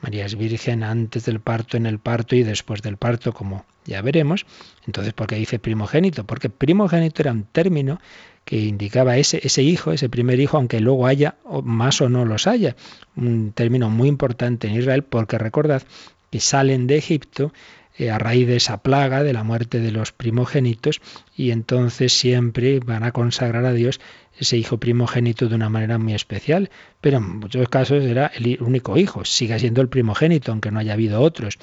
María 0.00 0.26
es 0.26 0.36
virgen 0.36 0.82
antes 0.82 1.24
del 1.24 1.40
parto, 1.40 1.76
en 1.76 1.86
el 1.86 1.98
parto 1.98 2.36
y 2.36 2.42
después 2.42 2.82
del 2.82 2.96
parto, 2.96 3.32
como 3.32 3.64
ya 3.84 4.02
veremos. 4.02 4.46
Entonces, 4.86 5.12
¿por 5.12 5.26
qué 5.26 5.36
dice 5.36 5.58
primogénito? 5.58 6.24
Porque 6.24 6.50
primogénito 6.50 7.22
era 7.22 7.32
un 7.32 7.44
término 7.44 8.00
que 8.44 8.58
indicaba 8.58 9.16
ese, 9.16 9.40
ese 9.42 9.62
hijo, 9.62 9.92
ese 9.92 10.08
primer 10.08 10.40
hijo, 10.40 10.56
aunque 10.56 10.80
luego 10.80 11.06
haya 11.06 11.36
más 11.62 12.00
o 12.00 12.08
no 12.08 12.24
los 12.24 12.46
haya. 12.46 12.76
Un 13.16 13.52
término 13.52 13.88
muy 13.90 14.08
importante 14.08 14.68
en 14.68 14.74
Israel 14.74 15.04
porque 15.04 15.38
recordad 15.38 15.82
que 16.30 16.40
salen 16.40 16.86
de 16.86 16.98
Egipto 16.98 17.52
eh, 17.96 18.10
a 18.10 18.18
raíz 18.18 18.46
de 18.46 18.56
esa 18.56 18.78
plaga, 18.82 19.22
de 19.22 19.32
la 19.32 19.44
muerte 19.44 19.80
de 19.80 19.92
los 19.92 20.12
primogénitos, 20.12 21.00
y 21.36 21.50
entonces 21.50 22.12
siempre 22.12 22.80
van 22.80 23.04
a 23.04 23.12
consagrar 23.12 23.64
a 23.64 23.72
Dios 23.72 24.00
ese 24.38 24.56
hijo 24.56 24.78
primogénito 24.78 25.48
de 25.48 25.54
una 25.54 25.68
manera 25.68 25.98
muy 25.98 26.14
especial, 26.14 26.70
pero 27.00 27.18
en 27.18 27.38
muchos 27.38 27.68
casos 27.68 28.02
era 28.02 28.26
el 28.34 28.58
único 28.60 28.96
hijo, 28.96 29.24
sigue 29.24 29.58
siendo 29.58 29.80
el 29.80 29.88
primogénito, 29.88 30.50
aunque 30.50 30.70
no 30.70 30.80
haya 30.80 30.94
habido 30.94 31.20
otros. 31.20 31.58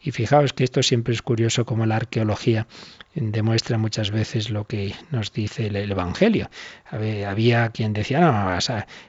Y 0.00 0.12
fijaos 0.12 0.52
que 0.52 0.64
esto 0.64 0.82
siempre 0.82 1.12
es 1.12 1.22
curioso 1.22 1.64
como 1.64 1.84
la 1.84 1.96
arqueología 1.96 2.66
demuestra 3.14 3.78
muchas 3.78 4.10
veces 4.10 4.50
lo 4.50 4.64
que 4.64 4.94
nos 5.10 5.32
dice 5.32 5.66
el, 5.66 5.76
Evangelio. 5.76 6.50
Había 6.90 7.70
quien 7.70 7.92
decía, 7.92 8.20
no, 8.20 8.56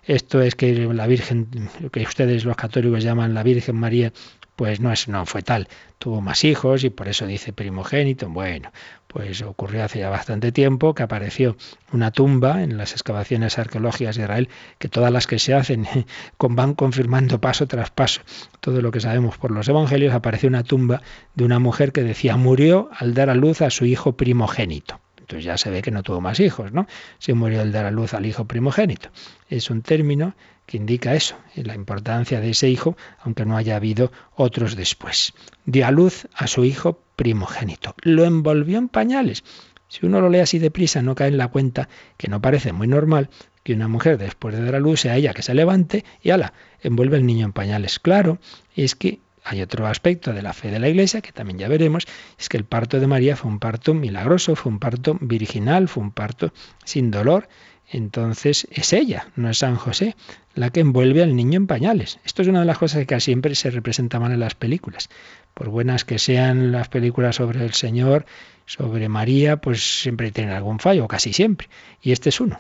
esto 0.07 0.41
es 0.41 0.55
que 0.55 0.74
la 0.74 1.07
Virgen, 1.07 1.70
que 1.91 2.01
ustedes 2.01 2.45
los 2.45 2.55
católicos 2.55 3.03
llaman 3.03 3.34
la 3.34 3.43
Virgen 3.43 3.76
María, 3.76 4.11
pues 4.60 4.82
no, 4.82 4.91
es, 4.91 5.07
no 5.07 5.26
fue 5.26 5.41
tal. 5.41 5.70
Tuvo 5.99 6.20
más 6.20 6.43
hijos 6.43 6.84
y 6.84 6.89
por 6.89 7.07
eso 7.07 7.26
dice 7.26 7.53
primogénito. 7.53 8.28
Bueno, 8.28 8.74
pues 9.07 9.41
ocurrió 9.41 9.86
hace 9.86 9.99
ya 9.99 10.10
bastante 10.10 10.51
tiempo 10.51 10.93
que 10.93 11.01
apareció 11.01 11.55
una 11.93 12.12
tumba 12.12 12.62
en 12.62 12.78
las 12.78 12.91
excavaciones 12.91 13.57
arqueológicas 13.57 14.18
de 14.18 14.24
Israel, 14.24 14.49
que 14.78 14.89
todas 14.89 15.14
las 15.14 15.28
que 15.28 15.39
se 15.39 15.53
hacen 15.53 15.88
van 16.49 16.74
confirmando 16.74 17.39
paso 17.39 17.68
tras 17.68 17.89
paso 17.89 18.20
todo 18.60 18.82
lo 18.82 18.91
que 18.91 18.99
sabemos 18.99 19.38
por 19.38 19.51
los 19.51 19.70
evangelios, 19.70 20.14
apareció 20.14 20.49
una 20.49 20.66
tumba 20.66 21.01
de 21.36 21.45
una 21.45 21.60
mujer 21.60 21.93
que 21.93 22.03
decía 22.03 22.36
murió 22.36 22.89
al 22.97 23.14
dar 23.14 23.30
a 23.30 23.36
luz 23.36 23.62
a 23.62 23.70
su 23.70 23.86
hijo 23.86 24.18
primogénito. 24.18 24.99
Entonces 25.20 25.45
ya 25.45 25.57
se 25.57 25.70
ve 25.70 25.82
que 25.82 25.91
no 25.91 26.03
tuvo 26.03 26.20
más 26.20 26.41
hijos, 26.41 26.74
¿no? 26.74 26.86
Se 27.20 27.34
murió 27.34 27.62
al 27.62 27.72
dar 27.72 27.86
a 27.86 27.91
luz 27.91 28.14
al 28.14 28.26
hijo 28.26 28.43
primogénito. 28.43 29.07
Es 29.47 29.70
un 29.70 29.84
término 29.84 30.36
que 30.70 30.78
indica 30.78 31.15
eso, 31.15 31.36
la 31.55 31.74
importancia 31.74 32.39
de 32.39 32.51
ese 32.51 32.70
hijo, 32.70 32.95
aunque 33.24 33.43
no 33.43 33.57
haya 33.57 33.76
habido 33.76 34.11
otros 34.36 34.76
después. 34.76 35.34
Dio 35.65 35.88
a 35.88 35.89
luz 35.89 36.28
a 36.36 36.45
su 36.45 36.63
hijo 36.63 37.01
primogénito, 37.15 37.95
lo 38.03 38.24
envolvió 38.24 38.78
en 38.78 38.88
pañales. 38.88 39.43
Si 39.88 40.05
uno 40.05 40.22
lo 40.22 40.30
lee 40.30 40.41
así 40.41 40.59
deprisa, 40.59 41.01
no 41.01 41.15
cae 41.15 41.30
en 41.30 41.39
la 41.39 41.47
cuenta 41.47 41.89
que 42.17 42.28
no 42.28 42.39
parece 42.39 42.72
muy 42.72 42.86
normal 42.86 43.32
que 43.63 43.74
una 43.74 43.88
mujer 43.88 44.20
después 44.20 44.53
de 44.55 44.63
dar 44.63 44.76
a 44.76 44.80
luz 44.80 44.99
sea 44.99 45.15
ella 45.15 45.34
que 45.34 45.41
se 45.41 45.55
levante 45.55 46.05
y 46.22 46.30
ala, 46.30 46.53
envuelve 46.82 47.17
el 47.17 47.26
niño 47.26 47.47
en 47.47 47.53
pañales. 47.53 47.97
Claro, 47.97 48.38
es 48.76 48.93
que 48.93 49.22
hay 49.43 49.63
otro 49.63 49.88
aspecto 49.88 50.34
de 50.34 50.43
la 50.43 50.53
fe 50.53 50.70
de 50.70 50.78
la 50.78 50.88
Iglesia 50.88 51.22
que 51.22 51.32
también 51.32 51.57
ya 51.57 51.67
veremos, 51.67 52.05
es 52.38 52.47
que 52.47 52.57
el 52.57 52.65
parto 52.65 52.99
de 52.99 53.07
María 53.07 53.36
fue 53.36 53.49
un 53.49 53.57
parto 53.57 53.95
milagroso, 53.95 54.55
fue 54.55 54.72
un 54.72 54.78
parto 54.78 55.17
virginal, 55.20 55.88
fue 55.88 56.03
un 56.03 56.11
parto 56.11 56.53
sin 56.86 57.09
dolor. 57.09 57.49
Entonces 57.92 58.68
es 58.72 58.94
ella, 58.94 59.28
no 59.36 59.50
es 59.50 59.60
San 59.60 59.76
José, 59.76 60.16
la 60.54 60.70
que 60.70 60.80
envuelve 60.80 61.24
al 61.24 61.36
niño 61.36 61.58
en 61.58 61.68
pañales. 61.68 62.20
Esto 62.24 62.42
es 62.42 62.48
una 62.48 62.60
de 62.60 62.66
las 62.66 62.78
cosas 62.78 63.06
que 63.06 63.20
siempre 63.20 63.56
se 63.56 63.72
representaban 63.72 64.32
en 64.32 64.40
las 64.40 64.56
películas. 64.56 65.10
Por 65.54 65.70
buenas 65.70 66.06
que 66.06 66.20
sean 66.20 66.72
las 66.72 66.90
películas 66.90 67.38
sobre 67.38 67.66
el 67.66 67.74
Señor, 67.74 68.26
sobre 68.70 69.10
María, 69.10 69.58
pues 69.58 70.02
siempre 70.02 70.32
tienen 70.32 70.54
algún 70.54 70.78
fallo, 70.78 71.08
casi 71.08 71.34
siempre. 71.34 71.70
Y 72.04 72.12
este 72.12 72.30
es 72.30 72.40
uno. 72.40 72.60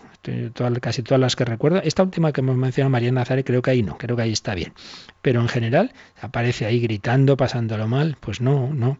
casi 0.81 1.03
todas 1.03 1.21
las 1.21 1.35
que 1.35 1.45
recuerdo. 1.45 1.81
Esta 1.83 2.01
última 2.01 2.31
que 2.31 2.41
hemos 2.41 2.57
mencionado, 2.57 2.89
María 2.89 3.11
Nazaret, 3.11 3.45
creo 3.45 3.61
que 3.61 3.69
ahí 3.69 3.83
no, 3.83 3.95
creo 3.99 4.15
que 4.15 4.23
ahí 4.23 4.31
está 4.31 4.55
bien. 4.55 4.73
Pero 5.21 5.39
en 5.41 5.47
general, 5.47 5.93
aparece 6.19 6.65
ahí 6.65 6.79
gritando, 6.79 7.37
pasándolo 7.37 7.87
mal. 7.87 8.17
Pues 8.19 8.41
no, 8.41 8.73
no. 8.73 8.97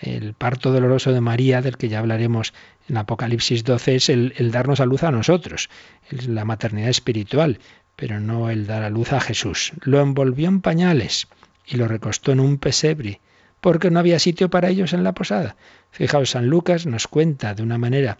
El 0.00 0.34
parto 0.34 0.72
doloroso 0.72 1.12
de 1.12 1.20
María, 1.20 1.60
del 1.60 1.76
que 1.76 1.88
ya 1.88 1.98
hablaremos 1.98 2.54
en 2.88 2.96
Apocalipsis 2.96 3.64
12, 3.64 3.96
es 3.96 4.08
el, 4.08 4.50
darnos 4.52 4.80
a 4.80 4.86
luz 4.86 5.02
a 5.02 5.10
nosotros, 5.10 5.68
es 6.10 6.28
la 6.28 6.44
maternidad 6.44 6.90
espiritual, 6.90 7.58
pero 7.96 8.20
no 8.20 8.48
el 8.48 8.66
dar 8.66 8.84
a 8.84 8.90
luz 8.90 9.12
a 9.12 9.20
Jesús. 9.20 9.72
Lo 9.82 10.00
envolvió 10.00 10.48
en 10.48 10.60
pañales 10.60 11.26
y 11.66 11.76
lo 11.76 11.88
recostó 11.88 12.32
en 12.32 12.40
un 12.40 12.58
pesebre 12.58 13.20
porque 13.60 13.90
no 13.90 13.98
había 13.98 14.18
sitio 14.18 14.50
para 14.50 14.68
ellos 14.68 14.92
en 14.92 15.02
la 15.02 15.14
posada. 15.14 15.56
Fijaos, 15.90 16.30
San 16.30 16.46
Lucas 16.46 16.86
nos 16.86 17.08
cuenta 17.08 17.54
de 17.54 17.62
una 17.62 17.76
manera 17.76 18.18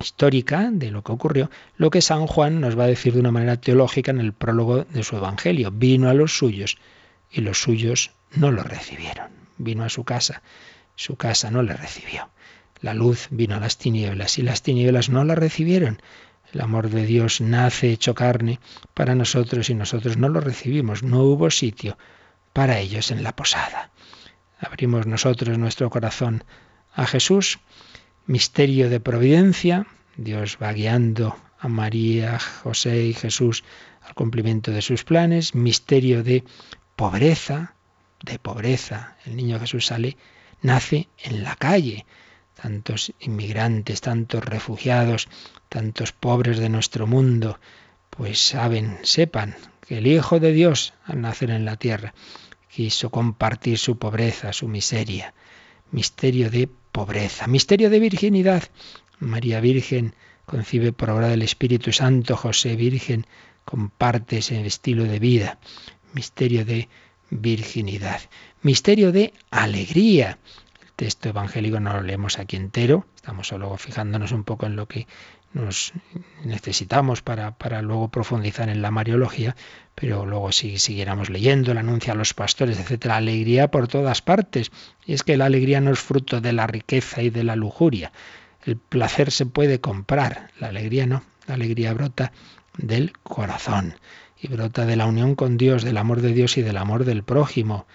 histórica 0.00 0.70
de 0.72 0.90
lo 0.90 1.02
que 1.02 1.12
ocurrió, 1.12 1.50
lo 1.76 1.90
que 1.90 2.00
San 2.00 2.26
Juan 2.26 2.60
nos 2.60 2.78
va 2.78 2.84
a 2.84 2.88
decir 2.88 3.12
de 3.12 3.20
una 3.20 3.30
manera 3.30 3.56
teológica 3.56 4.10
en 4.10 4.20
el 4.20 4.32
prólogo 4.32 4.84
de 4.84 5.02
su 5.02 5.16
Evangelio. 5.16 5.70
Vino 5.70 6.08
a 6.08 6.14
los 6.14 6.36
suyos 6.36 6.78
y 7.30 7.42
los 7.42 7.60
suyos 7.60 8.10
no 8.34 8.50
lo 8.50 8.62
recibieron. 8.62 9.28
Vino 9.58 9.84
a 9.84 9.88
su 9.88 10.04
casa, 10.04 10.42
su 10.96 11.16
casa 11.16 11.50
no 11.50 11.62
le 11.62 11.74
recibió. 11.74 12.30
La 12.80 12.94
luz 12.94 13.28
vino 13.30 13.56
a 13.56 13.60
las 13.60 13.78
tinieblas 13.78 14.38
y 14.38 14.42
las 14.42 14.62
tinieblas 14.62 15.08
no 15.08 15.24
la 15.24 15.34
recibieron. 15.34 16.00
El 16.52 16.60
amor 16.60 16.90
de 16.90 17.06
Dios 17.06 17.40
nace 17.40 17.90
hecho 17.90 18.14
carne 18.14 18.60
para 18.92 19.14
nosotros 19.14 19.70
y 19.70 19.74
nosotros 19.74 20.16
no 20.16 20.28
lo 20.28 20.40
recibimos. 20.40 21.02
No 21.02 21.22
hubo 21.22 21.50
sitio 21.50 21.98
para 22.52 22.78
ellos 22.78 23.10
en 23.10 23.22
la 23.22 23.34
posada 23.34 23.90
abrimos 24.64 25.06
nosotros 25.06 25.58
nuestro 25.58 25.90
corazón 25.90 26.44
a 26.94 27.06
Jesús, 27.06 27.58
misterio 28.26 28.88
de 28.88 29.00
providencia, 29.00 29.86
Dios 30.16 30.58
va 30.62 30.72
guiando 30.72 31.36
a 31.58 31.68
María, 31.68 32.38
José 32.38 33.04
y 33.04 33.14
Jesús 33.14 33.64
al 34.02 34.14
cumplimiento 34.14 34.70
de 34.70 34.82
sus 34.82 35.04
planes, 35.04 35.54
misterio 35.54 36.22
de 36.22 36.44
pobreza, 36.96 37.74
de 38.22 38.38
pobreza. 38.38 39.16
El 39.24 39.36
niño 39.36 39.58
Jesús 39.58 39.86
sale, 39.86 40.16
nace 40.64 41.08
en 41.22 41.44
la 41.44 41.54
calle. 41.56 42.06
Tantos 42.60 43.12
inmigrantes, 43.20 44.00
tantos 44.00 44.44
refugiados, 44.44 45.28
tantos 45.68 46.12
pobres 46.12 46.58
de 46.58 46.68
nuestro 46.68 47.06
mundo, 47.06 47.58
pues 48.10 48.38
saben, 48.38 48.98
sepan 49.02 49.56
que 49.86 49.98
el 49.98 50.06
Hijo 50.06 50.40
de 50.40 50.52
Dios 50.52 50.94
al 51.04 51.20
nacer 51.20 51.50
en 51.50 51.64
la 51.64 51.76
tierra 51.76 52.14
quiso 52.68 53.10
compartir 53.10 53.78
su 53.78 53.98
pobreza, 53.98 54.52
su 54.52 54.66
miseria. 54.66 55.34
Misterio 55.90 56.50
de 56.50 56.68
pobreza, 56.92 57.46
misterio 57.46 57.90
de 57.90 58.00
virginidad. 58.00 58.64
María 59.18 59.60
Virgen 59.60 60.14
concibe 60.46 60.92
por 60.92 61.10
obra 61.10 61.28
del 61.28 61.42
Espíritu 61.42 61.92
Santo, 61.92 62.36
José 62.36 62.76
Virgen 62.76 63.26
comparte 63.64 64.38
ese 64.38 64.64
estilo 64.66 65.04
de 65.04 65.18
vida. 65.18 65.58
Misterio 66.14 66.64
de 66.64 66.88
virginidad. 67.30 68.20
Misterio 68.64 69.12
de 69.12 69.34
alegría. 69.50 70.38
El 70.80 70.92
texto 70.96 71.28
evangélico 71.28 71.80
no 71.80 71.92
lo 71.92 72.00
leemos 72.00 72.38
aquí 72.38 72.56
entero, 72.56 73.04
estamos 73.14 73.48
solo 73.48 73.76
fijándonos 73.76 74.32
un 74.32 74.42
poco 74.42 74.64
en 74.64 74.74
lo 74.74 74.88
que 74.88 75.06
nos 75.52 75.92
necesitamos 76.44 77.20
para, 77.20 77.52
luego 77.82 78.08
profundizar 78.08 78.70
en 78.70 78.80
la 78.80 78.90
Mariología, 78.90 79.54
pero 79.94 80.24
luego 80.24 80.50
si 80.50 80.78
siguiéramos 80.78 81.28
leyendo 81.28 81.72
el 81.72 81.76
anuncio 81.76 82.14
a 82.14 82.16
los 82.16 82.32
pastores, 82.32 82.78
etcétera, 82.78 83.16
alegría 83.16 83.70
por 83.70 83.86
todas 83.86 84.22
partes. 84.22 84.72
Y 85.04 85.12
es 85.12 85.22
que 85.24 85.36
la 85.36 85.44
alegría 85.44 85.82
no 85.82 85.90
es 85.90 85.98
fruto 85.98 86.40
de 86.40 86.54
la 86.54 86.66
riqueza 86.66 87.20
y 87.20 87.28
de 87.28 87.44
la 87.44 87.56
lujuria. 87.56 88.12
El 88.64 88.78
placer 88.78 89.30
se 89.30 89.44
puede 89.44 89.82
comprar, 89.82 90.48
la 90.58 90.68
alegría 90.68 91.06
no. 91.06 91.22
La 91.46 91.56
alegría 91.56 91.92
brota 91.92 92.32
del 92.78 93.12
corazón 93.24 93.94
y 94.40 94.48
brota 94.48 94.86
de 94.86 94.96
la 94.96 95.04
unión 95.04 95.34
con 95.34 95.58
Dios, 95.58 95.84
del 95.84 95.98
amor 95.98 96.22
de 96.22 96.32
Dios 96.32 96.56
y 96.56 96.62
del 96.62 96.78
amor 96.78 97.04
del 97.04 97.24
prójimo. 97.24 97.86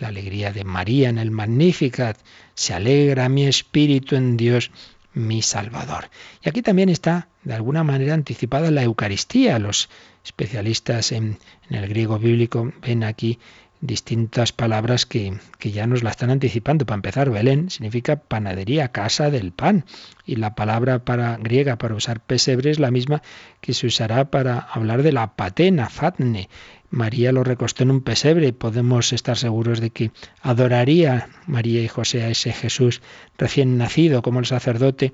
La 0.00 0.08
alegría 0.08 0.52
de 0.52 0.64
María 0.64 1.08
en 1.08 1.18
el 1.18 1.30
Magnificat. 1.30 2.18
Se 2.54 2.74
alegra 2.74 3.28
mi 3.28 3.46
espíritu 3.46 4.16
en 4.16 4.36
Dios 4.36 4.70
mi 5.14 5.42
Salvador. 5.42 6.10
Y 6.42 6.48
aquí 6.48 6.62
también 6.62 6.88
está, 6.88 7.28
de 7.42 7.54
alguna 7.54 7.84
manera, 7.84 8.14
anticipada 8.14 8.70
la 8.70 8.82
Eucaristía. 8.82 9.58
Los 9.58 9.88
especialistas 10.24 11.12
en, 11.12 11.38
el 11.68 11.88
griego 11.88 12.18
bíblico 12.18 12.72
ven 12.82 13.04
aquí 13.04 13.38
distintas 13.82 14.52
palabras 14.52 15.06
que, 15.06 15.38
ya 15.60 15.86
nos 15.86 16.02
la 16.02 16.10
están 16.10 16.30
anticipando. 16.30 16.86
Para 16.86 16.96
empezar, 16.96 17.30
Belén 17.30 17.70
significa 17.70 18.16
panadería, 18.16 18.92
casa 18.92 19.30
del 19.30 19.52
pan. 19.52 19.84
Y 20.24 20.36
la 20.36 20.54
palabra 20.54 21.04
para, 21.04 21.36
griega 21.38 21.76
para 21.76 21.94
usar 21.94 22.20
pesebre 22.20 22.70
es 22.70 22.78
la 22.78 22.90
misma 22.90 23.22
que 23.60 23.74
se 23.74 23.86
usará 23.86 24.30
para 24.30 24.58
hablar 24.58 25.02
de 25.02 25.12
la 25.12 25.34
patena, 25.34 25.88
fatne, 25.88 26.48
María 26.90 27.32
lo 27.32 27.44
recostó 27.44 27.84
en 27.84 27.90
un 27.90 28.00
pesebre 28.00 28.52
podemos 28.52 29.12
estar 29.12 29.36
seguros 29.36 29.80
de 29.80 29.90
que 29.90 30.10
adoraría 30.42 31.28
María 31.46 31.82
y 31.82 31.88
José 31.88 32.22
a 32.22 32.28
ese 32.28 32.52
Jesús 32.52 33.00
recién 33.38 33.78
nacido, 33.78 34.22
como 34.22 34.40
el 34.40 34.46
sacerdote 34.46 35.12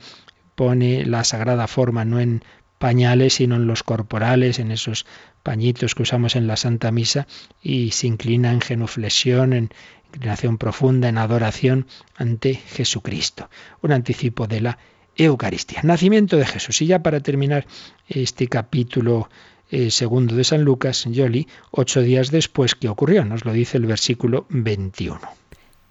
pone 0.54 1.04
la 1.04 1.22
sagrada 1.22 1.66
forma 1.66 2.04
no 2.04 2.18
en 2.18 2.42
pañales, 2.78 3.34
sino 3.34 3.56
en 3.56 3.66
los 3.66 3.82
corporales, 3.82 4.58
en 4.58 4.70
esos 4.70 5.06
pañitos 5.42 5.94
que 5.94 6.02
usamos 6.02 6.36
en 6.36 6.46
la 6.46 6.56
Santa 6.56 6.90
Misa, 6.90 7.26
y 7.62 7.90
se 7.92 8.06
inclina 8.06 8.52
en 8.52 8.60
genuflexión, 8.60 9.52
en 9.52 9.70
inclinación 10.12 10.58
profunda, 10.58 11.08
en 11.08 11.18
adoración 11.18 11.86
ante 12.16 12.54
Jesucristo. 12.54 13.50
Un 13.82 13.92
anticipo 13.92 14.46
de 14.46 14.60
la 14.60 14.78
Eucaristía. 15.16 15.80
Nacimiento 15.82 16.36
de 16.36 16.46
Jesús. 16.46 16.82
Y 16.82 16.86
ya 16.86 17.02
para 17.02 17.20
terminar 17.20 17.66
este 18.08 18.48
capítulo 18.48 19.30
eh, 19.70 19.90
segundo 19.90 20.34
de 20.34 20.44
San 20.44 20.62
Lucas, 20.62 21.04
Yoli, 21.08 21.48
ocho 21.70 22.00
días 22.00 22.30
después 22.30 22.74
que 22.74 22.88
ocurrió, 22.88 23.24
nos 23.24 23.44
lo 23.44 23.52
dice 23.52 23.76
el 23.76 23.86
versículo 23.86 24.46
21. 24.48 25.20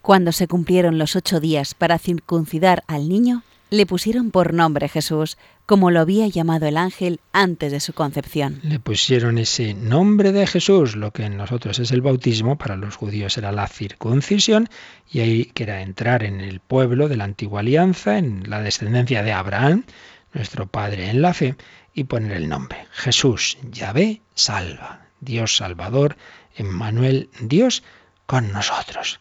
Cuando 0.01 0.31
se 0.31 0.47
cumplieron 0.47 0.97
los 0.97 1.15
ocho 1.15 1.39
días 1.39 1.73
para 1.73 1.97
circuncidar 1.97 2.83
al 2.87 3.09
niño, 3.09 3.43
le 3.71 3.85
pusieron 3.85 4.31
por 4.31 4.53
nombre 4.53 4.87
Jesús, 4.87 5.37
como 5.65 5.89
lo 5.89 5.99
había 5.99 6.27
llamado 6.27 6.67
el 6.67 6.77
ángel 6.77 7.19
antes 7.33 7.71
de 7.71 7.79
su 7.79 7.93
concepción. 7.93 8.59
Le 8.63 8.79
pusieron 8.79 9.37
ese 9.37 9.73
nombre 9.73 10.31
de 10.31 10.45
Jesús, 10.45 10.95
lo 10.95 11.11
que 11.11 11.23
en 11.25 11.37
nosotros 11.37 11.79
es 11.79 11.91
el 11.91 12.01
bautismo, 12.01 12.57
para 12.57 12.75
los 12.75 12.95
judíos 12.95 13.37
era 13.37 13.51
la 13.51 13.67
circuncisión, 13.67 14.69
y 15.11 15.21
ahí 15.21 15.45
que 15.45 15.63
era 15.63 15.81
entrar 15.81 16.23
en 16.23 16.39
el 16.39 16.59
pueblo 16.59 17.09
de 17.09 17.17
la 17.17 17.23
antigua 17.23 17.61
alianza, 17.61 18.17
en 18.17 18.43
la 18.47 18.61
descendencia 18.61 19.23
de 19.23 19.33
Abraham, 19.33 19.85
nuestro 20.33 20.67
Padre 20.67 21.09
en 21.09 21.21
la 21.21 21.33
fe, 21.33 21.55
y 21.95 22.03
poner 22.03 22.33
el 22.33 22.49
nombre. 22.49 22.87
Jesús, 22.91 23.57
Yahvé, 23.71 24.21
salva. 24.35 25.05
Dios 25.21 25.57
Salvador, 25.57 26.17
Emmanuel, 26.55 27.29
Dios 27.41 27.83
con 28.25 28.51
nosotros. 28.51 29.19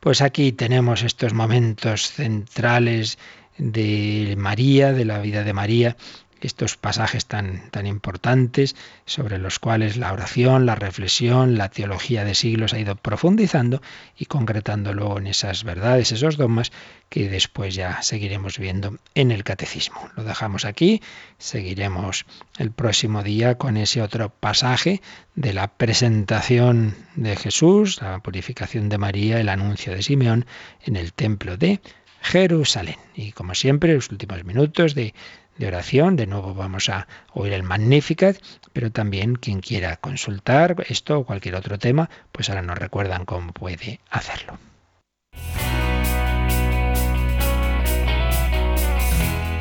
Pues 0.00 0.20
aquí 0.20 0.52
tenemos 0.52 1.02
estos 1.02 1.32
momentos 1.32 2.10
centrales 2.10 3.18
de 3.56 4.34
María, 4.36 4.92
de 4.92 5.04
la 5.04 5.20
vida 5.20 5.44
de 5.44 5.52
María, 5.52 5.96
estos 6.44 6.76
pasajes 6.76 7.26
tan, 7.26 7.70
tan 7.70 7.86
importantes 7.86 8.76
sobre 9.06 9.38
los 9.38 9.58
cuales 9.58 9.96
la 9.96 10.12
oración, 10.12 10.66
la 10.66 10.74
reflexión, 10.74 11.56
la 11.56 11.70
teología 11.70 12.24
de 12.24 12.34
siglos 12.34 12.74
ha 12.74 12.78
ido 12.78 12.96
profundizando 12.96 13.80
y 14.16 14.26
concretando 14.26 14.92
luego 14.92 15.18
en 15.18 15.26
esas 15.26 15.64
verdades, 15.64 16.12
esos 16.12 16.36
dogmas 16.36 16.72
que 17.08 17.28
después 17.28 17.74
ya 17.74 18.02
seguiremos 18.02 18.58
viendo 18.58 18.98
en 19.14 19.30
el 19.30 19.44
catecismo. 19.44 20.10
Lo 20.16 20.24
dejamos 20.24 20.64
aquí, 20.64 21.00
seguiremos 21.38 22.26
el 22.58 22.70
próximo 22.70 23.22
día 23.22 23.56
con 23.56 23.76
ese 23.76 24.02
otro 24.02 24.30
pasaje 24.30 25.00
de 25.34 25.52
la 25.52 25.68
presentación 25.68 26.94
de 27.16 27.36
Jesús, 27.36 28.00
la 28.02 28.20
purificación 28.20 28.88
de 28.88 28.98
María, 28.98 29.40
el 29.40 29.48
anuncio 29.48 29.94
de 29.94 30.02
Simeón 30.02 30.46
en 30.82 30.96
el 30.96 31.12
templo 31.12 31.56
de 31.56 31.80
Jerusalén. 32.20 32.96
Y 33.14 33.32
como 33.32 33.54
siempre, 33.54 33.94
los 33.94 34.10
últimos 34.10 34.44
minutos 34.44 34.94
de 34.94 35.14
de 35.58 35.66
oración. 35.66 36.16
De 36.16 36.26
nuevo 36.26 36.54
vamos 36.54 36.88
a 36.88 37.06
oír 37.32 37.52
el 37.52 37.62
Magnificat, 37.62 38.36
pero 38.72 38.90
también 38.90 39.36
quien 39.36 39.60
quiera 39.60 39.96
consultar 39.96 40.76
esto 40.88 41.18
o 41.18 41.24
cualquier 41.24 41.54
otro 41.54 41.78
tema, 41.78 42.10
pues 42.32 42.48
ahora 42.48 42.62
nos 42.62 42.78
recuerdan 42.78 43.24
cómo 43.24 43.52
puede 43.52 44.00
hacerlo. 44.10 44.58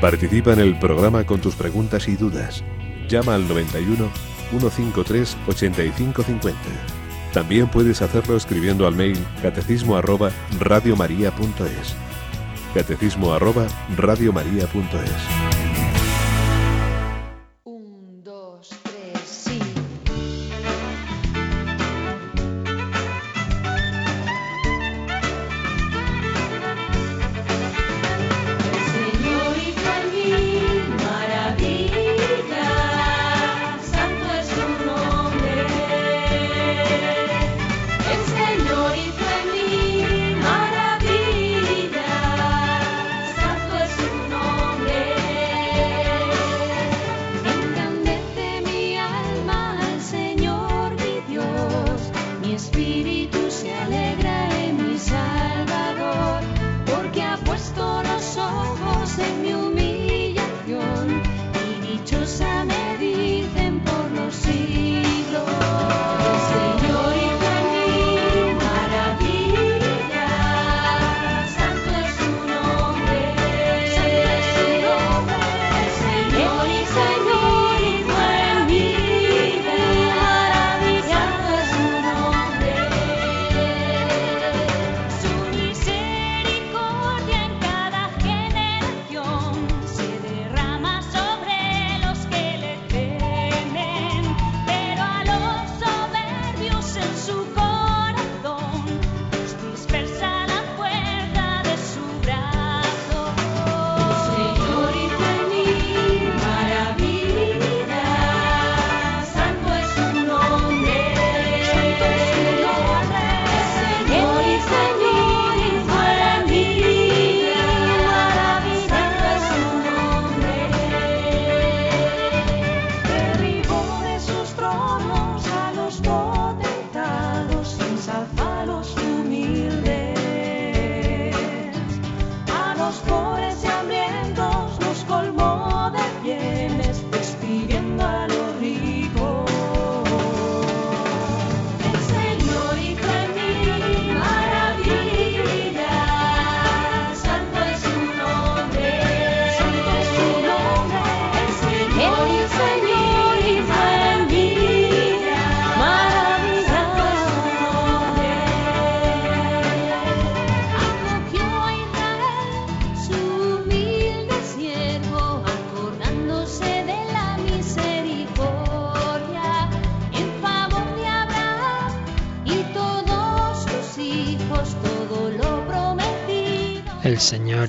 Participa 0.02 0.52
en 0.52 0.60
el 0.60 0.78
programa 0.80 1.26
con 1.26 1.40
tus 1.40 1.56
preguntas 1.56 2.10
y 2.10 2.18
dudas 2.18 2.62
llama 3.08 3.36
al 3.36 3.48
91 3.48 4.10
153 4.50 5.38
8550. 5.48 6.60
También 7.34 7.68
puedes 7.68 8.02
hacerlo 8.02 8.36
escribiendo 8.36 8.86
al 8.86 8.96
mail 8.96 9.18
catecismo 9.42 9.96
arroba 9.96 10.32
radiomaria.es. 10.60 11.96
Catecismo 12.74 13.38
radiomaria.es. 13.98 15.63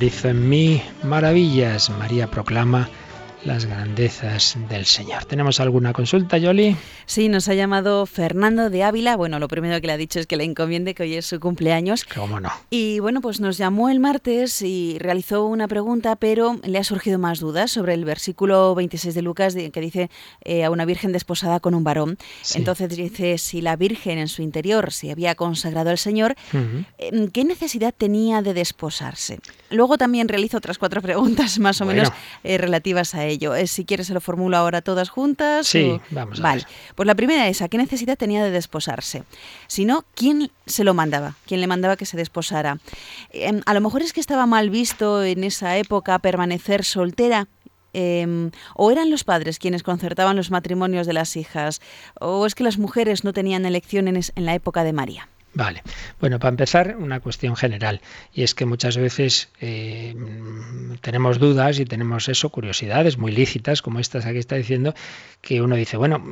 Hizo 0.03 0.29
en 0.29 0.49
mí 0.49 0.83
maravillas. 1.03 1.89
María 1.89 2.27
proclama 2.31 2.89
las 3.45 3.67
grandezas 3.67 4.57
del 4.69 4.87
Señor. 4.87 5.25
¿Tenemos 5.27 5.61
alguna 5.61 5.93
consulta, 5.93 6.39
Yoli? 6.39 6.77
Sí, 7.07 7.29
nos 7.29 7.49
ha 7.49 7.55
llamado 7.55 8.07
Fernando 8.07 8.71
de 8.71 8.83
Ávila. 8.83 9.17
Bueno, 9.17 9.39
lo 9.39 9.49
primero 9.49 9.79
que 9.81 9.87
le 9.87 9.93
ha 9.93 9.97
dicho 9.97 10.19
es 10.19 10.27
que 10.27 10.37
le 10.37 10.45
encomiende 10.45 10.95
que 10.95 11.03
hoy 11.03 11.15
es 11.15 11.27
su 11.27 11.41
cumpleaños. 11.41 12.05
¿Cómo 12.05 12.41
no? 12.41 12.51
Y 12.71 13.01
bueno, 13.01 13.21
pues 13.21 13.41
nos 13.41 13.59
llamó 13.59 13.91
el 13.91 14.01
martes 14.01 14.63
y 14.63 14.97
realizó 14.99 15.45
una 15.45 15.69
pregunta, 15.69 16.17
pero 16.17 16.59
le 16.63 16.79
ha 16.79 16.85
surgido 16.85 17.19
más 17.19 17.41
dudas 17.41 17.71
sobre 17.71 17.95
el 17.95 18.05
versículo 18.05 18.75
26 18.75 19.15
de 19.15 19.23
Lucas 19.23 19.55
que 19.55 19.81
dice 19.81 20.11
eh, 20.43 20.65
a 20.65 20.71
una 20.71 20.85
virgen 20.85 21.13
desposada 21.13 21.61
con 21.61 21.75
un 21.75 21.85
varón. 21.85 22.17
Entonces 22.55 22.89
dice, 22.89 23.39
si 23.39 23.61
la 23.61 23.77
virgen 23.77 24.19
en 24.19 24.29
su 24.29 24.43
interior 24.43 24.93
se 24.93 25.11
había 25.11 25.35
consagrado 25.35 25.91
al 25.91 25.99
Señor, 25.99 26.35
em, 26.99 27.29
¿qué 27.29 27.45
necesidad 27.45 27.95
tenía 27.97 28.43
de 28.43 28.55
desposarse? 28.55 29.41
Luego 29.71 29.99
también 29.99 30.29
realizo 30.29 30.57
otras 30.59 30.79
cuatro 30.79 31.03
preguntas 31.03 31.59
más 31.59 31.81
o 31.81 31.85
menos 31.85 32.11
eh, 32.43 32.59
relativas 32.59 33.15
a 33.15 33.27
ello. 33.27 33.34
Eh, 33.41 33.67
si 33.67 33.85
quieres 33.85 34.07
se 34.07 34.15
lo 34.15 34.21
formulo 34.21 34.57
ahora 34.57 34.83
todas 34.83 35.09
juntas. 35.09 35.67
Sí, 35.67 36.01
vamos 36.11 36.41
a 36.41 36.43
vale. 36.43 36.65
Pues 36.95 37.07
la 37.07 37.15
primera 37.15 37.49
es, 37.49 37.63
¿a 37.63 37.69
qué 37.69 37.79
necesidad 37.79 38.17
tenía 38.17 38.43
de 38.45 38.51
desposarse? 38.51 39.25
Si 39.67 39.85
no, 39.85 40.05
¿quién 40.15 40.51
se 40.67 40.85
lo 40.85 40.95
mandaba? 40.95 41.37
¿Quién 41.47 41.61
le 41.61 41.67
mandaba 41.67 41.97
que 41.97 42.07
se 42.07 42.17
desposara? 42.17 42.79
Em, 43.31 43.63
a 43.67 43.75
lo 43.75 43.81
mejor 43.81 44.03
es 44.03 44.13
que 44.13 44.21
estaba 44.21 44.47
mal 44.47 44.71
visto 44.71 45.23
en 45.23 45.45
esa 45.45 45.77
época 45.77 46.19
permanecer 46.19 46.85
soltera. 46.85 47.49
Em, 47.93 48.51
o 48.75 48.91
eran 48.91 49.11
los 49.11 49.23
padres 49.23 49.61
quienes 49.61 49.85
concertaban 49.85 50.37
los 50.37 50.51
matrimonios 50.51 51.07
de 51.07 51.13
las 51.13 51.37
hijas, 51.37 51.81
o 52.21 52.45
es 52.45 52.57
que 52.57 52.65
las 52.65 52.77
mujeres 52.77 53.23
no 53.23 53.33
tenían 53.33 53.65
elecciones 53.67 54.33
en 54.35 54.47
la 54.47 54.55
época 54.55 54.83
de 54.83 54.93
María. 54.93 55.29
Vale. 55.55 55.85
Bueno, 56.19 56.41
para 56.41 56.51
empezar, 56.51 56.97
una 56.99 57.21
cuestión 57.21 57.55
general. 57.55 58.01
Y 58.33 58.43
es 58.43 58.57
que 58.57 58.67
muchas 58.67 58.97
veces 58.97 59.51
eh, 59.61 60.15
tenemos 61.01 61.39
dudas 61.39 61.79
y 61.79 61.85
tenemos 61.85 62.29
eso, 62.29 62.49
curiosidades 62.49 63.19
muy 63.19 63.31
lícitas, 63.31 63.81
como 63.81 64.01
estas 64.01 64.27
aquí 64.27 64.39
está 64.39 64.57
diciendo, 64.57 64.95
que 65.41 65.63
uno 65.63 65.77
dice, 65.77 65.97
bueno, 65.97 66.25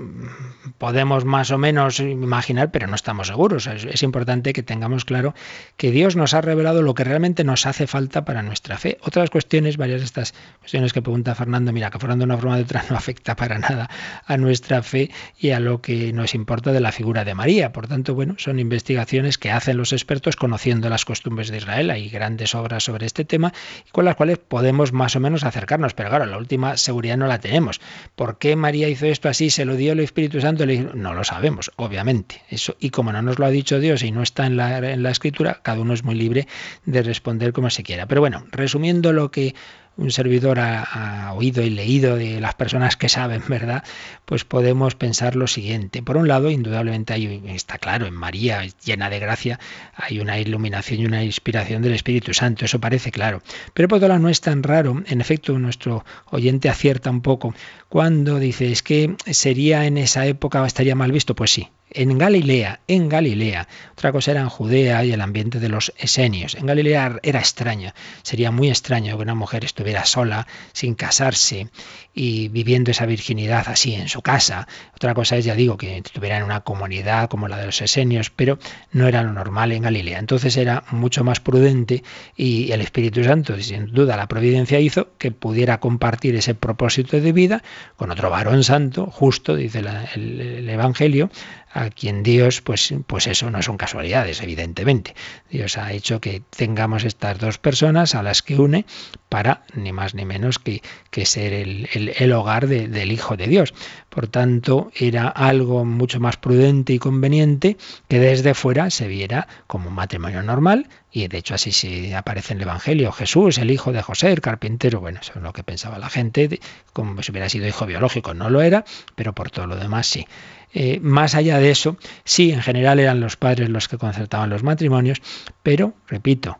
podemos 0.78 1.24
más 1.24 1.52
o 1.52 1.58
menos 1.58 2.00
imaginar, 2.00 2.72
pero 2.72 2.88
no 2.88 2.96
estamos 2.96 3.28
seguros. 3.28 3.68
Es, 3.68 4.02
importante 4.02 4.52
que 4.52 4.64
tengamos 4.64 5.04
claro 5.04 5.34
que 5.76 5.92
Dios 5.92 6.16
nos 6.16 6.34
ha 6.34 6.40
revelado 6.40 6.82
lo 6.82 6.94
que 6.94 7.04
realmente 7.04 7.44
nos 7.44 7.66
hace 7.66 7.86
falta 7.86 8.24
para 8.24 8.42
nuestra 8.42 8.76
fe. 8.76 8.98
Otras 9.02 9.30
cuestiones, 9.30 9.76
varias 9.76 10.00
de 10.00 10.06
estas 10.06 10.34
cuestiones 10.58 10.92
que 10.92 11.00
pregunta 11.00 11.36
Fernando, 11.36 11.72
mira, 11.72 11.90
que 11.90 12.00
fueran 12.00 12.18
de 12.18 12.24
una 12.24 12.36
forma 12.36 12.56
de 12.56 12.62
otra, 12.62 12.84
no 12.90 12.96
afecta 12.96 13.36
para 13.36 13.58
nada 13.58 13.88
a 14.26 14.36
nuestra 14.36 14.82
fe 14.82 15.12
y 15.38 15.50
a 15.50 15.60
lo 15.60 15.80
que 15.80 16.12
nos 16.12 16.34
importa 16.34 16.72
de 16.72 16.80
la 16.80 16.90
figura 16.90 17.24
de 17.24 17.34
María. 17.34 17.72
Por 17.72 17.86
tanto, 17.86 18.14
bueno, 18.16 18.34
son 18.38 18.58
investigaciones 18.58 19.11
que 19.12 19.50
hacen 19.50 19.76
los 19.76 19.92
expertos 19.92 20.36
conociendo 20.36 20.88
las 20.88 21.04
costumbres 21.04 21.50
de 21.50 21.58
Israel. 21.58 21.90
Hay 21.90 22.08
grandes 22.08 22.54
obras 22.54 22.84
sobre 22.84 23.04
este 23.04 23.26
tema 23.26 23.52
con 23.90 24.06
las 24.06 24.16
cuales 24.16 24.38
podemos 24.38 24.92
más 24.94 25.16
o 25.16 25.20
menos 25.20 25.44
acercarnos. 25.44 25.92
Pero 25.92 26.08
claro, 26.08 26.24
la 26.24 26.38
última 26.38 26.78
seguridad 26.78 27.18
no 27.18 27.26
la 27.26 27.38
tenemos. 27.38 27.82
¿Por 28.16 28.38
qué 28.38 28.56
María 28.56 28.88
hizo 28.88 29.04
esto 29.04 29.28
así? 29.28 29.50
¿Se 29.50 29.66
lo 29.66 29.76
dio 29.76 29.92
el 29.92 30.00
Espíritu 30.00 30.40
Santo? 30.40 30.64
No 30.64 31.12
lo 31.12 31.24
sabemos, 31.24 31.70
obviamente. 31.76 32.40
Eso, 32.48 32.74
y 32.80 32.88
como 32.88 33.12
no 33.12 33.20
nos 33.20 33.38
lo 33.38 33.44
ha 33.44 33.50
dicho 33.50 33.80
Dios 33.80 34.02
y 34.02 34.12
no 34.12 34.22
está 34.22 34.46
en 34.46 34.56
la, 34.56 34.78
en 34.78 35.02
la 35.02 35.10
Escritura, 35.10 35.60
cada 35.62 35.82
uno 35.82 35.92
es 35.92 36.04
muy 36.04 36.14
libre 36.14 36.48
de 36.86 37.02
responder 37.02 37.52
como 37.52 37.68
se 37.68 37.82
quiera. 37.82 38.06
Pero 38.06 38.22
bueno, 38.22 38.46
resumiendo 38.50 39.12
lo 39.12 39.30
que 39.30 39.54
un 39.96 40.10
servidor 40.10 40.58
ha, 40.60 41.32
oído 41.34 41.62
y 41.62 41.70
leído 41.70 42.16
de 42.16 42.40
las 42.40 42.54
personas 42.54 42.96
que 42.96 43.08
saben, 43.08 43.42
¿verdad? 43.48 43.84
Pues 44.24 44.44
podemos 44.44 44.94
pensar 44.94 45.36
lo 45.36 45.46
siguiente. 45.46 46.02
Por 46.02 46.16
un 46.16 46.28
lado, 46.28 46.50
indudablemente 46.50 47.12
hay, 47.12 47.42
está 47.48 47.78
claro, 47.78 48.06
en 48.06 48.14
María, 48.14 48.62
llena 48.84 49.10
de 49.10 49.18
gracia, 49.18 49.60
hay 49.94 50.20
una 50.20 50.38
iluminación 50.38 51.00
y 51.00 51.06
una 51.06 51.24
inspiración 51.24 51.82
del 51.82 51.94
Espíritu 51.94 52.34
Santo, 52.34 52.64
eso 52.64 52.80
parece 52.80 53.10
claro. 53.10 53.42
Pero 53.74 53.88
por 53.88 53.96
otro 53.96 54.08
lado 54.08 54.20
no 54.20 54.28
es 54.28 54.40
tan 54.40 54.62
raro, 54.62 55.02
en 55.06 55.20
efecto 55.20 55.58
nuestro 55.58 56.04
oyente 56.30 56.68
acierta 56.68 57.10
un 57.10 57.20
poco 57.20 57.54
cuando 57.88 58.38
dice, 58.38 58.72
es 58.72 58.82
que 58.82 59.16
sería 59.30 59.84
en 59.84 59.98
esa 59.98 60.24
época, 60.26 60.64
estaría 60.66 60.94
mal 60.94 61.12
visto, 61.12 61.34
pues 61.34 61.50
sí, 61.50 61.68
en 61.94 62.18
Galilea, 62.18 62.80
en 62.88 63.08
Galilea. 63.08 63.68
Otra 63.92 64.12
cosa 64.12 64.32
era 64.32 64.40
en 64.40 64.48
Judea 64.48 65.04
y 65.04 65.12
el 65.12 65.20
ambiente 65.20 65.60
de 65.60 65.68
los 65.68 65.92
esenios. 65.98 66.54
En 66.54 66.66
Galilea 66.66 67.18
era 67.22 67.38
extraña. 67.38 67.94
Sería 68.22 68.50
muy 68.50 68.68
extraño 68.68 69.16
que 69.16 69.22
una 69.22 69.34
mujer 69.34 69.64
estuviera 69.64 70.04
sola, 70.04 70.46
sin 70.72 70.94
casarse 70.94 71.68
y 72.14 72.48
viviendo 72.48 72.90
esa 72.90 73.06
virginidad 73.06 73.64
así 73.68 73.94
en 73.94 74.08
su 74.08 74.22
casa. 74.22 74.66
Otra 74.94 75.14
cosa 75.14 75.36
es, 75.36 75.44
ya 75.44 75.54
digo, 75.54 75.76
que 75.76 75.98
estuviera 75.98 76.38
en 76.38 76.44
una 76.44 76.60
comunidad 76.60 77.28
como 77.28 77.48
la 77.48 77.56
de 77.58 77.66
los 77.66 77.80
esenios, 77.80 78.30
pero 78.30 78.58
no 78.92 79.08
era 79.08 79.22
lo 79.22 79.32
normal 79.32 79.72
en 79.72 79.82
Galilea. 79.82 80.18
Entonces 80.18 80.56
era 80.56 80.84
mucho 80.90 81.24
más 81.24 81.40
prudente 81.40 82.02
y 82.36 82.72
el 82.72 82.80
Espíritu 82.80 83.24
Santo, 83.24 83.60
sin 83.60 83.86
duda 83.86 84.16
la 84.16 84.28
providencia 84.28 84.80
hizo 84.80 85.08
que 85.18 85.30
pudiera 85.30 85.80
compartir 85.80 86.34
ese 86.36 86.54
propósito 86.54 87.20
de 87.20 87.32
vida 87.32 87.62
con 87.96 88.10
otro 88.10 88.30
varón 88.30 88.64
santo, 88.64 89.06
justo, 89.06 89.56
dice 89.56 89.80
el 89.80 90.68
Evangelio, 90.68 91.30
a 91.72 91.90
quien 91.90 92.22
Dios, 92.22 92.60
pues, 92.60 92.94
pues 93.06 93.26
eso 93.26 93.50
no 93.50 93.62
son 93.62 93.76
casualidades, 93.76 94.42
evidentemente. 94.42 95.14
Dios 95.50 95.78
ha 95.78 95.92
hecho 95.92 96.20
que 96.20 96.42
tengamos 96.50 97.04
estas 97.04 97.38
dos 97.38 97.58
personas 97.58 98.14
a 98.14 98.22
las 98.22 98.42
que 98.42 98.58
une 98.58 98.84
para 99.32 99.62
ni 99.72 99.92
más 99.92 100.14
ni 100.14 100.26
menos 100.26 100.58
que, 100.58 100.82
que 101.10 101.24
ser 101.24 101.54
el, 101.54 101.88
el, 101.94 102.32
hogar 102.34 102.66
del 102.66 103.10
Hijo 103.10 103.34
de 103.34 103.46
Dios. 103.46 103.72
Por 104.10 104.26
tanto, 104.26 104.92
era 104.94 105.26
algo 105.26 105.86
mucho 105.86 106.20
más 106.20 106.36
prudente 106.36 106.92
y 106.92 106.98
conveniente 106.98 107.78
que 108.08 108.18
desde 108.18 108.52
fuera 108.52 108.90
se 108.90 109.08
viera 109.08 109.48
como 109.66 109.88
un 109.88 109.94
matrimonio 109.94 110.42
normal, 110.42 110.86
y 111.10 111.28
de 111.28 111.38
hecho 111.38 111.54
así 111.54 111.72
se 111.72 112.14
aparece 112.14 112.52
en 112.52 112.58
el 112.58 112.64
Evangelio. 112.64 113.10
Jesús, 113.10 113.56
el 113.56 113.70
hijo 113.70 113.90
de 113.90 114.02
José, 114.02 114.32
el 114.32 114.42
carpintero, 114.42 115.00
bueno, 115.00 115.20
eso 115.22 115.32
es 115.36 115.42
lo 115.42 115.54
que 115.54 115.62
pensaba 115.62 115.98
la 115.98 116.10
gente, 116.10 116.60
como 116.92 117.22
si 117.22 117.30
hubiera 117.30 117.48
sido 117.48 117.66
hijo 117.66 117.86
biológico, 117.86 118.34
no 118.34 118.50
lo 118.50 118.60
era, 118.60 118.84
pero 119.14 119.32
por 119.32 119.50
todo 119.50 119.66
lo 119.66 119.76
demás 119.76 120.08
sí. 120.08 120.26
Eh, 120.74 121.00
más 121.00 121.34
allá 121.34 121.58
de 121.58 121.70
eso, 121.70 121.98
sí, 122.24 122.50
en 122.50 122.62
general 122.62 122.98
eran 122.98 123.20
los 123.20 123.36
padres 123.36 123.68
los 123.68 123.88
que 123.88 123.98
concertaban 123.98 124.48
los 124.48 124.62
matrimonios, 124.62 125.20
pero, 125.62 125.94
repito, 126.06 126.58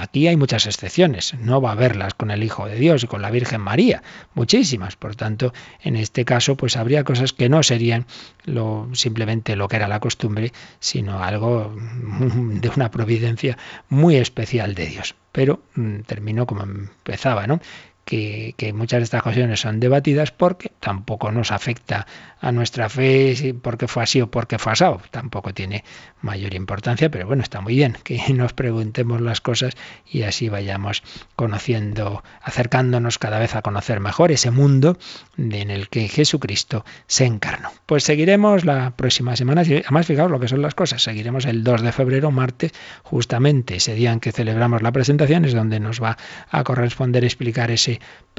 aquí 0.00 0.26
hay 0.26 0.36
muchas 0.36 0.66
excepciones, 0.66 1.34
no 1.34 1.60
va 1.60 1.70
a 1.70 1.76
con 2.12 2.30
el 2.30 2.42
Hijo 2.42 2.66
de 2.66 2.76
Dios 2.76 3.04
y 3.04 3.06
con 3.06 3.22
la 3.22 3.30
Virgen 3.30 3.62
María, 3.62 4.02
muchísimas. 4.34 4.96
Por 4.96 5.16
tanto, 5.16 5.54
en 5.82 5.96
este 5.96 6.26
caso, 6.26 6.56
pues 6.56 6.76
habría 6.76 7.04
cosas 7.04 7.32
que 7.32 7.48
no 7.48 7.62
serían 7.62 8.06
lo, 8.44 8.88
simplemente 8.92 9.56
lo 9.56 9.68
que 9.68 9.76
era 9.76 9.88
la 9.88 10.00
costumbre, 10.00 10.52
sino 10.80 11.22
algo 11.22 11.74
de 12.14 12.70
una 12.76 12.90
providencia 12.90 13.56
muy 13.88 14.16
especial 14.16 14.74
de 14.74 14.86
Dios. 14.86 15.14
Pero 15.32 15.62
mm, 15.74 16.00
terminó 16.00 16.46
como 16.46 16.64
empezaba, 16.64 17.46
¿no? 17.46 17.60
Que, 18.04 18.72
muchas 18.74 19.00
de 19.00 19.04
estas 19.04 19.22
cuestiones 19.22 19.60
son 19.60 19.80
debatidas 19.80 20.30
porque 20.30 20.72
tampoco 20.80 21.32
nos 21.32 21.52
afecta 21.52 22.06
a 22.40 22.52
nuestra 22.52 22.88
fe 22.88 23.54
porque 23.62 23.88
fue 23.88 24.02
así 24.02 24.20
o 24.20 24.30
porque 24.30 24.58
fue 24.58 24.72
asado. 24.72 25.00
Tampoco 25.10 25.54
tiene 25.54 25.84
mayor 26.20 26.54
importancia, 26.54 27.10
pero 27.10 27.26
bueno, 27.26 27.42
está 27.42 27.60
muy 27.60 27.74
bien 27.74 27.96
que 28.04 28.20
nos 28.34 28.52
preguntemos 28.52 29.20
las 29.20 29.40
cosas 29.40 29.74
y 30.10 30.22
así 30.22 30.48
vayamos 30.48 31.02
conociendo, 31.36 32.22
acercándonos 32.42 33.18
cada 33.18 33.38
vez 33.38 33.54
a 33.54 33.62
conocer 33.62 34.00
mejor 34.00 34.32
ese 34.32 34.50
mundo 34.50 34.98
en 35.38 35.70
el 35.70 35.88
que 35.88 36.08
Jesucristo 36.08 36.84
se 37.06 37.24
encarnó. 37.24 37.70
Pues 37.86 38.04
seguiremos 38.04 38.64
la 38.64 38.90
próxima 38.96 39.36
semana, 39.36 39.62
además 39.62 40.06
fijaos 40.06 40.30
lo 40.30 40.40
que 40.40 40.48
son 40.48 40.62
las 40.62 40.74
cosas, 40.74 41.02
seguiremos 41.02 41.46
el 41.46 41.64
2 41.64 41.82
de 41.82 41.92
febrero, 41.92 42.30
martes, 42.30 42.72
justamente 43.02 43.76
ese 43.76 43.94
día 43.94 44.12
en 44.12 44.20
que 44.20 44.32
celebramos 44.32 44.82
la 44.82 44.92
presentación, 44.92 45.44
es 45.44 45.54
donde 45.54 45.80
nos 45.80 46.02
va 46.02 46.16
a 46.50 46.64
corresponder 46.64 47.24
explicar 47.24 47.70
ese 47.70 47.93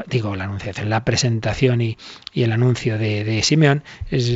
digo, 0.08 0.36
la 0.36 0.46
anunciación, 0.46 0.90
la 0.90 1.06
presentación 1.06 1.82
y, 1.82 1.98
el 2.34 2.52
anuncio 2.52 2.98
de, 2.98 3.42
Simeón, 3.44 3.84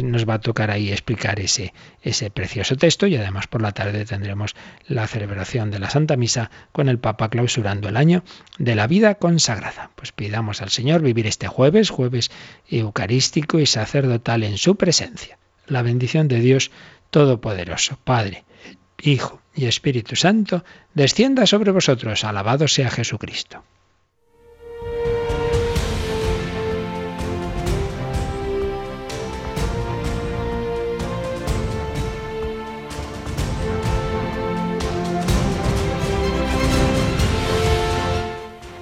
nos 0.03 0.27
va 0.27 0.35
a 0.35 0.41
tocar 0.41 0.71
ahí 0.71 0.91
explicar 0.91 1.39
ese, 1.39 1.73
ese 2.01 2.29
precioso 2.29 2.75
texto 2.77 3.07
y 3.07 3.15
además 3.15 3.47
por 3.47 3.61
la 3.61 3.71
tarde 3.71 4.05
tendremos 4.05 4.55
la 4.87 5.07
celebración 5.07 5.71
de 5.71 5.79
la 5.79 5.89
Santa 5.89 6.15
Misa 6.15 6.49
con 6.71 6.89
el 6.89 6.99
Papa 6.99 7.29
clausurando 7.29 7.89
el 7.89 7.97
año 7.97 8.23
de 8.57 8.75
la 8.75 8.87
vida 8.87 9.15
consagrada. 9.15 9.91
Pues 9.95 10.11
pidamos 10.11 10.61
al 10.61 10.69
Señor 10.69 11.01
vivir 11.01 11.27
este 11.27 11.47
jueves, 11.47 11.89
jueves 11.89 12.31
eucarístico 12.69 13.59
y 13.59 13.65
sacerdotal 13.65 14.43
en 14.43 14.57
su 14.57 14.75
presencia. 14.75 15.37
La 15.67 15.81
bendición 15.81 16.27
de 16.27 16.39
Dios 16.39 16.71
Todopoderoso, 17.11 17.97
Padre, 18.03 18.43
Hijo 19.01 19.41
y 19.55 19.65
Espíritu 19.65 20.15
Santo, 20.15 20.63
descienda 20.93 21.45
sobre 21.45 21.71
vosotros. 21.71 22.23
Alabado 22.23 22.67
sea 22.67 22.89
Jesucristo. 22.89 23.63